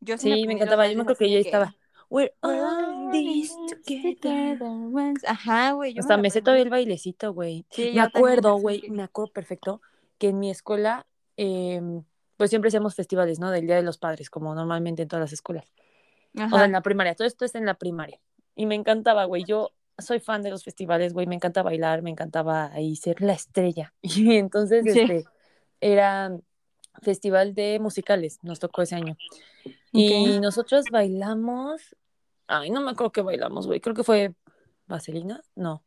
Yo 0.00 0.16
sí, 0.16 0.36
sí, 0.36 0.46
me 0.46 0.54
encantaba. 0.54 0.86
Yo 0.88 0.96
me 0.96 1.02
acuerdo 1.02 1.18
que 1.18 1.30
yo 1.30 1.38
estaba, 1.38 1.74
we're 2.10 2.32
all 2.42 3.10
this 3.12 3.52
together. 3.84 4.68
once. 4.70 5.24
Ajá, 5.26 5.72
güey, 5.72 5.98
Hasta 5.98 6.16
me 6.16 6.22
me 6.24 6.30
sé 6.30 6.40
todavía 6.42 6.64
el 6.64 6.70
bailecito, 6.70 7.32
güey. 7.32 7.66
Sí, 7.70 7.92
Me 7.94 8.00
acuerdo, 8.00 8.56
güey, 8.56 8.82
me 8.90 9.02
acuerdo 9.02 9.32
perfecto 9.32 9.80
que 10.18 10.28
en 10.28 10.38
mi 10.38 10.50
escuela, 10.50 11.06
em, 11.36 12.02
pues 12.36 12.50
siempre 12.50 12.68
hacíamos 12.68 12.94
festivales, 12.94 13.38
¿no? 13.38 13.50
Del 13.50 13.66
Día 13.66 13.76
de 13.76 13.82
los 13.82 13.98
Padres, 13.98 14.30
como 14.30 14.54
normalmente 14.54 15.02
en 15.02 15.08
todas 15.08 15.22
las 15.24 15.32
escuelas. 15.32 15.72
O 16.34 16.38
sea, 16.38 16.46
Ajá. 16.46 16.64
en 16.64 16.72
la 16.72 16.82
primaria, 16.82 17.14
todo 17.14 17.26
esto 17.26 17.44
es 17.44 17.54
en 17.54 17.66
la 17.66 17.74
primaria. 17.74 18.20
Y 18.54 18.66
me 18.66 18.74
encantaba, 18.74 19.24
güey. 19.24 19.44
Yo 19.44 19.72
soy 19.98 20.20
fan 20.20 20.42
de 20.42 20.50
los 20.50 20.62
festivales, 20.64 21.12
güey. 21.12 21.26
Me 21.26 21.34
encanta 21.34 21.62
bailar, 21.62 22.02
me 22.02 22.10
encantaba 22.10 22.72
ahí 22.72 22.96
ser 22.96 23.20
la 23.20 23.32
estrella. 23.32 23.94
Y 24.02 24.36
entonces, 24.36 24.84
Sí. 24.92 25.00
este, 25.00 25.24
era 25.80 26.36
festival 27.02 27.54
de 27.54 27.78
musicales, 27.80 28.38
nos 28.42 28.58
tocó 28.58 28.82
ese 28.82 28.96
año. 28.96 29.16
Y 29.92 30.40
nosotros 30.40 30.84
bailamos, 30.90 31.96
ay, 32.46 32.70
no 32.70 32.80
me 32.80 32.90
acuerdo 32.90 33.12
qué 33.12 33.22
bailamos, 33.22 33.66
güey. 33.66 33.80
Creo 33.80 33.94
que 33.94 34.04
fue 34.04 34.34
Vaselina, 34.86 35.42
no. 35.54 35.84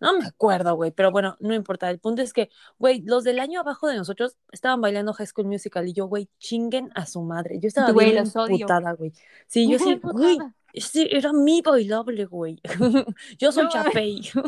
No 0.00 0.18
me 0.18 0.26
acuerdo, 0.26 0.74
güey, 0.74 0.90
pero 0.90 1.12
bueno, 1.12 1.36
no 1.38 1.54
importa. 1.54 1.88
El 1.88 2.00
punto 2.00 2.22
es 2.22 2.32
que, 2.32 2.50
güey, 2.76 3.02
los 3.02 3.22
del 3.22 3.38
año 3.38 3.60
abajo 3.60 3.86
de 3.86 3.96
nosotros 3.96 4.36
estaban 4.50 4.80
bailando 4.80 5.14
High 5.14 5.28
School 5.28 5.46
Musical 5.46 5.86
y 5.86 5.92
yo, 5.92 6.06
güey, 6.06 6.28
chinguen 6.38 6.90
a 6.96 7.06
su 7.06 7.22
madre. 7.22 7.60
Yo 7.60 7.68
estaba 7.68 7.92
güey, 7.92 8.10
bien 8.10 8.24
emputada, 8.26 8.94
güey. 8.94 9.12
Sí, 9.46 9.70
yo 9.70 9.78
sí, 9.78 10.00
güey, 10.02 10.38
ese 10.72 11.16
era 11.16 11.32
mi 11.32 11.60
bailable, 11.62 12.24
güey. 12.24 12.60
yo 13.38 13.52
soy 13.52 13.64
No. 13.64 13.70
Chapey. 13.70 14.22
Yo 14.22 14.42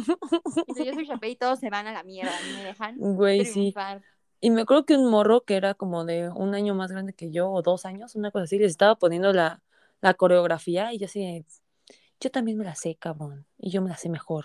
soy 0.95 1.07
Chapey 1.07 1.33
y 1.33 1.37
todos 1.37 1.61
se 1.61 1.71
van 1.71 1.87
a 1.87 1.93
la 1.93 2.03
mierda, 2.03 2.33
me 2.57 2.65
dejan 2.65 2.97
Güey, 2.99 3.45
sí. 3.45 3.73
Y 4.41 4.51
me 4.51 4.63
acuerdo 4.63 4.85
que 4.87 4.97
un 4.97 5.11
morro 5.11 5.43
que 5.45 5.57
era 5.57 5.75
como 5.75 6.05
de 6.05 6.29
un 6.31 6.55
año 6.55 6.75
más 6.75 6.91
grande 6.93 7.15
que 7.15 7.31
yo, 7.31 7.51
o 7.51 7.63
dos 7.63 7.87
años, 7.87 8.15
una 8.15 8.31
cosa 8.31 8.45
así, 8.45 8.59
les 8.59 8.71
estaba 8.73 8.97
poniendo 8.97 9.33
la, 9.33 9.63
la 10.01 10.15
coreografía 10.15 10.93
y 10.93 10.99
yo 10.99 11.07
así, 11.07 11.47
yo 12.21 12.31
también 12.31 12.59
me 12.59 12.65
la 12.65 12.75
sé, 12.75 12.97
cabrón. 12.97 13.47
Y 13.59 13.71
yo 13.71 13.83
me 13.83 13.91
la 13.91 13.97
sé 13.97 14.09
mejor. 14.11 14.45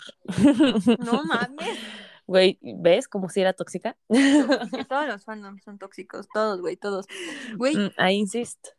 No 0.97 1.24
mames. 1.26 1.80
Güey, 2.28 2.59
¿ves 2.61 3.07
como 3.07 3.30
si 3.30 3.41
era 3.41 3.53
tóxica? 3.53 3.97
Todos 4.88 5.07
los 5.07 5.24
fandoms 5.26 5.63
son 5.63 5.80
tóxicos, 5.80 6.28
todos, 6.32 6.61
güey, 6.61 6.78
todos. 6.78 7.07
Güey, 7.57 7.76
Mm, 7.76 7.89
I 7.99 8.11
insist. 8.13 8.70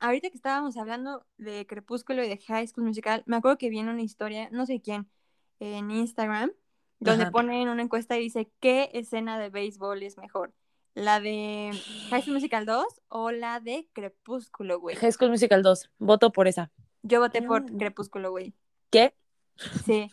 ahorita 0.00 0.30
que 0.30 0.36
estábamos 0.36 0.76
hablando 0.76 1.26
de 1.38 1.66
Crepúsculo 1.66 2.22
y 2.24 2.28
de 2.28 2.38
High 2.38 2.68
School 2.68 2.84
Musical, 2.86 3.22
me 3.26 3.36
acuerdo 3.36 3.58
que 3.58 3.70
viene 3.70 3.90
una 3.90 4.02
historia, 4.02 4.48
no 4.52 4.66
sé 4.66 4.80
quién, 4.80 5.08
en 5.60 5.90
Instagram, 5.90 6.52
donde 7.00 7.24
Ajá. 7.24 7.32
ponen 7.32 7.68
una 7.68 7.82
encuesta 7.82 8.16
y 8.16 8.20
dice, 8.22 8.50
¿qué 8.60 8.90
escena 8.94 9.38
de 9.38 9.50
béisbol 9.50 10.02
es 10.02 10.16
mejor? 10.18 10.52
¿La 10.94 11.20
de 11.20 11.72
High 12.10 12.22
School 12.22 12.34
Musical 12.34 12.66
2 12.66 12.86
o 13.08 13.30
la 13.32 13.58
de 13.60 13.88
Crepúsculo, 13.92 14.78
güey? 14.80 14.94
High 14.96 15.12
School 15.12 15.30
Musical 15.30 15.62
2, 15.62 15.90
voto 15.98 16.30
por 16.32 16.46
esa. 16.46 16.70
Yo 17.02 17.20
voté 17.20 17.42
por 17.42 17.70
Mm. 17.70 17.78
Crepúsculo, 17.78 18.30
güey. 18.30 18.54
¿Qué? 18.90 19.14
Sí. 19.84 20.10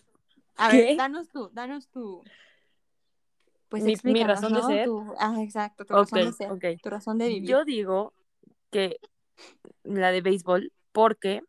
A 0.57 0.69
¿Qué? 0.71 0.77
ver, 0.77 0.97
danos 0.97 1.29
tú, 1.29 1.49
danos 1.53 1.87
tu... 1.89 2.23
Pues 3.69 3.83
Mi- 3.83 3.95
mi 4.03 4.23
razón 4.23 4.53
de 4.53 4.61
ser. 4.63 4.85
Tu- 4.85 5.13
Ah, 5.17 5.35
exacto, 5.41 5.85
tu 5.85 5.93
razón 5.93 6.25
de 6.25 6.33
ser, 6.33 6.51
ok. 6.51 6.65
tu 6.83 6.89
razón 6.89 7.17
de 7.17 7.27
vivir. 7.29 7.49
Yo 7.49 7.63
digo 7.63 8.13
que 8.69 8.97
la 9.83 10.11
de 10.11 10.21
béisbol, 10.21 10.73
porque 10.91 11.41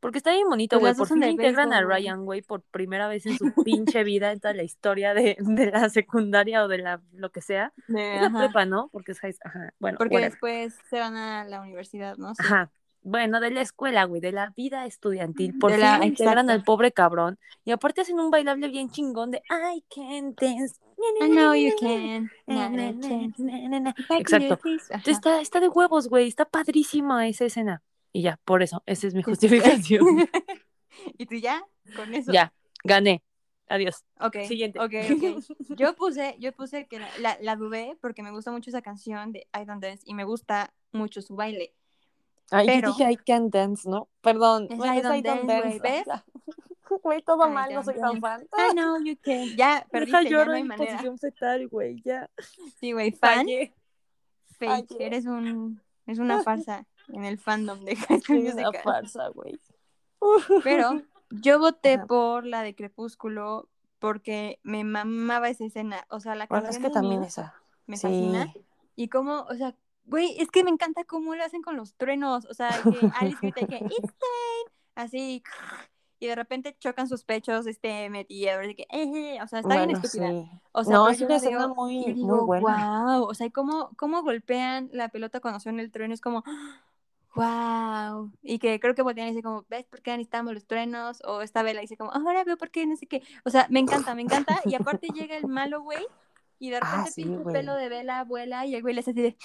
porque 0.00 0.18
está 0.18 0.32
bien 0.32 0.48
bonito, 0.48 0.78
Pues 0.78 0.96
güey. 0.96 0.98
Por 0.98 1.08
fin 1.08 1.22
integran 1.30 1.72
a. 1.72 1.80
Ryan, 1.82 2.24
güey, 2.24 2.42
por 2.42 2.62
primera 2.62 3.08
vez 3.08 3.26
en 3.26 3.36
su 3.38 3.52
pinche 3.64 4.04
vida 4.04 4.32
en 4.32 4.40
toda 4.40 4.54
la 4.54 4.62
historia 4.62 5.14
de, 5.14 5.36
de 5.40 5.70
la 5.70 5.88
secundaria 5.88 6.62
o 6.64 6.68
de 6.68 6.78
la 6.78 7.00
lo 7.12 7.30
que 7.30 7.40
sea. 7.40 7.72
De- 7.88 8.16
Es 8.16 8.22
la 8.22 8.38
prepa, 8.38 8.64
¿no? 8.66 8.88
Porque 8.92 9.12
es 9.12 9.20
Ajá, 9.44 9.72
bueno, 9.78 9.98
Porque 9.98 10.14
whatever. 10.14 10.30
después 10.32 10.78
se 10.90 11.00
van 11.00 11.16
a 11.16 11.44
la 11.44 11.60
universidad, 11.60 12.16
¿no? 12.16 12.34
Sí. 12.34 12.42
Ajá. 12.44 12.70
Bueno, 13.02 13.38
de 13.38 13.52
la 13.52 13.60
escuela, 13.60 14.02
güey, 14.02 14.20
de 14.20 14.32
la 14.32 14.52
vida 14.56 14.84
estudiantil. 14.84 15.56
Por 15.58 15.70
De 15.70 15.76
fin 15.76 15.84
la- 15.86 16.04
integran 16.04 16.38
exacto. 16.46 16.52
al 16.52 16.64
pobre 16.64 16.90
cabrón. 16.90 17.38
Y 17.64 17.70
aparte 17.70 18.00
hacen 18.00 18.18
un 18.18 18.30
bailable 18.32 18.66
bien 18.68 18.90
chingón 18.90 19.30
de 19.30 19.42
I 19.48 19.84
can 19.94 20.34
dance. 20.34 20.80
I 21.22 21.28
know 21.28 21.54
you 21.54 21.70
can. 21.80 22.28
Exacto. 24.18 24.58
está, 25.10 25.40
está 25.40 25.60
de 25.60 25.68
huevos, 25.68 26.08
güey. 26.08 26.26
Está 26.28 26.44
padrísima 26.44 27.26
esa 27.28 27.44
escena. 27.44 27.82
Y 28.16 28.22
ya, 28.22 28.40
por 28.46 28.62
eso, 28.62 28.82
esa 28.86 29.06
es 29.08 29.14
mi 29.14 29.22
justificación. 29.90 30.00
¿Y 31.18 31.26
tú 31.26 31.34
ya? 31.34 31.62
Con 31.94 32.14
eso. 32.14 32.32
ya, 32.32 32.52
gané. 32.82 33.22
Adiós. 33.68 34.04
Ok. 34.20 34.36
Siguiente. 34.48 34.78
Ok, 34.80 34.92
ok. 35.12 35.44
Yo 35.76 35.94
puse, 35.96 36.36
yo 36.38 36.52
puse 36.52 36.86
que 36.86 36.98
la, 37.00 37.08
la, 37.18 37.36
la 37.42 37.56
dudé 37.56 37.98
porque 38.00 38.22
me 38.22 38.30
gusta 38.30 38.50
mucho 38.52 38.70
esa 38.70 38.80
canción 38.80 39.32
de 39.32 39.40
I 39.52 39.64
Don't 39.66 39.82
Dance 39.82 40.02
y 40.06 40.14
me 40.14 40.24
gusta 40.24 40.72
mucho 40.92 41.20
su 41.20 41.34
baile. 41.36 41.74
Ay, 42.50 42.66
Pero- 42.66 42.92
yo 42.92 42.96
dije 42.96 43.12
I 43.12 43.16
can 43.16 43.50
dance, 43.50 43.86
¿no? 43.88 44.08
Perdón. 44.22 44.68
Es 44.70 44.78
bueno, 44.78 44.94
I 44.94 44.98
es 44.98 45.02
don't 45.02 45.16
I 45.18 45.22
don't 45.22 45.42
dance, 45.42 45.52
dance. 45.52 45.78
güey, 45.78 45.80
¿ves? 45.80 46.06
Güey, 47.02 47.22
todo 47.22 47.48
I 47.48 47.50
mal, 47.50 47.74
no 47.74 47.82
soy 47.82 47.96
tan 47.96 48.20
fan. 48.20 48.42
I 48.56 48.72
know 48.72 48.96
you 49.04 49.16
can. 49.20 49.44
Ya, 49.56 49.74
Deja 49.74 49.86
perdiste, 49.90 50.24
ya 50.24 50.30
lloro 50.30 50.46
no 50.46 50.52
hay 50.52 50.60
en 50.62 50.66
manera. 50.68 50.92
posición 50.92 51.18
fetal, 51.18 51.68
güey, 51.68 52.00
ya. 52.04 52.30
Sí, 52.80 52.92
güey, 52.92 53.10
fan, 53.10 53.38
Fallé. 53.40 53.74
fake. 54.58 54.88
fallé. 54.88 55.06
Eres 55.06 55.26
un, 55.26 55.82
es 56.06 56.18
una 56.20 56.42
farsa 56.44 56.86
en 57.08 57.24
el 57.24 57.38
fandom 57.38 57.84
de 57.84 57.96
High 57.96 58.20
School 58.20 58.38
una 58.54 58.72
farsa, 58.82 59.28
güey. 59.28 59.58
Pero 60.64 61.02
yo 61.30 61.58
voté 61.58 61.94
Ajá. 61.94 62.06
por 62.06 62.46
la 62.46 62.62
de 62.62 62.74
Crepúsculo 62.74 63.68
porque 63.98 64.58
me 64.62 64.84
mamaba 64.84 65.48
esa 65.48 65.64
escena. 65.64 66.04
O 66.10 66.20
sea, 66.20 66.34
la 66.34 66.46
Bueno, 66.46 66.64
canción 66.64 66.84
es 66.84 66.88
que 66.88 66.94
también 66.94 67.22
esa. 67.24 67.54
me 67.86 67.96
Sí. 67.96 68.02
fascina. 68.02 68.52
Y 68.94 69.08
cómo, 69.08 69.42
o 69.48 69.54
sea, 69.54 69.74
güey, 70.04 70.34
es 70.40 70.50
que 70.50 70.64
me 70.64 70.70
encanta 70.70 71.04
cómo 71.04 71.34
lo 71.34 71.44
hacen 71.44 71.62
con 71.62 71.76
los 71.76 71.94
truenos. 71.94 72.46
O 72.46 72.54
sea, 72.54 72.70
que 72.82 72.90
Alice 73.20 73.38
grita 73.40 73.60
y 73.62 73.66
que 73.66 73.76
It's 73.84 74.00
time. 74.00 74.72
Así. 74.94 75.42
Y 76.18 76.28
de 76.28 76.34
repente 76.34 76.74
chocan 76.78 77.08
sus 77.08 77.24
pechos, 77.24 77.66
este, 77.66 78.08
y 78.28 78.46
que, 78.74 78.86
eh, 78.90 79.38
o 79.42 79.46
sea, 79.46 79.58
está 79.60 79.74
bien 79.76 79.90
Bueno, 79.90 80.00
estúpida. 80.02 80.30
sí. 80.30 80.50
O 80.72 80.82
sea, 80.82 80.94
No, 80.94 81.08
es 81.10 81.20
una 81.20 81.36
escena 81.36 81.68
muy- 81.68 81.98
y 82.04 82.06
muy 82.06 82.14
digo, 82.14 82.46
buena. 82.46 83.04
wow, 83.18 83.24
o 83.24 83.34
sea, 83.34 83.46
y 83.46 83.50
cómo, 83.50 83.90
cómo 83.98 84.22
golpean 84.22 84.88
la 84.94 85.10
pelota 85.10 85.40
cuando 85.40 85.60
suena 85.60 85.82
el 85.82 85.90
trueno, 85.92 86.14
es 86.14 86.22
como, 86.22 86.42
wow, 87.36 88.32
y 88.42 88.58
que 88.58 88.80
creo 88.80 88.94
que 88.94 89.02
voltean 89.02 89.28
y 89.28 89.30
dicen 89.30 89.42
como, 89.42 89.64
¿ves 89.68 89.84
por 89.84 90.00
qué 90.02 90.12
necesitamos 90.12 90.54
los 90.54 90.66
truenos? 90.66 91.18
O 91.24 91.42
esta 91.42 91.62
vela 91.62 91.82
dice 91.82 91.96
como, 91.96 92.10
ahora 92.12 92.42
veo 92.44 92.56
por 92.56 92.70
qué, 92.70 92.86
no 92.86 92.96
sé 92.96 93.06
qué, 93.06 93.22
o 93.44 93.50
sea, 93.50 93.66
me 93.70 93.78
encanta, 93.80 94.14
me 94.14 94.22
encanta, 94.22 94.58
y 94.66 94.74
aparte 94.74 95.08
llega 95.10 95.36
el 95.36 95.46
malo, 95.46 95.82
güey, 95.82 96.04
y 96.58 96.70
de 96.70 96.80
Ah, 96.80 97.04
repente 97.04 97.12
sí, 97.12 97.24
pinche 97.24 97.42
güey. 97.44 97.56
pelo 97.56 97.74
de 97.74 97.88
vela 97.90 98.24
vuela, 98.24 98.64
y 98.66 98.74
el 98.74 98.82
güey 98.82 98.94
le 98.94 99.00
hace 99.00 99.10
así 99.10 99.20
de, 99.20 99.36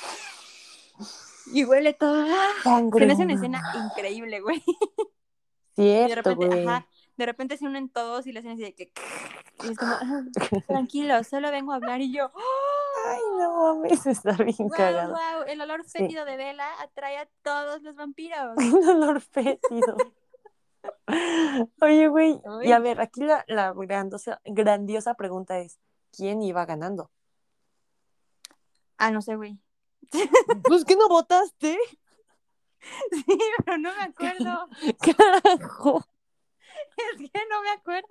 y 1.54 1.66
huele 1.66 1.94
todo, 1.94 2.24
¡ah! 2.26 2.82
se 2.98 3.06
me 3.06 3.14
hace 3.14 3.24
una 3.24 3.34
escena 3.34 3.62
increíble, 3.74 4.40
güey, 4.40 4.64
y 5.78 5.84
de 5.84 6.06
Cierto, 6.06 6.30
repente, 6.30 6.48
güey. 6.48 6.66
ajá, 6.68 6.88
de 7.18 7.26
repente 7.26 7.58
se 7.58 7.66
unen 7.66 7.90
todos 7.90 8.26
y 8.26 8.32
le 8.32 8.40
hacen 8.40 8.52
así 8.52 8.62
de 8.64 8.74
que, 8.74 8.92
y 9.64 9.72
es 9.72 9.78
como, 9.78 9.96
"Ah, 9.96 10.24
tranquilo, 10.68 11.24
solo 11.24 11.52
vengo 11.52 11.74
a 11.74 11.76
hablar, 11.76 12.00
y 12.02 12.14
yo, 12.14 12.32
Ay, 13.06 13.22
no 13.38 13.76
mames, 13.76 14.06
está 14.08 14.32
bien 14.34 14.56
Wow, 14.60 14.70
cagado. 14.72 15.14
wow, 15.14 15.44
el 15.48 15.62
olor 15.62 15.84
Sí. 15.86 16.00
fétido 16.00 16.26
de 16.26 16.38
vela 16.38 16.68
atrae 16.82 17.18
a 17.18 17.30
todos 17.42 17.82
los 17.82 17.96
vampiros. 17.96 18.56
Un 18.58 18.88
olor 18.90 19.22
fétido. 19.22 19.98
Oye, 21.82 22.08
güey, 22.08 22.42
y 22.64 22.72
a 22.72 22.80
ver, 22.80 23.02
aquí 23.02 23.22
la, 23.22 23.46
grandiosa 24.46 25.14
pregunta 25.16 25.60
es, 25.60 25.80
¿quién 26.12 26.42
iba 26.42 26.66
ganando? 26.66 27.12
Ah, 28.98 29.12
no 29.12 29.22
sé, 29.22 29.36
güey. 29.36 29.60
Pues 30.68 30.86
que 30.86 30.96
no 30.96 31.08
votaste, 31.08 31.78
Sí, 33.12 33.24
pero 33.64 33.78
no 33.78 33.94
me 33.96 34.02
acuerdo. 34.04 34.68
carajo. 35.16 36.04
Es 36.98 37.30
que 37.32 37.40
no 37.50 37.62
me 37.62 37.70
acuerdo. 37.72 38.08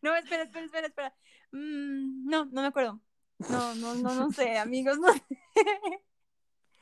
No, 0.00 0.14
espera, 0.16 0.44
espera, 0.44 0.64
espera, 0.64 0.86
espera. 0.86 1.14
Mm, 1.52 2.28
no, 2.28 2.44
no 2.46 2.62
me 2.62 2.68
acuerdo. 2.68 3.00
No, 3.48 3.74
no, 3.74 3.94
no, 3.94 4.14
no 4.14 4.30
sé, 4.32 4.58
amigos. 4.58 4.98
No. 4.98 5.08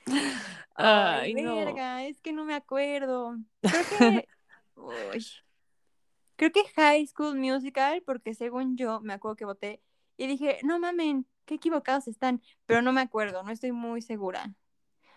Ay, 0.75 1.35
no. 1.35 1.57
verga, 1.57 2.05
es 2.05 2.21
que 2.21 2.33
no 2.33 2.45
me 2.45 2.55
acuerdo. 2.55 3.37
Creo 3.61 3.85
que. 3.99 4.29
Uy. 4.77 5.27
Creo 6.37 6.53
que 6.53 6.65
High 6.75 7.07
School 7.07 7.37
Musical, 7.37 8.03
porque 8.05 8.35
según 8.35 8.77
yo 8.77 9.01
me 9.01 9.13
acuerdo 9.13 9.37
que 9.37 9.45
voté 9.45 9.83
y 10.17 10.27
dije, 10.27 10.59
no 10.63 10.79
mamen, 10.79 11.27
qué 11.45 11.57
equivocados 11.57 12.09
están. 12.09 12.41
Pero 12.65 12.81
no 12.81 12.93
me 12.93 13.03
acuerdo, 13.03 13.43
no 13.43 13.51
estoy 13.51 13.73
muy 13.73 14.01
segura. 14.01 14.55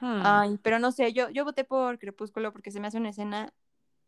Hmm. 0.01 0.21
Ay, 0.23 0.59
pero 0.61 0.79
no 0.79 0.91
sé, 0.91 1.13
yo, 1.13 1.29
yo 1.29 1.45
voté 1.45 1.63
por 1.63 1.97
Crepúsculo 1.97 2.51
porque 2.51 2.71
se 2.71 2.81
me 2.81 2.87
hace 2.87 2.97
una 2.97 3.09
escena 3.09 3.53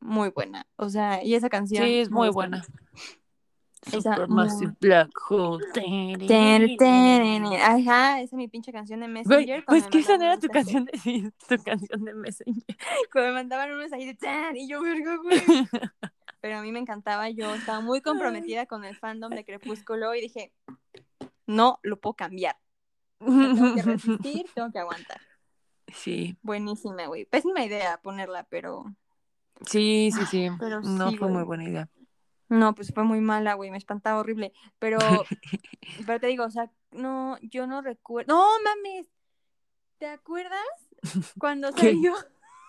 muy 0.01 0.29
buena. 0.29 0.67
O 0.75 0.89
sea, 0.89 1.23
y 1.23 1.35
esa 1.35 1.49
canción. 1.49 1.85
Sí, 1.85 1.99
es 1.99 2.11
muy 2.11 2.29
buena. 2.29 2.65
Esa 3.91 4.15
Supermassive 4.15 4.67
muy- 4.67 4.77
Black 4.81 5.11
Hole. 5.29 5.65
Ajá, 7.61 8.21
esa 8.21 8.23
es 8.23 8.33
mi 8.33 8.47
pinche 8.47 8.71
canción 8.71 8.99
de 8.99 9.07
Messenger. 9.07 9.63
Pues 9.65 9.87
que 9.87 9.99
esa 9.99 10.17
no 10.17 10.23
era 10.23 10.39
tu 10.39 10.47
canción 10.47 10.85
de 10.85 10.97
sí, 10.97 11.29
tu 11.47 11.63
canción 11.63 12.03
de 12.03 12.13
Messenger. 12.13 12.63
Cuando 13.11 13.29
me 13.29 13.33
mandaban 13.33 13.71
un 13.71 13.77
mensaje 13.79 14.05
de 14.05 14.15
tan, 14.15 14.55
y 14.57 14.67
yo, 14.67 14.81
verga, 14.81 15.17
güey. 15.17 15.41
Pero 16.41 16.57
a 16.57 16.61
mí 16.61 16.71
me 16.71 16.79
encantaba, 16.79 17.29
yo 17.29 17.53
estaba 17.55 17.81
muy 17.81 18.01
comprometida 18.01 18.65
con 18.65 18.85
el 18.85 18.95
fandom 18.95 19.31
de 19.31 19.45
Crepúsculo 19.45 20.13
y 20.13 20.21
dije, 20.21 20.53
no 21.47 21.79
lo 21.83 21.99
puedo 21.99 22.15
cambiar. 22.15 22.57
Tengo 23.19 23.75
que 23.75 23.81
resistir, 23.81 24.45
tengo 24.53 24.71
que 24.71 24.79
aguantar. 24.79 25.21
Sí, 25.93 26.35
Buenísima, 26.41 27.07
güey. 27.07 27.25
Pésima 27.25 27.63
idea 27.63 27.99
ponerla, 28.01 28.43
pero 28.49 28.85
sí, 29.65 30.11
sí, 30.13 30.25
sí. 30.25 30.49
Pero 30.59 30.81
no 30.81 31.09
sí, 31.09 31.17
fue 31.17 31.29
muy 31.29 31.43
buena 31.43 31.63
idea. 31.63 31.89
No, 32.49 32.75
pues 32.75 32.93
fue 32.93 33.03
muy 33.03 33.21
mala, 33.21 33.55
güey, 33.55 33.71
me 33.71 33.77
espantaba 33.77 34.19
horrible. 34.19 34.53
Pero, 34.79 34.97
pero 36.05 36.19
te 36.19 36.27
digo, 36.27 36.45
o 36.45 36.51
sea, 36.51 36.71
no, 36.91 37.37
yo 37.41 37.67
no 37.67 37.81
recuerdo. 37.81 38.33
¡No 38.33 38.45
mames! 38.63 39.07
¿Te 39.97 40.07
acuerdas 40.07 40.59
cuando 41.39 41.71
salió? 41.71 42.13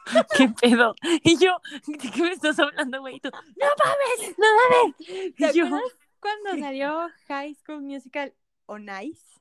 ¿Qué 0.37 0.49
pedo? 0.61 0.95
Y 1.24 1.37
yo, 1.39 1.59
¿de 1.87 2.11
qué 2.11 2.22
me 2.22 2.31
estás 2.31 2.59
hablando, 2.59 3.01
güey? 3.01 3.18
Tú, 3.20 3.29
¡No 3.31 3.66
mames! 3.85 4.39
¡No 4.39 4.47
mames! 4.57 5.35
¿Te 5.35 5.53
yo, 5.53 5.66
acuerdas 5.66 5.97
cuando 6.20 6.64
salió 6.64 7.09
High 7.29 7.55
School 7.55 7.83
Musical 7.83 8.33
on 8.66 8.89
Ice? 9.03 9.37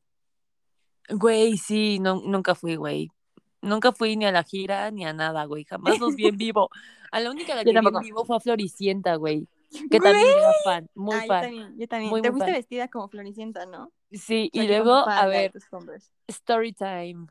güey, 1.10 1.58
sí, 1.58 2.00
no, 2.00 2.22
nunca 2.26 2.56
fui, 2.56 2.76
güey. 2.76 3.12
Nunca 3.62 3.92
fui 3.92 4.16
ni 4.16 4.26
a 4.26 4.32
la 4.32 4.44
gira 4.44 4.92
ni 4.92 5.06
a 5.06 5.14
nada, 5.14 5.46
güey. 5.46 5.66
Jamás 5.66 6.00
los 6.00 6.16
vi 6.16 6.28
en 6.28 6.38
vivo. 6.38 6.70
A 7.12 7.20
la 7.20 7.32
única 7.32 7.54
a 7.54 7.56
la 7.58 7.64
que 7.64 7.72
vi 7.72 7.78
en 7.78 8.00
vivo 8.02 8.26
fue 8.26 8.38
a 8.38 8.40
Floricienta, 8.40 9.16
güey. 9.16 9.48
Que 9.92 10.00
también 10.00 10.28
era 10.38 10.52
fan, 10.64 10.90
muy 10.96 11.16
ah, 11.16 11.22
yo 11.22 11.28
fan. 11.28 11.42
también, 11.42 11.78
yo 11.78 11.88
también. 11.88 12.10
Muy, 12.10 12.22
Te 12.22 12.32
muy 12.32 12.40
fuiste 12.40 12.52
fan. 12.52 12.60
vestida 12.60 12.88
como 12.88 13.08
Floricienta, 13.10 13.66
¿no? 13.66 13.92
Sí, 14.12 14.50
O 14.54 14.56
sea, 14.58 14.64
y 14.64 14.68
luego, 14.68 14.94
a 15.08 15.26
y 15.26 15.30
ver, 15.30 15.52
story 16.28 16.74
time. 16.74 17.28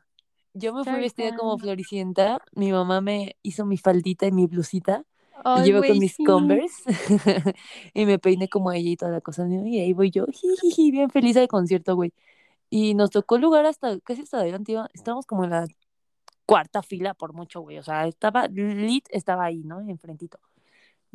Yo 0.53 0.73
me 0.73 0.83
fui 0.83 0.99
vestida 0.99 1.35
como. 1.35 1.57
Floricienta. 1.57 2.39
Mi 2.53 2.71
mamá 2.71 3.01
me 3.01 3.35
hizo 3.43 3.65
mi 3.65 3.77
faldita 3.77 4.25
y 4.27 4.31
mi 4.31 4.45
blusita. 4.47 5.03
y 5.33 5.39
Ay, 5.43 5.65
llevo 5.65 5.81
con 5.85 5.99
mis 5.99 6.13
sí. 6.13 6.23
Converse. 6.23 6.83
y 7.93 8.05
me 8.05 8.19
peiné 8.19 8.47
como 8.47 8.71
ella 8.71 8.89
y 8.89 8.95
toda 8.95 9.11
la 9.11 9.21
cosa. 9.21 9.45
Y 9.49 9.79
ahí 9.79 9.93
voy 9.93 10.11
yo, 10.11 10.25
jijiji, 10.31 10.91
bien 10.91 11.09
feliz 11.09 11.35
del 11.35 11.47
concierto, 11.47 11.95
güey. 11.95 12.13
Y 12.69 12.93
nos 12.93 13.09
tocó 13.11 13.37
lugar 13.37 13.65
hasta, 13.65 13.99
casi 13.99 14.21
hasta 14.21 14.37
adelante. 14.37 14.71
iba- 14.71 14.89
Estábamos 14.93 15.25
como 15.25 15.43
en 15.43 15.49
la 15.51 15.67
cuarta 16.45 16.81
fila 16.81 17.13
por 17.13 17.33
mucho, 17.33 17.61
güey. 17.61 17.77
O 17.77 17.83
sea, 17.83 18.07
estaba, 18.07 18.47
Lit 18.47 19.07
estaba 19.11 19.45
ahí, 19.45 19.63
¿no? 19.63 19.81
Enfrentito. 19.81 20.39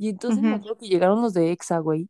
Y 0.01 0.09
entonces 0.09 0.43
me 0.43 0.55
Ujú. 0.55 0.57
acuerdo 0.57 0.79
que 0.79 0.89
llegaron 0.89 1.21
los 1.23 1.35
de 1.35 1.53
EXA, 1.53 1.79
güey, 1.81 2.09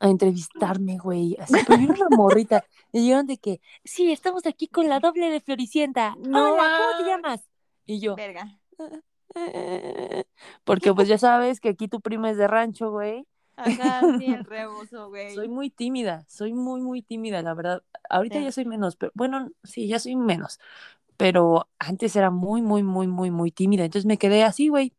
a 0.00 0.08
entrevistarme, 0.08 0.98
güey. 0.98 1.36
Así, 1.40 1.62
pero 1.62 1.78
yo 1.78 1.84
era 1.86 1.94
una 1.94 2.10
morrita. 2.10 2.64
Y 2.92 3.02
llegaron 3.04 3.26
de 3.26 3.38
que, 3.38 3.60
sí, 3.84 4.12
estamos 4.12 4.46
aquí 4.46 4.68
con 4.68 4.88
la 4.88 5.00
doble 5.00 5.30
de 5.30 5.40
Floricienta. 5.40 6.16
No 6.18 6.44
Hola, 6.44 6.70
¿cómo 6.76 6.94
te 6.94 7.04
llamas? 7.04 7.48
Y 7.86 8.00
yo, 8.00 8.16
Verga. 8.16 8.60
Porque 10.64 10.92
pues 10.94 11.08
ya 11.08 11.18
sabes 11.18 11.60
que 11.60 11.70
aquí 11.70 11.88
tu 11.88 12.00
prima 12.00 12.30
es 12.30 12.36
de 12.36 12.46
rancho, 12.48 12.90
güey. 12.90 13.26
Ajá, 13.56 14.08
sí, 14.16 14.30
el 14.30 14.44
rebozo, 14.44 15.08
güey. 15.08 15.34
Soy 15.34 15.48
muy 15.48 15.70
tímida, 15.70 16.24
soy 16.28 16.52
muy, 16.52 16.80
muy 16.82 17.02
tímida, 17.02 17.42
la 17.42 17.54
verdad. 17.54 17.82
Ahorita 18.10 18.38
Sí. 18.38 18.44
ya 18.44 18.52
soy 18.52 18.66
menos, 18.66 18.96
pero 18.96 19.12
bueno, 19.14 19.50
sí, 19.64 19.88
ya 19.88 19.98
soy 19.98 20.16
menos. 20.16 20.58
Pero 21.16 21.68
antes 21.78 22.16
era 22.16 22.30
muy, 22.30 22.62
muy, 22.62 22.82
muy, 22.82 23.06
muy, 23.08 23.30
muy 23.30 23.52
tímida. 23.52 23.84
Entonces 23.84 24.06
me 24.06 24.18
quedé 24.18 24.44
así, 24.44 24.68
güey, 24.68 24.94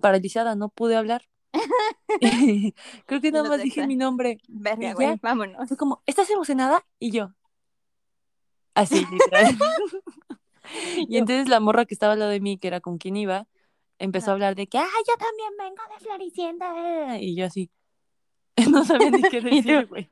paralizada, 0.00 0.56
no 0.56 0.68
pude 0.70 0.96
hablar. 0.96 1.22
Creo 3.06 3.20
que 3.20 3.30
nada 3.30 3.48
más 3.48 3.62
dije 3.62 3.86
mi 3.86 3.96
nombre. 3.96 4.38
Verga, 4.48 4.94
güey, 4.94 5.16
vámonos. 5.22 5.68
Fue 5.68 5.76
como, 5.76 6.02
¿estás 6.06 6.30
emocionada? 6.30 6.84
Y 6.98 7.10
yo, 7.10 7.32
así, 8.74 9.04
literal. 9.10 9.56
Y 10.96 11.12
yo, 11.12 11.18
entonces 11.18 11.48
la 11.48 11.60
morra 11.60 11.84
que 11.84 11.94
estaba 11.94 12.12
al 12.12 12.18
lado 12.20 12.30
de 12.30 12.40
mí, 12.40 12.58
que 12.58 12.68
era 12.68 12.80
con 12.80 12.98
quien 12.98 13.16
iba, 13.16 13.46
empezó 13.98 14.30
a 14.30 14.34
hablar 14.34 14.54
de 14.54 14.66
que, 14.66 14.78
ah, 14.78 14.86
yo 15.06 15.14
también 15.16 15.50
vengo 15.58 15.82
de 15.92 16.04
Floricienta. 16.04 17.18
Y 17.18 17.36
yo 17.36 17.46
así, 17.46 17.70
no 18.70 18.84
sabía 18.84 19.10
ni 19.10 19.22
qué 19.22 19.40
decir, 19.40 19.86
güey. 19.86 20.10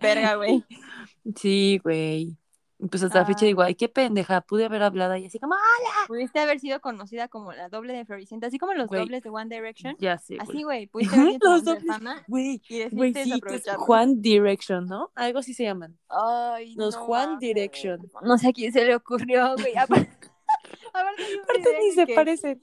verga, 0.00 0.36
güey. 0.36 0.64
Sí, 1.36 1.80
güey. 1.82 2.36
Y 2.82 2.88
Pues 2.88 3.02
hasta 3.04 3.20
la 3.20 3.26
fecha 3.26 3.42
Ay. 3.42 3.46
digo, 3.48 3.62
ay, 3.62 3.74
qué 3.76 3.88
pendeja, 3.88 4.40
pude 4.40 4.64
haber 4.64 4.82
hablado 4.82 5.14
y 5.16 5.26
así 5.26 5.38
como, 5.38 5.54
ah, 5.54 6.04
Pudiste 6.08 6.40
haber 6.40 6.58
sido 6.58 6.80
conocida 6.80 7.28
como 7.28 7.52
la 7.52 7.68
doble 7.68 7.92
de 7.92 8.04
Floricienta, 8.04 8.48
así 8.48 8.58
como 8.58 8.74
los 8.74 8.90
dobles 8.90 9.22
de 9.22 9.30
One 9.30 9.54
Direction. 9.54 9.96
ya 10.00 10.18
sé, 10.18 10.36
Así, 10.40 10.64
güey. 10.64 10.88
pudiste 10.88 11.14
haber 11.18 11.38
tu 11.38 11.48
Los 11.48 11.64
dobles. 11.64 11.84
fama 11.86 12.22
Güey, 12.26 12.60
y 12.68 12.88
güey, 12.90 13.14
sí. 13.14 13.40
Juan 13.76 14.20
Direction, 14.20 14.86
¿no? 14.86 15.12
Algo 15.14 15.38
así 15.38 15.54
se 15.54 15.62
llaman. 15.62 15.96
Ay, 16.08 16.74
Los 16.74 16.96
no 16.96 17.02
Juan. 17.02 17.38
Direction. 17.38 18.10
No 18.22 18.36
sé 18.36 18.48
a 18.48 18.52
quién 18.52 18.72
se 18.72 18.84
le 18.84 18.96
ocurrió, 18.96 19.54
güey. 19.56 19.76
Aparte, 19.76 20.10
ni 21.80 21.92
se 21.92 22.06
que- 22.06 22.14
parecen. 22.14 22.60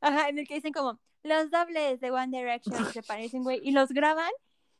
Ajá, 0.00 0.28
en 0.28 0.38
el 0.38 0.46
que 0.48 0.54
dicen 0.54 0.72
como, 0.72 0.98
los 1.24 1.50
dobles 1.50 2.00
de 2.00 2.10
One 2.10 2.36
Direction 2.38 2.84
se 2.92 3.02
parecen, 3.02 3.42
güey, 3.42 3.60
y 3.62 3.72
los 3.72 3.90
graban 3.90 4.30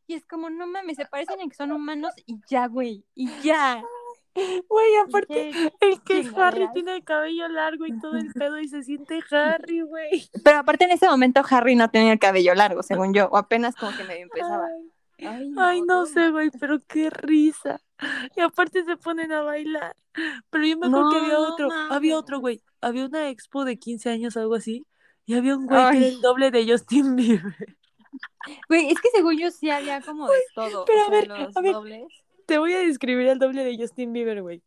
y 0.07 0.15
es 0.15 0.25
como, 0.25 0.49
no 0.49 0.67
mames, 0.67 0.97
se 0.97 1.05
parecen 1.07 1.41
en 1.41 1.51
que 1.51 1.57
son 1.57 1.73
humanos 1.73 2.13
y 2.25 2.37
ya, 2.49 2.67
güey, 2.69 3.05
y 3.15 3.29
ya. 3.43 3.83
Güey, 4.69 4.97
aparte, 5.07 5.51
el 5.81 6.03
que 6.03 6.19
es 6.21 6.33
Harry 6.37 6.69
tiene 6.73 6.97
el 6.97 7.05
cabello 7.05 7.49
largo 7.49 7.87
y 7.87 7.99
todo 7.99 8.17
el 8.17 8.33
pedo 8.33 8.59
y 8.59 8.69
se 8.69 8.83
siente 8.83 9.21
Harry, 9.31 9.83
güey. 9.83 10.29
Pero 10.45 10.59
aparte 10.59 10.85
en 10.85 10.93
ese 10.93 11.09
momento 11.09 11.43
Harry 11.49 11.75
no 11.75 11.91
tenía 11.91 12.13
el 12.13 12.19
cabello 12.19 12.55
largo, 12.55 12.83
según 12.85 13.15
yo, 13.15 13.29
o 13.29 13.37
apenas 13.37 13.75
como 13.77 13.97
que 13.97 14.05
medio 14.05 14.23
empezaba. 14.23 14.67
Ay, 14.67 15.27
Ay, 15.27 15.53
Ay, 15.59 15.83
no 15.83 16.07
sé, 16.07 16.31
güey, 16.31 16.51
pero 16.61 16.79
qué 16.87 17.11
risa. 17.11 17.81
Y 18.37 18.41
aparte 18.41 18.85
se 18.85 18.97
ponen 18.97 19.33
a 19.33 19.43
bailar. 19.43 19.97
Pero 20.51 20.65
yo 20.65 20.79
me 20.79 20.87
acuerdo 20.87 21.11
que 21.11 21.19
había 21.19 21.39
otro, 21.41 21.69
había 21.91 22.17
otro, 22.17 22.39
güey. 22.39 22.63
Había 22.81 23.07
una 23.07 23.29
expo 23.29 23.65
de 23.65 23.79
15 23.79 24.11
años, 24.11 24.37
algo 24.37 24.55
así. 24.55 24.87
Y 25.27 25.35
había 25.35 25.57
un 25.57 25.67
güey 25.67 25.91
que 25.91 25.97
era 25.99 26.07
el 26.07 26.21
doble 26.21 26.53
de 26.53 26.71
Justin 26.71 27.17
Bieber. 27.17 27.77
Güey, 28.69 28.91
es 28.91 29.01
que 29.01 29.09
según 29.13 29.37
yo 29.39 29.51
sí 29.51 29.71
había 29.71 30.01
como 30.01 30.29
de 30.29 30.39
todo. 30.55 30.85
pero 30.85 31.03
o 31.03 31.07
a 31.07 31.11
ver, 31.11 31.29
los 31.29 31.57
a 31.57 31.61
ver. 31.61 31.73
dobles. 31.73 32.07
Te 32.49 32.57
voy 32.57 32.73
a 32.73 32.79
describir 32.79 33.27
el 33.27 33.39
doble 33.39 33.63
de 33.63 33.77
Justin 33.77 34.15
Bieber, 34.15 34.41
güey. 34.41 34.63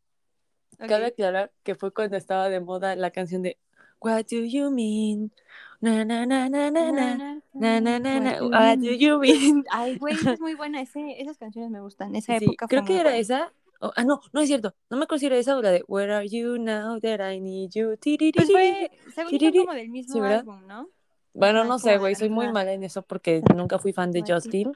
Ok. 0.80 0.88
Cabe 0.88 1.08
aclarar 1.08 1.52
que 1.64 1.74
fue 1.74 1.92
cuando 1.92 2.16
estaba 2.16 2.48
de 2.48 2.60
moda 2.60 2.96
la 2.96 3.10
canción 3.10 3.42
de 3.42 3.58
What 4.00 4.26
do 4.32 4.44
you 4.46 4.70
mean? 4.70 5.32
Na 5.80 6.06
na 6.06 6.28
na 6.28 6.48
na 6.48 6.70
na 6.70 6.92
na. 6.92 7.42
Na 7.54 7.80
na 7.82 7.98
na 7.98 8.20
na. 8.20 8.44
What 8.44 8.78
do 8.78 8.92
you 8.92 9.18
mean? 9.18 9.66
Ay, 9.72 9.98
güey, 9.98 10.14
es 10.14 10.40
muy 10.40 10.54
buena. 10.54 10.80
Ese, 10.80 11.20
esas 11.20 11.40
canciones 11.40 11.72
me 11.72 11.82
gustan. 11.82 12.16
Esa 12.16 12.38
Sí, 12.38 12.46
época 12.46 12.68
creo 12.68 12.86
que 12.86 12.94
era 12.94 13.04
buena. 13.06 13.18
esa. 13.18 13.52
Oh, 13.80 13.92
ah, 13.96 14.04
no, 14.04 14.22
no 14.32 14.42
es 14.42 14.48
cierto. 14.48 14.76
No 14.92 14.98
me 14.98 15.08
era 15.20 15.38
esa 15.38 15.58
o 15.58 15.62
la 15.64 15.72
de 15.72 15.84
Where 15.88 16.14
are 16.14 16.30
you 16.30 16.60
now 16.60 17.00
that 17.00 17.20
I 17.20 17.40
need 17.40 17.72
you. 17.74 17.98
Tiririri. 17.98 18.32
Pues 18.34 18.52
fue, 18.52 18.92
según 19.16 19.32
Tiriri. 19.32 19.60
como 19.66 19.74
del 19.74 19.90
mismo 19.90 20.14
Sí, 20.14 20.20
álbum, 20.20 20.68
¿no? 20.68 20.88
Bueno, 21.34 21.64
no 21.64 21.80
sé, 21.80 21.98
güey. 21.98 22.14
Soy 22.14 22.30
muy 22.30 22.52
mala 22.52 22.74
en 22.74 22.84
eso 22.84 23.02
porque 23.02 23.42
nunca 23.56 23.80
fui 23.80 23.92
fan 23.92 24.12
de 24.12 24.24
Justin. 24.28 24.72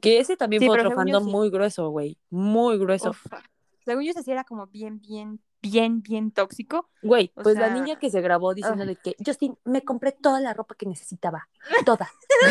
Que 0.00 0.20
ese 0.20 0.36
también 0.36 0.60
Sí, 0.60 0.66
fue 0.66 0.78
otro 0.78 0.92
fandom 0.92 1.24
sí. 1.24 1.30
muy 1.30 1.50
grueso, 1.50 1.90
güey. 1.90 2.18
Muy 2.30 2.78
grueso. 2.78 3.10
Ufa. 3.10 3.42
Según 3.84 4.04
yo, 4.04 4.10
ese 4.10 4.22
sí 4.22 4.30
era 4.30 4.44
como 4.44 4.66
bien, 4.66 5.00
bien, 5.00 5.40
bien, 5.62 6.02
bien 6.02 6.30
tóxico. 6.30 6.88
Güey, 7.02 7.32
O 7.34 7.42
pues 7.42 7.56
la 7.56 7.70
niña 7.70 7.98
que 7.98 8.10
se 8.10 8.20
grabó 8.20 8.54
diciéndole 8.54 8.96
que 8.96 9.16
Justin, 9.24 9.56
me 9.64 9.82
compré 9.82 10.12
toda 10.12 10.40
la 10.40 10.54
ropa 10.54 10.74
que 10.74 10.86
necesitaba. 10.86 11.48
Toda. 11.84 12.08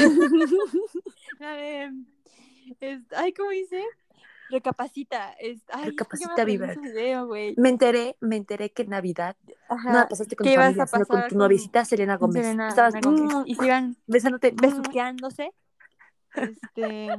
Es- 2.79 3.01
ay, 3.15 3.33
¿cómo 3.33 3.49
dice? 3.49 3.83
Recapacita. 4.49 5.33
Es, 5.33 5.59
ay, 5.71 5.85
Recapacita, 5.91 6.35
yo 6.45 7.27
me 7.57 7.69
enteré, 7.69 8.15
me 8.19 8.35
enteré 8.35 8.71
que 8.71 8.81
en 8.83 8.89
Navidad 8.89 9.35
Ajá. 9.69 9.91
no 9.93 10.07
pasaste 10.07 10.35
con 10.35 10.47
tu 10.47 10.53
familia, 10.53 10.87
sino 10.87 11.05
con 11.05 11.27
tu 11.27 11.35
noviecita 11.37 11.85
Selena 11.85 12.17
Gómez. 12.17 12.43
Selena- 12.45 12.69
Estabas 12.69 12.95
Gómez. 13.01 13.31
Y 13.45 13.55
se 13.55 13.65
iban 13.65 13.95
besándote. 14.07 14.51
besuqueándose. 14.59 15.51
Este, 16.43 17.09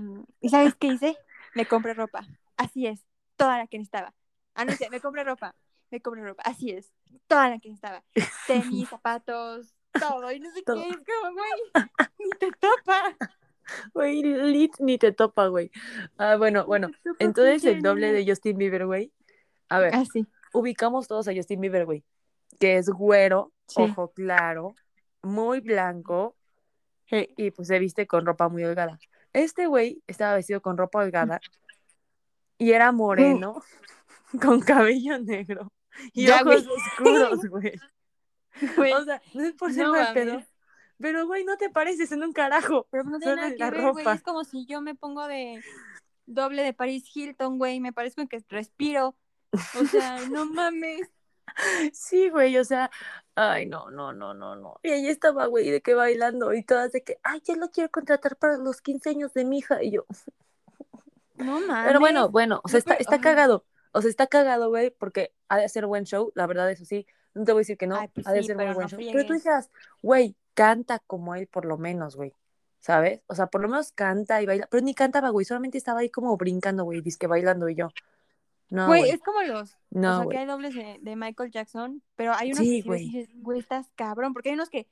¿Y 0.41 0.49
sabes 0.49 0.75
qué 0.77 0.89
hice? 0.89 1.17
Me 1.55 1.67
compré 1.67 1.95
ropa. 1.95 2.27
Así 2.57 2.87
es, 2.87 3.05
toda 3.37 3.59
la 3.59 3.67
que 3.67 3.79
necesitaba. 3.79 4.15
Ah, 4.55 4.65
no, 4.65 4.73
sé, 4.73 4.89
me 4.91 5.01
compré 5.01 5.25
ropa. 5.25 5.55
Me 5.91 6.01
compré 6.01 6.23
ropa. 6.25 6.43
Así 6.45 6.71
es, 6.71 6.93
toda 7.27 7.49
la 7.51 7.59
que 7.59 7.69
necesitaba. 7.71 8.05
Tenis, 8.47 8.89
zapatos, 8.91 9.75
todo. 9.99 10.31
Y 10.33 10.41
no 10.41 10.51
sé 10.53 10.63
Todo. 10.63 10.83
qué. 10.83 10.89
Es 10.91 10.97
como, 10.97 11.33
güey, 11.35 11.89
ni 12.19 12.31
te 12.39 12.51
topa. 12.53 13.17
Güey, 13.95 14.23
lit 14.23 14.73
ni 14.81 14.99
te 14.99 15.13
topa, 15.13 15.47
güey. 15.47 15.71
Ah, 16.19 16.37
bueno, 16.37 16.67
bueno. 16.67 16.91
Entonces 17.19 17.65
el 17.65 17.83
doble 17.83 18.13
de 18.13 18.25
Justin 18.27 18.59
Bieber, 18.59 18.87
güey. 18.87 19.13
A 19.69 19.79
ver, 19.79 19.95
Ah, 19.95 20.05
sí. 20.13 20.27
ubicamos 20.53 21.07
todos 21.09 21.29
a 21.29 21.35
Justin 21.35 21.61
Bieber, 21.61 21.85
güey. 21.87 22.05
Que 22.59 22.77
es 22.79 22.89
güero, 22.91 23.53
Sí. 23.69 23.83
ojo 23.83 24.11
claro, 24.13 24.75
muy 25.23 25.61
blanco 25.61 26.37
y 27.37 27.51
pues 27.51 27.69
se 27.69 27.79
viste 27.79 28.07
con 28.07 28.27
ropa 28.27 28.49
muy 28.49 28.65
holgada. 28.65 28.99
Este 29.33 29.67
güey 29.67 30.03
estaba 30.07 30.35
vestido 30.35 30.61
con 30.61 30.77
ropa 30.77 31.01
holgada 31.01 31.41
y 32.59 32.73
era 32.73 32.93
moreno, 32.93 33.63
con 34.43 34.61
cabello 34.61 35.19
negro 35.19 35.73
y 36.13 36.27
Ya, 36.27 36.43
ojos 36.43 36.65
güey. 36.67 36.77
oscuros, 36.77 37.47
güey. 37.49 37.73
Güey, 38.77 38.93
O 38.93 39.05
sea, 39.05 39.23
no 39.33 39.45
es 39.45 39.55
por 39.55 39.73
ser 39.73 39.85
no 39.85 39.93
mal 39.93 40.03
mames. 40.07 40.25
pedo, 40.25 40.43
pero 40.99 41.27
güey, 41.27 41.45
no 41.45 41.57
te 41.57 41.71
pareces 41.71 42.11
en 42.13 42.25
un 42.25 42.33
carajo. 42.33 42.89
Pero 42.91 43.05
no 43.05 43.19
tiene 43.19 43.37
nada 43.37 43.55
que 43.55 43.71
ver, 43.71 43.93
güey. 43.93 44.07
Es 44.15 44.23
como 44.23 44.45
si 44.45 44.67
yo 44.67 44.81
me 44.83 44.95
pongo 44.97 45.27
de 45.29 45.63
doble 46.27 46.63
de 46.63 46.75
Paris 46.75 47.05
Hilton, 47.15 47.59
güey. 47.59 47.79
Me 47.81 47.93
parezco 47.93 48.21
en 48.21 48.29
que 48.29 48.45
respiro. 48.49 49.17
O 49.53 49.85
sea, 49.87 50.21
no 50.29 50.47
mames. 50.47 51.09
Sí, 51.93 52.29
güey, 52.31 52.57
o 52.59 52.65
sea, 52.65 52.91
ay, 53.35 53.67
no, 53.67 53.91
no, 53.91 54.13
no, 54.13 54.35
no, 54.35 54.57
no. 54.57 54.81
Y 54.83 54.91
ahí 54.91 55.09
estaba, 55.09 55.47
güey, 55.47 55.71
de 55.71 55.81
que 55.83 55.95
bailando 55.95 56.53
y 56.55 56.63
todas 56.65 56.93
de 56.93 57.03
que, 57.03 57.19
ay, 57.23 57.41
ya 57.45 57.57
lo 57.57 57.71
quiero 57.71 57.91
contratar 57.91 58.37
para 58.37 58.59
los 58.59 58.81
15 58.81 59.11
años 59.11 59.33
de 59.35 59.45
mi 59.45 59.59
hija. 59.59 59.83
Y 59.83 59.93
yo, 59.93 60.07
No 61.37 61.61
mames. 61.61 61.87
pero 61.87 62.01
bueno, 62.01 62.29
bueno, 62.31 62.61
o 62.65 62.69
sea, 62.69 62.79
está, 62.79 62.95
está 62.95 63.21
cagado. 63.21 63.65
O 63.93 64.03
sea, 64.03 64.11
está 64.11 64.27
cagado, 64.27 64.69
güey, 64.69 64.91
porque 64.91 65.33
ha 65.49 65.59
de 65.59 65.69
ser 65.69 65.87
buen 65.87 66.05
show, 66.05 66.33
la 66.35 66.47
verdad, 66.47 66.71
eso 66.71 66.85
sí. 66.85 67.07
No 67.35 67.45
te 67.45 67.53
voy 67.53 67.61
a 67.61 67.63
decir 67.63 67.79
que 67.79 67.87
no, 67.87 67.97
Ay, 67.97 68.09
pues 68.09 68.27
ha 68.27 68.33
de 68.33 68.43
sí, 68.43 68.49
ser 68.49 68.57
muy 68.57 68.67
buen 68.75 68.85
no 68.85 68.89
show. 68.89 69.01
Pero 69.13 69.25
tú 69.27 69.33
dijeras, 69.35 69.71
güey, 70.03 70.37
canta 70.55 70.99
como 71.01 71.35
él 71.35 71.47
por 71.47 71.65
lo 71.65 71.79
menos, 71.79 72.17
güey. 72.17 72.35
¿Sabes? 72.81 73.23
O 73.27 73.35
sea, 73.35 73.47
por 73.49 73.61
lo 73.61 73.69
menos 73.69 73.93
canta 73.93 74.41
y 74.43 74.47
baila. 74.47 74.67
Pero 74.71 74.83
ni 74.83 74.95
cantaba, 74.95 75.31
güey, 75.31 75.45
solamente 75.45 75.79
estaba 75.79 76.01
ahí 76.01 76.11
como 76.11 76.37
brincando, 76.37 76.85
güey, 76.85 77.01
disque 77.03 77.27
bailando 77.27 77.69
y 77.69 77.75
yo. 77.75 77.89
No, 78.71 78.87
Güey, 78.87 79.11
es 79.11 79.21
como 79.21 79.43
los. 79.43 79.77
No, 79.91 80.19
o 80.19 80.23
sea, 80.23 80.29
que 80.31 80.39
hay 80.39 80.47
dobles 80.47 80.75
de, 80.75 80.99
de 81.01 81.17
Michael 81.17 81.51
Jackson, 81.51 82.03
pero 82.17 82.33
hay 82.35 82.53
unos 82.53 82.59
Sí, 82.65 82.83
que 82.83 82.93
dices, 82.95 83.29
güey, 83.35 83.59
estás 83.59 83.91
cabrón. 83.97 84.33
Porque 84.33 84.51
hay 84.51 84.55
unos 84.55 84.71
que 84.71 84.87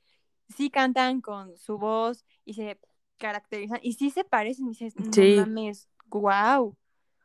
sí 0.55 0.69
cantan 0.69 1.21
con 1.21 1.55
su 1.57 1.77
voz 1.77 2.25
y 2.45 2.53
se 2.55 2.77
caracterizan 3.17 3.79
y 3.81 3.93
sí 3.93 4.09
se 4.09 4.23
parecen 4.23 4.65
y 4.65 4.69
dices, 4.69 4.95
no 4.97 5.11
Sí. 5.13 5.35
mames, 5.39 5.89
wow. 6.07 6.75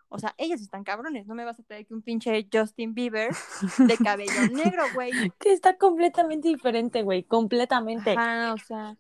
O 0.08 0.18
sea, 0.20 0.32
ellos 0.38 0.60
están 0.60 0.84
cabrones. 0.84 1.26
No 1.26 1.34
me 1.34 1.44
vas 1.44 1.58
a 1.58 1.62
traer 1.64 1.86
que 1.86 1.94
un 1.94 2.02
pinche 2.02 2.46
Justin 2.52 2.94
Bieber 2.94 3.30
de 3.78 3.96
cabello 3.98 4.32
negro, 4.52 4.84
güey. 4.94 5.10
Que 5.40 5.52
está 5.52 5.76
completamente 5.76 6.46
diferente, 6.48 7.02
güey, 7.02 7.24
completamente. 7.24 8.12
Ajá, 8.12 8.54
o 8.54 8.58
sea, 8.58 8.96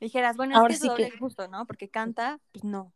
dijeras, 0.00 0.38
bueno, 0.38 0.56
Ahora 0.56 0.72
es 0.72 0.78
que 0.78 0.82
sí 0.82 0.86
su 0.86 0.92
doble 0.92 1.08
que- 1.08 1.14
es 1.14 1.20
justo, 1.20 1.48
¿no? 1.48 1.66
Porque 1.66 1.90
canta, 1.90 2.40
pues 2.52 2.64
no. 2.64 2.92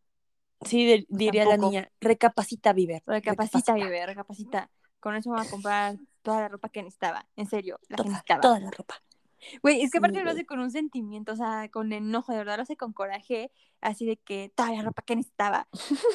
Sí, 0.64 0.86
de- 0.86 1.06
diría 1.08 1.44
la 1.44 1.56
niña, 1.56 1.90
recapacita, 2.00 2.72
Bieber. 2.72 3.02
Recapacita, 3.06 3.74
Bieber, 3.74 4.06
recapacita. 4.08 4.70
Con 5.00 5.14
eso 5.14 5.30
me 5.30 5.36
voy 5.38 5.46
a 5.46 5.50
comprar 5.50 5.96
toda 6.22 6.40
la 6.40 6.48
ropa 6.48 6.68
que 6.68 6.82
necesitaba. 6.82 7.26
En 7.36 7.46
serio, 7.48 7.78
la 7.88 7.96
que 7.96 8.02
Toda, 8.02 8.08
necesitaba. 8.10 8.40
toda 8.40 8.60
la 8.60 8.70
ropa. 8.70 8.96
Güey, 9.62 9.82
es 9.82 9.92
que 9.92 9.98
Sí, 9.98 9.98
aparte 9.98 10.24
lo 10.24 10.30
hace 10.32 10.44
con 10.44 10.58
un 10.58 10.72
sentimiento, 10.72 11.32
o 11.32 11.36
sea, 11.36 11.68
con 11.70 11.92
enojo, 11.92 12.32
de 12.32 12.38
verdad 12.38 12.56
lo 12.56 12.64
hace 12.64 12.76
con 12.76 12.92
coraje, 12.92 13.52
así 13.80 14.04
de 14.04 14.16
que 14.16 14.50
toda 14.56 14.72
la 14.72 14.82
ropa 14.82 15.02
que 15.02 15.14
necesitaba, 15.14 15.68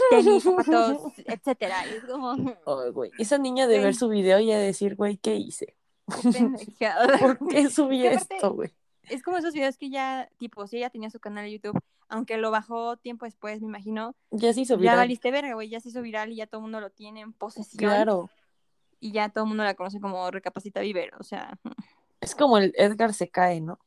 tenis, 0.09 0.43
zapatos, 0.43 1.01
etcétera. 1.25 1.87
Y 1.87 1.95
es 1.95 2.03
como, 2.03 2.31
Ay, 2.33 2.91
güey. 2.91 3.11
Esa 3.17 3.37
niña 3.37 3.65
de 3.67 3.79
ver 3.79 3.95
su 3.95 4.09
video 4.09 4.39
y 4.41 4.47
de 4.47 4.57
decir, 4.57 4.95
güey, 4.97 5.15
¿qué 5.15 5.35
hice? 5.35 5.77
¿Por 7.21 7.47
qué 7.47 7.69
subí 7.69 8.05
esto, 8.05 8.53
güey? 8.55 8.71
Es 9.09 9.21
como 9.23 9.37
esos 9.37 9.53
videos 9.53 9.77
que 9.77 9.89
ya, 9.89 10.29
tipo, 10.37 10.65
si 10.67 10.77
ella 10.77 10.89
tenía 10.89 11.09
su 11.09 11.19
canal 11.19 11.45
de 11.45 11.51
YouTube, 11.53 11.79
aunque 12.07 12.37
lo 12.37 12.51
bajó 12.51 12.97
tiempo 12.97 13.25
después, 13.25 13.61
me 13.61 13.67
imagino, 13.67 14.15
Ya 14.31 14.53
se 14.53 14.61
hizo 14.61 14.75
ya 14.75 14.79
viral. 14.81 14.97
valiste 14.97 15.31
verga, 15.31 15.53
güey, 15.53 15.69
ya 15.69 15.79
se 15.79 15.89
hizo 15.89 16.01
viral 16.01 16.31
y 16.31 16.35
ya 16.35 16.47
todo 16.47 16.59
el 16.59 16.63
mundo 16.63 16.79
lo 16.79 16.89
tiene 16.89 17.21
en 17.21 17.33
posesión. 17.33 17.91
Claro. 17.91 18.29
Y 18.99 19.11
ya 19.11 19.29
todo 19.29 19.43
el 19.43 19.49
mundo 19.49 19.63
la 19.63 19.73
conoce 19.73 19.99
como 19.99 20.29
Recapacita 20.31 20.79
Viver, 20.81 21.11
o 21.19 21.23
sea, 21.23 21.59
Es 22.21 22.35
como 22.35 22.57
el 22.57 22.73
Edgar 22.77 23.13
se 23.13 23.27
cae, 23.29 23.59
¿no? 23.59 23.79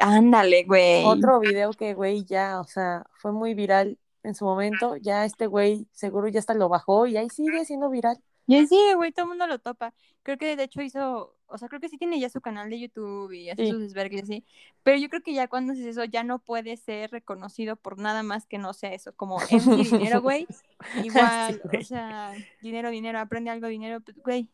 ándale, 0.00 0.64
güey. 0.64 1.04
Otro 1.04 1.40
video 1.40 1.72
que, 1.72 1.94
güey, 1.94 2.24
ya, 2.24 2.60
o 2.60 2.64
sea, 2.64 3.04
fue 3.14 3.32
muy 3.32 3.54
viral 3.54 3.98
en 4.22 4.34
su 4.34 4.44
momento. 4.44 4.96
Ya 4.96 5.24
este 5.24 5.46
güey 5.46 5.86
seguro 5.92 6.28
ya 6.28 6.40
hasta 6.40 6.54
lo 6.54 6.68
bajó 6.68 7.06
y 7.06 7.16
ahí 7.16 7.28
sigue 7.30 7.64
siendo 7.64 7.90
viral. 7.90 8.18
Y 8.46 8.66
sí, 8.66 8.76
güey, 8.96 9.12
todo 9.12 9.24
el 9.24 9.28
mundo 9.30 9.46
lo 9.46 9.58
topa. 9.60 9.94
Creo 10.22 10.36
que 10.38 10.56
de 10.56 10.64
hecho 10.64 10.82
hizo, 10.82 11.36
o 11.46 11.58
sea, 11.58 11.68
creo 11.68 11.80
que 11.80 11.88
sí 11.88 11.96
tiene 11.98 12.18
ya 12.20 12.28
su 12.28 12.40
canal 12.40 12.68
de 12.70 12.78
YouTube 12.80 13.32
y 13.32 13.50
hace 13.50 13.64
Sí. 13.66 13.70
sus 13.70 13.80
desvergues 13.80 14.20
y 14.20 14.22
así. 14.22 14.44
Pero 14.82 14.98
yo 14.98 15.08
creo 15.08 15.22
que 15.22 15.32
ya 15.34 15.48
cuando 15.48 15.72
haces 15.72 15.86
eso 15.86 16.04
ya 16.04 16.22
no 16.24 16.38
puede 16.40 16.76
ser 16.76 17.10
reconocido 17.10 17.76
por 17.76 17.98
nada 17.98 18.22
más 18.22 18.46
que 18.46 18.58
no 18.58 18.72
sea 18.72 18.92
eso. 18.94 19.14
Como 19.14 19.38
MC 19.40 19.76
Dinero, 19.98 20.20
güey. 20.22 20.46
Igual, 21.04 21.60
Sí, 21.70 21.76
o 21.78 21.82
sea, 21.84 22.32
dinero, 22.60 22.90
dinero, 22.90 23.18
aprende 23.20 23.50
algo, 23.50 23.66
dinero, 23.68 24.00
pues, 24.00 24.16
güey. 24.22 24.48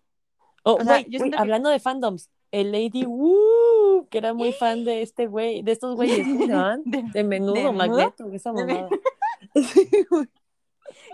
Oh, 0.64 0.74
O 0.74 0.84
sea, 0.84 1.01
güey, 1.01 1.07
yo 1.09 1.18
que- 1.24 1.30
hablando 1.36 1.70
de 1.70 1.80
fandoms, 1.80 2.30
el 2.51 2.72
Lady 2.72 3.05
Wu, 3.07 4.07
que 4.11 4.18
era 4.18 4.32
muy 4.34 4.53
fan 4.53 4.84
de 4.84 5.03
este 5.03 5.26
güey, 5.26 5.62
de 5.62 5.72
estos 5.72 5.97
güeyes, 5.97 6.26
¿cómo 6.26 6.41
se 6.41 6.47
llaman? 6.49 6.82
De- 6.86 7.03
De 7.12 7.24
menudo, 7.24 7.55
¿De 7.55 7.72
magneto, 7.72 8.30
esa 8.32 8.53
De 8.53 8.64
mamada. 8.64 8.89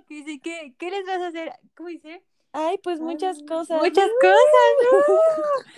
Dice, 0.09 0.41
¿qué, 0.41 0.75
¿qué 0.79 0.91
les 0.91 1.05
vas 1.07 1.20
a 1.20 1.29
hacer? 1.29 1.53
¿Cómo 1.77 1.89
dice? 1.89 2.22
Ay, 2.57 2.78
pues 2.78 3.00
muchas 3.00 3.38
Ay, 3.40 3.46
cosas. 3.46 3.82
Muchas 3.82 4.09
cosas, 4.20 5.09
¿no? 5.09 5.14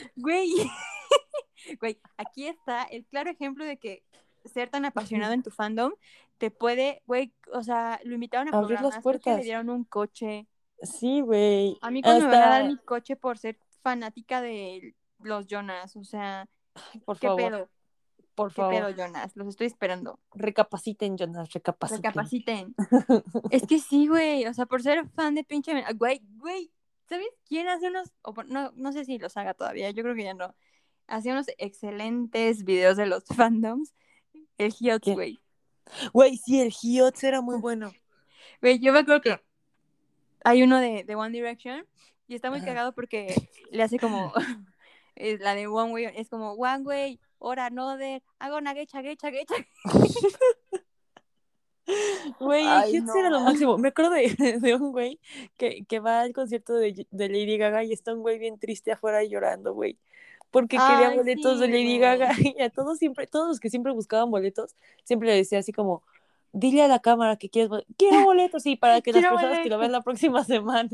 Güey. 0.16 0.50
Güey, 1.80 2.00
aquí 2.16 2.46
está 2.46 2.84
el 2.84 3.04
claro 3.06 3.28
ejemplo 3.28 3.64
de 3.64 3.76
que 3.76 4.04
ser 4.44 4.68
tan 4.68 4.84
apasionado 4.84 5.32
en 5.32 5.42
tu 5.42 5.50
fandom 5.50 5.92
te 6.38 6.50
puede, 6.50 7.02
güey, 7.06 7.32
o 7.52 7.62
sea, 7.62 7.98
lo 8.04 8.14
invitaron 8.14 8.54
a 8.54 8.58
Abrir 8.58 8.80
las 8.80 9.00
puertas. 9.00 9.38
le 9.38 9.44
dieron 9.44 9.70
un 9.70 9.84
coche. 9.84 10.46
Sí, 10.82 11.22
güey. 11.22 11.78
A 11.80 11.90
mí 11.90 12.02
cuando 12.02 12.26
me 12.26 12.30
van 12.30 12.42
a 12.42 12.50
dar 12.50 12.64
mi 12.66 12.76
coche 12.76 13.16
por 13.16 13.38
ser 13.38 13.58
fanática 13.82 14.42
de 14.42 14.94
los 15.20 15.46
Jonas, 15.46 15.96
o 15.96 16.04
sea, 16.04 16.46
Ay, 16.74 17.00
por 17.00 17.18
¿qué 17.18 17.26
favor, 17.28 17.42
pedo? 17.42 17.70
Por 18.37 18.51
¿Qué 18.51 18.55
favor. 18.57 18.74
pedo, 18.74 18.91
Jonas? 18.91 19.34
Los 19.34 19.49
estoy 19.49 19.66
esperando. 19.66 20.20
Recapaciten, 20.34 21.16
Jonas, 21.16 21.53
recapaciten. 21.53 22.03
Recapaciten. 22.03 22.74
es 23.51 23.66
que 23.66 23.80
sí, 23.80 24.07
güey. 24.07 24.47
O 24.47 24.55
sea, 24.55 24.66
por 24.66 24.82
ser 24.82 25.09
fan 25.09 25.34
de 25.34 25.43
pinche. 25.43 25.72
Güey, 25.95 26.20
güey. 26.37 26.70
¿Sabes 27.09 27.26
quién 27.49 27.66
hace 27.68 27.89
unos.? 27.89 28.12
no, 28.47 28.72
no 28.76 28.93
sé 28.93 29.05
si 29.05 29.18
los 29.18 29.37
haga 29.37 29.55
todavía. 29.55 29.91
Yo 29.91 30.03
creo 30.03 30.14
que 30.14 30.24
ya 30.24 30.34
no. 30.34 30.55
Hacía 31.09 31.32
unos 31.32 31.47
excelentes 31.59 32.64
videos 32.64 32.97
de 32.97 33.07
los 33.07 33.24
fandoms. 33.37 33.95
El 34.59 34.72
Hiots, 34.78 35.09
güey. 35.09 35.41
Güey, 36.12 36.37
sí, 36.37 36.61
el 36.61 36.72
Hiots 36.72 37.24
era 37.24 37.41
muy 37.41 37.59
bueno. 37.59 37.93
Güey, 38.62 38.78
yo 38.78 38.91
me 38.93 39.01
acuerdo 39.01 39.20
que 39.20 39.41
hay 40.43 40.62
uno 40.62 40.78
de, 40.80 41.05
de 41.05 41.14
One 41.14 41.30
Direction 41.30 41.87
y 42.26 42.34
está 42.34 42.49
muy 42.49 42.59
Ajá. 42.61 42.68
cagado 42.68 42.95
porque 42.95 43.34
le 43.70 43.82
hace 43.82 43.99
como. 43.99 44.32
es 45.14 45.41
la 45.41 45.55
de 45.55 45.66
One 45.66 45.93
Way. 45.93 46.12
Es 46.16 46.30
como 46.30 46.53
One 46.53 46.84
Way, 46.84 47.20
Ora, 47.39 47.66
Another, 47.66 48.22
hago 48.39 48.57
una 48.59 48.74
gecha, 48.74 49.03
gecha, 49.03 49.30
gecha. 49.30 49.55
Güey, 52.41 52.64
Ay, 52.66 52.95
Hiots 52.97 53.14
era 53.14 53.30
lo 53.30 53.39
no. 53.39 53.45
máximo. 53.45 53.78
Me 53.78 53.89
acuerdo 53.89 54.11
de, 54.11 54.28
de 54.61 54.74
un 54.74 54.91
güey 54.91 55.20
que, 55.57 55.84
que 55.84 56.01
va 56.01 56.20
al 56.22 56.32
concierto 56.32 56.74
de, 56.74 57.07
de 57.11 57.28
Lady 57.28 57.57
Gaga 57.59 57.84
y 57.84 57.93
está 57.93 58.12
un 58.12 58.22
güey 58.22 58.39
bien 58.39 58.59
triste 58.59 58.91
afuera 58.93 59.22
llorando, 59.22 59.72
güey. 59.72 59.97
Porque 60.51 60.78
quería 60.78 61.09
Ay, 61.11 61.16
boletos 61.18 61.61
de 61.61 61.66
sí, 61.66 61.72
Lady 61.72 61.99
güey. 61.99 62.01
Gaga 62.01 62.30
y 62.57 62.61
a 62.61 62.70
todos 62.70 62.99
siempre, 62.99 63.26
todos 63.28 63.49
los 63.49 63.61
que 63.61 63.70
siempre 63.70 63.93
buscaban 63.93 64.30
boletos, 64.30 64.74
siempre 65.05 65.28
le 65.28 65.37
decía 65.37 65.61
así 65.61 65.72
como, 65.72 66.03
dile 66.53 66.82
a 66.82 66.89
la 66.89 66.99
cámara 66.99 67.37
que 67.37 67.51
quieres, 67.51 67.68
bol- 67.70 67.87
quiero 67.97 68.24
boletos, 68.24 68.62
sí, 68.64 68.74
para 68.76 69.01
que 69.01 69.12
las 69.12 69.20
Quiero 69.20 69.37
personas 69.37 69.61
que 69.62 69.68
lo 69.68 69.78
vean 69.78 69.93
la 69.93 70.03
próxima 70.03 70.43
semana 70.45 70.89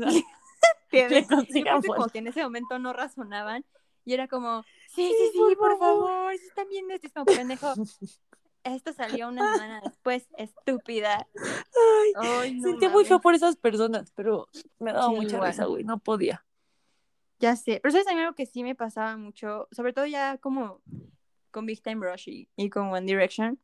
que 0.91 1.09
le 1.09 1.25
que 1.25 1.63
como 1.63 1.81
boletos. 1.81 2.11
que 2.11 2.19
en 2.19 2.27
ese 2.27 2.43
momento 2.43 2.77
no 2.77 2.93
razonaban 2.93 3.65
y 4.05 4.13
era 4.13 4.27
como, 4.27 4.63
sí, 4.95 5.07
sí, 5.09 5.15
Sí, 5.17 5.29
sí, 5.33 5.37
por 5.37 5.57
por, 5.57 5.77
favor. 5.77 6.09
favor, 6.09 6.37
si 6.37 6.45
están 6.47 6.67
viendo 6.69 6.93
esto, 6.93 7.07
es 7.07 7.13
como 7.13 7.25
pendejo. 7.25 7.73
Esto 8.63 8.93
salió 8.93 9.27
una 9.27 9.41
semana 9.41 9.81
después, 9.81 10.27
estúpida. 10.37 11.27
Ay, 11.35 12.13
Ay, 12.15 12.53
no 12.55 12.69
sentí 12.69 12.87
muy 12.87 13.03
feo 13.05 13.19
por 13.19 13.35
esas 13.35 13.57
personas, 13.57 14.11
pero 14.15 14.47
me 14.79 14.93
daba 14.93 15.09
Sí, 15.09 15.15
mucha 15.15 15.35
igual. 15.35 15.49
risa, 15.51 15.65
güey, 15.65 15.83
no 15.83 15.99
podía. 15.99 16.45
Ya 17.39 17.55
sé, 17.57 17.79
pero 17.81 17.91
sabes 17.91 18.07
algo 18.07 18.35
que 18.35 18.45
sí 18.45 18.63
me 18.63 18.73
pasaba 18.73 19.17
mucho, 19.17 19.67
sobre 19.71 19.91
todo 19.91 20.05
ya 20.05 20.37
como 20.37 20.81
con 21.51 21.65
Big 21.65 21.81
Time 21.83 22.09
Rush 22.09 22.29
y, 22.29 22.49
y 22.55 22.69
con 22.69 22.87
One 22.93 23.05
Direction, 23.05 23.59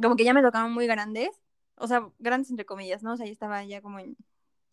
como 0.00 0.16
que 0.16 0.24
ya 0.24 0.34
me 0.34 0.42
tocaban 0.42 0.72
muy 0.72 0.88
grandes, 0.88 1.30
o 1.76 1.86
sea, 1.86 2.08
grandes 2.18 2.50
entre 2.50 2.66
comillas, 2.66 3.04
¿no? 3.04 3.12
O 3.12 3.16
sea, 3.16 3.26
yo 3.26 3.32
estaba 3.32 3.62
ya 3.64 3.80
como 3.82 4.00
en 4.00 4.16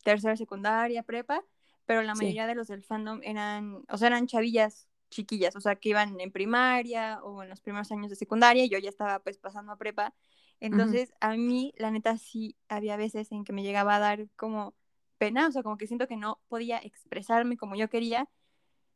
tercera 0.02 0.36
secundaria, 0.36 1.04
prepa, 1.04 1.44
pero 1.86 2.02
la 2.02 2.14
Sí. 2.14 2.22
mayoría 2.22 2.48
de 2.48 2.56
los 2.56 2.66
del 2.66 2.82
fandom 2.82 3.20
eran, 3.22 3.84
o 3.88 3.96
sea, 3.96 4.08
eran 4.08 4.26
chavillas 4.26 4.88
chiquillas, 5.10 5.54
o 5.56 5.60
sea, 5.60 5.76
que 5.76 5.90
iban 5.90 6.18
en 6.20 6.30
primaria 6.32 7.20
o 7.22 7.42
en 7.42 7.48
los 7.50 7.60
primeros 7.60 7.90
años 7.92 8.10
de 8.10 8.16
secundaria, 8.16 8.64
yo 8.66 8.78
ya 8.78 8.88
estaba 8.88 9.18
pues 9.20 9.36
pasando 9.38 9.72
a 9.72 9.76
prepa. 9.76 10.14
Entonces, 10.60 11.12
a 11.20 11.36
mí, 11.36 11.72
la 11.76 11.90
neta, 11.90 12.16
sí 12.18 12.56
había 12.68 12.96
veces 12.96 13.32
en 13.32 13.44
que 13.44 13.52
me 13.52 13.62
llegaba 13.62 13.96
a 13.96 13.98
dar 13.98 14.28
como 14.36 14.74
pena, 15.18 15.48
o 15.48 15.52
sea, 15.52 15.62
como 15.62 15.76
que 15.76 15.86
siento 15.86 16.06
que 16.06 16.16
no 16.16 16.40
podía 16.48 16.78
expresarme 16.78 17.56
como 17.56 17.76
yo 17.76 17.88
quería. 17.88 18.28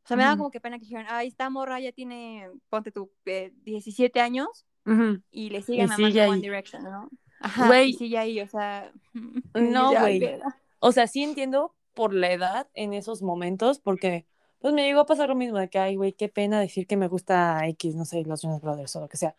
O 0.04 0.06
sea, 0.06 0.16
me 0.16 0.22
daba 0.22 0.34
Ujú. 0.34 0.42
como 0.42 0.50
que 0.50 0.60
pena 0.60 0.78
que 0.78 0.84
dijeran, 0.84 1.06
ay, 1.08 1.28
esta 1.28 1.48
morra 1.48 1.80
ya 1.80 1.92
tiene, 1.92 2.50
ponte 2.68 2.92
tú, 2.92 3.10
eh, 3.24 3.52
17 3.62 4.20
años 4.20 4.66
Ujú. 4.84 5.22
y 5.30 5.50
le 5.50 5.62
siguen 5.62 5.88
sigue 5.90 6.26
One. 6.26 6.40
Direction, 6.40 6.82
¿no? 6.82 7.08
Ajá, 7.40 7.66
Güey. 7.66 7.90
y 7.90 7.92
sigue 7.94 8.18
ahí, 8.18 8.40
o 8.40 8.48
sea... 8.48 8.92
No, 9.54 9.90
güey. 9.98 10.40
O 10.80 10.92
sea, 10.92 11.06
sí 11.06 11.22
entiendo 11.22 11.74
por 11.94 12.12
la 12.12 12.30
edad 12.32 12.68
en 12.74 12.92
esos 12.92 13.22
momentos, 13.22 13.78
porque 13.78 14.26
pues 14.64 14.74
me 14.74 14.84
llegó 14.86 15.00
a 15.02 15.06
pasar 15.06 15.28
lo 15.28 15.36
mismo 15.36 15.58
de 15.58 15.68
que, 15.70 15.78
ay, 15.78 15.96
güey, 15.96 16.14
qué 16.14 16.30
pena 16.30 16.58
decir 16.60 16.86
que 16.88 16.96
me 16.96 17.08
gusta 17.08 17.66
X, 17.68 17.94
no 17.96 18.06
sé, 18.06 18.24
los 18.24 18.42
Jonas 18.42 18.62
Brothers 18.62 18.96
o 18.96 19.02
lo 19.02 19.08
que 19.10 19.18
sea. 19.18 19.36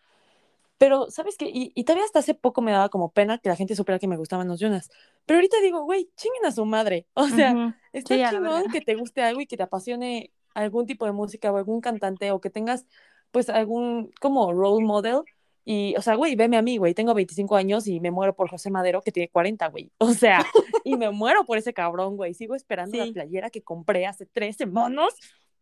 Pero, 0.78 1.10
¿sabes 1.10 1.36
qué? 1.38 1.46
Y, 1.52 1.72
y 1.74 1.84
todavía 1.84 2.04
hasta 2.04 2.18
hace 2.20 2.34
poco 2.34 2.62
me 2.62 2.72
daba 2.72 2.90
como 2.90 3.12
pena 3.12 3.38
que 3.38 3.48
la 3.48 3.56
gente 3.56 3.76
supiera 3.76 3.98
que 3.98 4.08
me 4.08 4.16
gustaban 4.18 4.48
los 4.48 4.60
Jonas. 4.60 4.90
Pero 5.26 5.38
ahorita 5.38 5.60
digo, 5.62 5.82
güey, 5.84 6.10
chinguen 6.16 6.46
a 6.46 6.52
su 6.52 6.64
madre. 6.66 7.06
O 7.16 7.28
sea, 7.28 7.60
Ujú. 7.60 7.74
está 7.92 8.20
Sí, 8.20 8.22
chingón 8.22 8.70
que 8.70 8.82
te 8.82 8.94
guste 8.96 9.22
algo 9.22 9.40
y 9.40 9.46
que 9.46 9.56
te 9.56 9.62
apasione 9.64 10.32
algún 10.54 10.86
tipo 10.86 11.06
de 11.06 11.12
música 11.12 11.52
o 11.52 11.56
algún 11.58 11.80
cantante 11.80 12.30
o 12.32 12.40
que 12.40 12.50
tengas, 12.50 12.86
pues, 13.32 13.48
algún 13.50 14.12
como 14.20 14.52
role 14.52 14.84
model. 14.86 15.22
Y, 15.68 15.96
o 15.96 16.00
sea, 16.02 16.14
güey, 16.14 16.36
veme 16.36 16.56
a 16.56 16.62
mí, 16.62 16.76
güey, 16.76 16.94
tengo 16.94 17.12
25 17.12 17.56
años 17.56 17.88
y 17.88 17.98
me 17.98 18.12
muero 18.12 18.36
por 18.36 18.48
José 18.48 18.70
Madero, 18.70 19.02
que 19.02 19.10
tiene 19.10 19.28
40, 19.28 19.66
güey. 19.66 19.90
O 19.98 20.14
sea, 20.14 20.46
y 20.84 20.96
me 20.96 21.10
muero 21.10 21.44
por 21.44 21.58
ese 21.58 21.74
cabrón, 21.74 22.16
güey. 22.16 22.34
Sigo 22.34 22.54
esperando 22.54 22.96
la 22.96 23.12
playera 23.12 23.50
que 23.50 23.62
compré 23.62 24.06
hace 24.06 24.26
13 24.26 24.66
monos, 24.66 25.12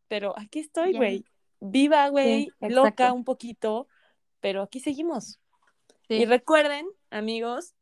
pero 0.07 0.39
aquí 0.39 0.59
estoy, 0.59 0.95
güey. 0.95 1.25
Viva, 1.59 2.07
güey, 2.11 2.53
Sí, 2.61 2.69
loca 2.69 3.15
un 3.15 3.25
poquito, 3.25 3.89
pero 4.41 4.61
aquí 4.61 4.79
seguimos. 4.79 5.41
Sí. 6.07 6.17
Y 6.17 6.25
recuerden, 6.27 6.87
amigos, 7.09 7.73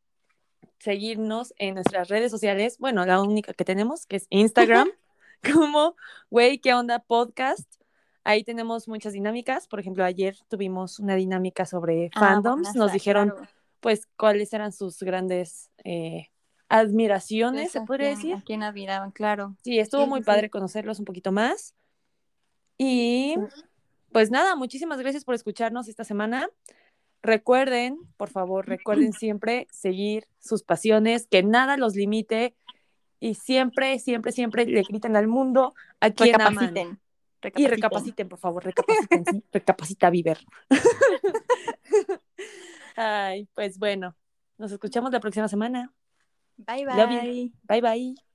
seguirnos 0.79 1.53
en 1.59 1.75
nuestras 1.75 2.07
redes 2.09 2.31
sociales. 2.31 2.79
Bueno, 2.79 3.05
la 3.05 3.21
única 3.21 3.53
que 3.53 3.65
tenemos, 3.65 4.07
que 4.07 4.15
es 4.15 4.27
Instagram, 4.31 4.89
como 5.53 5.97
Güey, 6.31 6.61
¿qué 6.61 6.73
onda? 6.73 7.01
Podcast. 7.01 7.82
Ahí 8.25 8.45
tenemos 8.45 8.87
muchas 8.89 9.13
dinámicas. 9.13 9.67
Por 9.67 9.81
ejemplo, 9.81 10.05
ayer 10.05 10.37
tuvimos 10.49 10.99
una 11.01 11.15
dinámica 11.17 11.67
sobre 11.67 12.11
Ah, 12.15 12.21
fandoms. 12.21 12.75
Nos 12.75 12.93
dijeron, 12.93 13.31
claro. 13.31 13.49
pues, 13.81 14.07
cuáles 14.17 14.53
eran 14.53 14.73
sus 14.73 15.01
grandes 15.01 15.71
eh, 15.85 16.29
admiraciones, 16.69 17.73
se 17.73 17.79
Pues, 17.81 17.83
¿a 17.83 17.87
podría 17.87 18.07
quién- 18.09 18.17
decir. 18.17 18.35
A 18.37 18.43
quién 18.43 18.63
admiraban, 18.63 19.11
claro. 19.11 19.57
Sí, 19.65 19.79
estuvo 19.79 20.05
Sí, 20.05 20.09
muy 20.09 20.21
sí, 20.21 20.25
padre 20.27 20.51
conocerlos 20.51 20.99
un 20.99 21.05
poquito 21.05 21.33
más. 21.33 21.75
Y 22.79 23.37
pues 24.13 24.31
nada, 24.31 24.57
muchísimas 24.57 24.99
gracias 24.99 25.25
por 25.25 25.35
escucharnos 25.35 25.89
esta 25.89 26.05
semana. 26.05 26.49
Recuerden, 27.23 27.99
por 28.17 28.31
favor, 28.31 28.67
recuerden 28.69 29.13
siempre 29.13 29.67
seguir 29.71 30.27
sus 30.41 30.63
pasiones, 30.63 31.27
que 31.27 31.43
nada 31.43 31.77
los 31.77 31.95
limite 31.95 32.55
y 33.21 33.35
siempre, 33.35 33.99
siempre, 34.01 34.33
siempre 34.33 34.67
le 34.67 34.83
griten 34.83 35.17
al 35.17 35.29
mundo 35.29 35.75
a 36.01 36.11
quien 36.11 36.41
aman. 36.41 36.99
Recapaciten. 37.43 37.65
Y 37.65 37.75
recapaciten, 37.75 38.29
por 38.29 38.39
favor, 38.39 38.65
recapaciten, 38.65 39.27
sí, 39.27 39.45
recapacita 39.53 40.11
Viver. 40.11 40.39
Ay, 42.97 43.49
pues 43.55 43.79
bueno, 43.79 44.17
nos 44.59 44.71
escuchamos 44.71 45.13
la 45.13 45.21
próxima 45.21 45.49
semana. 45.49 45.93
Bye, 46.57 46.85
Love 46.85 47.11
you. 47.11 47.21
bye. 47.21 47.53
Bye 47.65 47.81
bye. 47.81 48.32